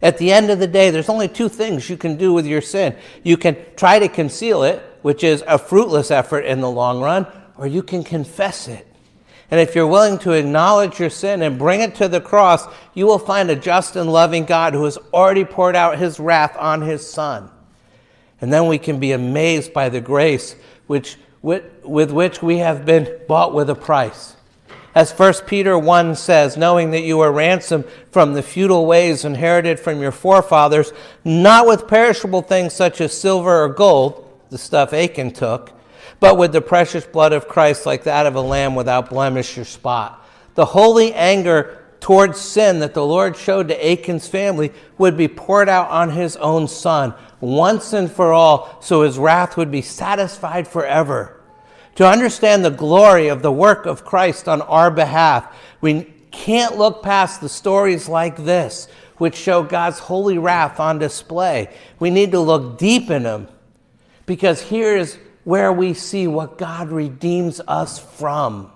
At 0.00 0.18
the 0.18 0.32
end 0.32 0.50
of 0.50 0.58
the 0.58 0.66
day, 0.66 0.90
there's 0.90 1.08
only 1.08 1.28
two 1.28 1.48
things 1.48 1.90
you 1.90 1.96
can 1.96 2.16
do 2.16 2.32
with 2.32 2.46
your 2.46 2.60
sin. 2.60 2.96
You 3.24 3.36
can 3.36 3.56
try 3.76 3.98
to 3.98 4.08
conceal 4.08 4.62
it, 4.62 4.80
which 5.02 5.24
is 5.24 5.42
a 5.46 5.58
fruitless 5.58 6.10
effort 6.10 6.44
in 6.44 6.60
the 6.60 6.70
long 6.70 7.00
run, 7.00 7.26
or 7.56 7.66
you 7.66 7.82
can 7.82 8.04
confess 8.04 8.68
it 8.68 8.88
And 9.50 9.60
if 9.60 9.74
you're 9.74 9.86
willing 9.86 10.18
to 10.18 10.32
acknowledge 10.32 11.00
your 11.00 11.10
sin 11.10 11.40
and 11.42 11.58
bring 11.58 11.80
it 11.80 11.94
to 11.96 12.08
the 12.08 12.20
cross, 12.20 12.66
you 12.92 13.06
will 13.06 13.18
find 13.18 13.50
a 13.50 13.56
just 13.56 13.96
and 13.96 14.12
loving 14.12 14.44
God 14.44 14.74
who 14.74 14.84
has 14.84 14.98
already 15.12 15.44
poured 15.44 15.74
out 15.74 15.98
his 15.98 16.20
wrath 16.20 16.54
on 16.58 16.82
his 16.82 17.08
Son. 17.08 17.50
And 18.40 18.52
then 18.52 18.66
we 18.66 18.78
can 18.78 19.00
be 19.00 19.12
amazed 19.12 19.72
by 19.72 19.88
the 19.88 20.02
grace 20.02 20.54
which, 20.86 21.16
with, 21.40 21.64
with 21.82 22.10
which 22.10 22.42
we 22.42 22.58
have 22.58 22.84
been 22.84 23.08
bought 23.26 23.54
with 23.54 23.70
a 23.70 23.74
price. 23.74 24.36
As 24.98 25.12
1 25.12 25.34
Peter 25.46 25.78
1 25.78 26.16
says, 26.16 26.56
knowing 26.56 26.90
that 26.90 27.02
you 27.02 27.18
were 27.18 27.30
ransomed 27.30 27.84
from 28.10 28.34
the 28.34 28.42
futile 28.42 28.84
ways 28.84 29.24
inherited 29.24 29.78
from 29.78 30.00
your 30.00 30.10
forefathers, 30.10 30.92
not 31.24 31.68
with 31.68 31.86
perishable 31.86 32.42
things 32.42 32.72
such 32.72 33.00
as 33.00 33.16
silver 33.16 33.62
or 33.62 33.68
gold, 33.68 34.28
the 34.50 34.58
stuff 34.58 34.92
Achan 34.92 35.30
took 35.30 35.72
but 36.18 36.36
with 36.36 36.50
the 36.50 36.60
precious 36.60 37.06
blood 37.06 37.32
of 37.32 37.46
Christ, 37.46 37.86
like 37.86 38.02
that 38.02 38.26
of 38.26 38.34
a 38.34 38.40
lamb 38.40 38.74
without 38.74 39.08
blemish 39.08 39.56
or 39.56 39.64
spot. 39.64 40.26
The 40.56 40.64
holy 40.64 41.14
anger 41.14 41.84
towards 42.00 42.40
sin 42.40 42.80
that 42.80 42.92
the 42.92 43.06
Lord 43.06 43.36
showed 43.36 43.68
to 43.68 43.86
Achan's 43.86 44.26
family 44.26 44.72
would 44.98 45.16
be 45.16 45.28
poured 45.28 45.68
out 45.68 45.88
on 45.90 46.10
his 46.10 46.36
own 46.38 46.66
son 46.66 47.14
once 47.40 47.92
and 47.92 48.10
for 48.10 48.32
all, 48.32 48.78
so 48.80 49.02
his 49.02 49.16
wrath 49.16 49.56
would 49.56 49.70
be 49.70 49.80
satisfied 49.80 50.66
forever. 50.66 51.37
To 51.98 52.06
understand 52.06 52.64
the 52.64 52.70
glory 52.70 53.26
of 53.26 53.42
the 53.42 53.50
work 53.50 53.84
of 53.84 54.04
Christ 54.04 54.46
on 54.46 54.62
our 54.62 54.88
behalf, 54.88 55.52
we 55.80 56.04
can't 56.30 56.78
look 56.78 57.02
past 57.02 57.40
the 57.40 57.48
stories 57.48 58.08
like 58.08 58.36
this, 58.36 58.86
which 59.16 59.34
show 59.34 59.64
God's 59.64 59.98
holy 59.98 60.38
wrath 60.38 60.78
on 60.78 61.00
display. 61.00 61.74
We 61.98 62.10
need 62.10 62.30
to 62.30 62.38
look 62.38 62.78
deep 62.78 63.10
in 63.10 63.24
them 63.24 63.48
because 64.26 64.62
here 64.62 64.96
is 64.96 65.18
where 65.42 65.72
we 65.72 65.92
see 65.92 66.28
what 66.28 66.56
God 66.56 66.90
redeems 66.90 67.60
us 67.66 67.98
from. 67.98 68.70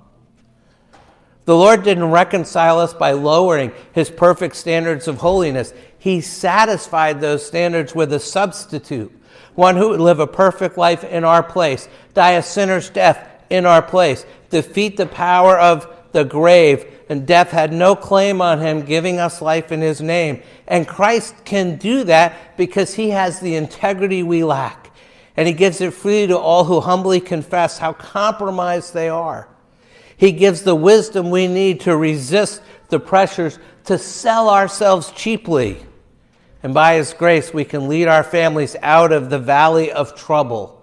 The 1.45 1.57
Lord 1.57 1.85
didn't 1.85 2.11
reconcile 2.11 2.81
us 2.81 2.93
by 2.93 3.13
lowering 3.13 3.71
his 3.93 4.11
perfect 4.11 4.57
standards 4.57 5.07
of 5.07 5.19
holiness. 5.19 5.73
He 5.97 6.23
satisfied 6.23 7.21
those 7.21 7.47
standards 7.47 7.95
with 7.95 8.13
a 8.13 8.19
substitute, 8.19 9.13
one 9.55 9.77
who 9.77 9.91
would 9.91 10.01
live 10.01 10.19
a 10.19 10.27
perfect 10.27 10.77
life 10.77 11.05
in 11.05 11.23
our 11.23 11.45
place, 11.45 11.89
die 12.15 12.33
a 12.33 12.43
sinner's 12.43 12.91
death 12.91 13.29
in 13.51 13.67
our 13.67 13.83
place, 13.83 14.25
defeat 14.51 14.97
the 14.97 15.07
power 15.07 15.59
of 15.59 15.87
the 16.13 16.25
grave, 16.25 16.87
and 17.09 17.27
death 17.27 17.51
had 17.51 17.73
no 17.73 17.95
claim 17.95 18.41
on 18.41 18.61
him, 18.61 18.83
giving 18.83 19.19
us 19.19 19.43
life 19.43 19.73
in 19.73 19.81
his 19.81 20.01
name. 20.01 20.43
And 20.67 20.89
Christ 20.89 21.35
can 21.45 21.77
do 21.77 22.05
that 22.05 22.57
because 22.57 22.95
he 22.95 23.11
has 23.11 23.41
the 23.41 23.57
integrity 23.57 24.23
we 24.23 24.45
lack 24.45 24.83
and 25.37 25.49
he 25.49 25.55
gives 25.55 25.81
it 25.81 25.95
freely 25.95 26.29
to 26.29 26.39
all 26.39 26.65
who 26.65 26.81
humbly 26.81 27.21
confess 27.21 27.79
how 27.79 27.93
compromised 27.93 28.93
they 28.93 29.09
are. 29.09 29.49
He 30.17 30.33
gives 30.33 30.63
the 30.63 30.75
wisdom 30.75 31.31
we 31.31 31.47
need 31.47 31.81
to 31.81 31.97
resist 31.97 32.63
the 32.89 33.01
pressures 33.01 33.59
to 33.85 33.99
sell 33.99 34.51
ourselves 34.51 35.11
cheaply. 35.13 35.85
And 36.63 36.75
by 36.75 36.95
his 36.95 37.13
grace, 37.15 37.53
we 37.53 37.65
can 37.65 37.89
lead 37.89 38.09
our 38.09 38.23
families 38.23 38.77
out 38.83 39.11
of 39.11 39.31
the 39.31 39.39
valley 39.39 39.91
of 39.91 40.15
trouble 40.15 40.82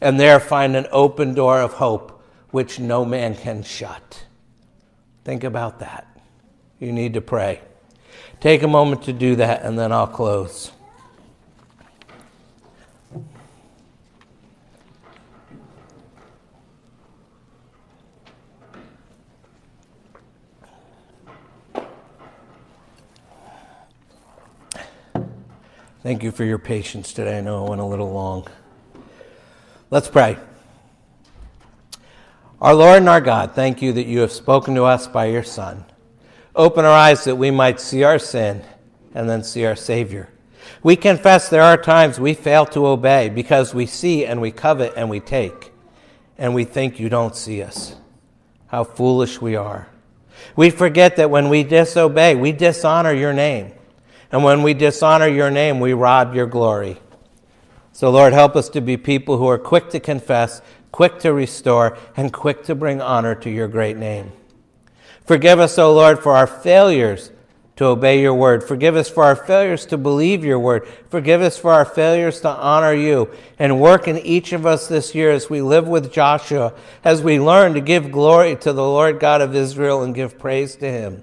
and 0.00 0.18
there 0.18 0.40
find 0.40 0.76
an 0.76 0.86
open 0.90 1.34
door 1.34 1.60
of 1.60 1.74
hope 1.74 2.22
which 2.50 2.78
no 2.78 3.04
man 3.04 3.34
can 3.34 3.62
shut. 3.62 4.24
Think 5.24 5.44
about 5.44 5.80
that. 5.80 6.06
You 6.78 6.92
need 6.92 7.14
to 7.14 7.20
pray. 7.20 7.60
Take 8.40 8.62
a 8.62 8.68
moment 8.68 9.02
to 9.04 9.12
do 9.12 9.36
that, 9.36 9.62
and 9.62 9.78
then 9.78 9.92
I'll 9.92 10.06
close. 10.06 10.72
Thank 26.02 26.22
you 26.22 26.32
for 26.32 26.44
your 26.44 26.58
patience 26.58 27.12
today. 27.12 27.38
I 27.38 27.40
know 27.42 27.66
I 27.66 27.68
went 27.68 27.82
a 27.82 27.84
little 27.84 28.10
long. 28.10 28.46
Let's 29.90 30.06
pray. 30.06 30.38
Our 32.60 32.74
Lord 32.74 32.98
and 32.98 33.08
our 33.08 33.20
God, 33.20 33.56
thank 33.56 33.82
you 33.82 33.92
that 33.94 34.06
you 34.06 34.20
have 34.20 34.30
spoken 34.30 34.76
to 34.76 34.84
us 34.84 35.08
by 35.08 35.26
your 35.26 35.42
Son. 35.42 35.84
Open 36.54 36.84
our 36.84 36.92
eyes 36.92 37.24
that 37.24 37.34
we 37.34 37.50
might 37.50 37.80
see 37.80 38.04
our 38.04 38.20
sin 38.20 38.62
and 39.14 39.28
then 39.28 39.42
see 39.42 39.66
our 39.66 39.74
Savior. 39.74 40.28
We 40.84 40.94
confess 40.94 41.48
there 41.48 41.62
are 41.62 41.76
times 41.76 42.20
we 42.20 42.34
fail 42.34 42.66
to 42.66 42.86
obey 42.86 43.30
because 43.30 43.74
we 43.74 43.84
see 43.84 44.24
and 44.24 44.40
we 44.40 44.52
covet 44.52 44.92
and 44.96 45.10
we 45.10 45.18
take, 45.18 45.72
and 46.38 46.54
we 46.54 46.62
think 46.62 47.00
you 47.00 47.08
don't 47.08 47.34
see 47.34 47.60
us. 47.60 47.96
How 48.68 48.84
foolish 48.84 49.40
we 49.40 49.56
are. 49.56 49.88
We 50.54 50.70
forget 50.70 51.16
that 51.16 51.30
when 51.30 51.48
we 51.48 51.64
disobey, 51.64 52.36
we 52.36 52.52
dishonor 52.52 53.12
your 53.12 53.32
name. 53.32 53.72
And 54.30 54.44
when 54.44 54.62
we 54.62 54.72
dishonor 54.72 55.26
your 55.26 55.50
name, 55.50 55.80
we 55.80 55.94
rob 55.94 56.32
your 56.32 56.46
glory. 56.46 57.00
So, 58.00 58.08
Lord, 58.08 58.32
help 58.32 58.56
us 58.56 58.70
to 58.70 58.80
be 58.80 58.96
people 58.96 59.36
who 59.36 59.46
are 59.46 59.58
quick 59.58 59.90
to 59.90 60.00
confess, 60.00 60.62
quick 60.90 61.18
to 61.18 61.34
restore, 61.34 61.98
and 62.16 62.32
quick 62.32 62.64
to 62.64 62.74
bring 62.74 63.02
honor 63.02 63.34
to 63.34 63.50
your 63.50 63.68
great 63.68 63.98
name. 63.98 64.32
Forgive 65.26 65.60
us, 65.60 65.78
O 65.78 65.92
Lord, 65.92 66.18
for 66.18 66.34
our 66.34 66.46
failures 66.46 67.30
to 67.76 67.84
obey 67.84 68.22
your 68.22 68.32
word. 68.32 68.64
Forgive 68.64 68.96
us 68.96 69.10
for 69.10 69.24
our 69.24 69.36
failures 69.36 69.84
to 69.84 69.98
believe 69.98 70.46
your 70.46 70.58
word. 70.58 70.88
Forgive 71.10 71.42
us 71.42 71.58
for 71.58 71.72
our 71.72 71.84
failures 71.84 72.40
to 72.40 72.48
honor 72.48 72.94
you. 72.94 73.28
And 73.58 73.78
work 73.78 74.08
in 74.08 74.16
each 74.16 74.54
of 74.54 74.64
us 74.64 74.88
this 74.88 75.14
year 75.14 75.30
as 75.30 75.50
we 75.50 75.60
live 75.60 75.86
with 75.86 76.10
Joshua, 76.10 76.72
as 77.04 77.20
we 77.20 77.38
learn 77.38 77.74
to 77.74 77.82
give 77.82 78.10
glory 78.10 78.56
to 78.56 78.72
the 78.72 78.82
Lord 78.82 79.20
God 79.20 79.42
of 79.42 79.54
Israel 79.54 80.02
and 80.02 80.14
give 80.14 80.38
praise 80.38 80.74
to 80.76 80.90
him. 80.90 81.22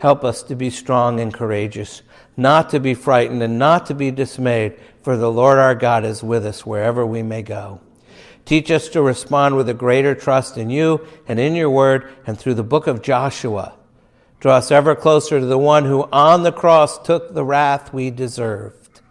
Help 0.00 0.24
us 0.24 0.42
to 0.42 0.54
be 0.54 0.68
strong 0.68 1.20
and 1.20 1.32
courageous, 1.32 2.02
not 2.36 2.70
to 2.70 2.80
be 2.80 2.94
frightened 2.94 3.42
and 3.42 3.58
not 3.58 3.86
to 3.86 3.94
be 3.94 4.10
dismayed, 4.10 4.78
for 5.02 5.16
the 5.16 5.30
Lord 5.30 5.58
our 5.58 5.74
God 5.74 6.04
is 6.04 6.22
with 6.22 6.46
us 6.46 6.64
wherever 6.64 7.04
we 7.04 7.22
may 7.22 7.42
go. 7.42 7.80
Teach 8.44 8.70
us 8.70 8.88
to 8.88 9.02
respond 9.02 9.56
with 9.56 9.68
a 9.68 9.74
greater 9.74 10.14
trust 10.14 10.56
in 10.56 10.70
you 10.70 11.06
and 11.28 11.38
in 11.38 11.54
your 11.54 11.70
word 11.70 12.10
and 12.26 12.38
through 12.38 12.54
the 12.54 12.62
book 12.62 12.86
of 12.86 13.02
Joshua. 13.02 13.74
Draw 14.40 14.56
us 14.56 14.70
ever 14.70 14.94
closer 14.94 15.38
to 15.38 15.46
the 15.46 15.58
one 15.58 15.84
who 15.84 16.08
on 16.10 16.42
the 16.42 16.52
cross 16.52 16.98
took 16.98 17.34
the 17.34 17.44
wrath 17.44 17.92
we 17.92 18.10
deserved. 18.10 19.02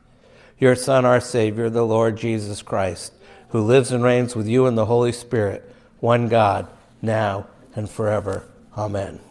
Your 0.57 0.75
Son, 0.75 1.05
our 1.05 1.21
Savior, 1.21 1.69
the 1.69 1.85
Lord 1.85 2.17
Jesus 2.17 2.61
Christ, 2.61 3.13
who 3.49 3.61
lives 3.61 3.91
and 3.91 4.03
reigns 4.03 4.35
with 4.35 4.47
you 4.47 4.65
in 4.67 4.75
the 4.75 4.87
Holy 4.87 5.11
Spirit, 5.11 5.63
one 5.99 6.27
God, 6.27 6.67
now 7.01 7.47
and 7.75 7.89
forever. 7.89 8.43
Amen. 8.77 9.28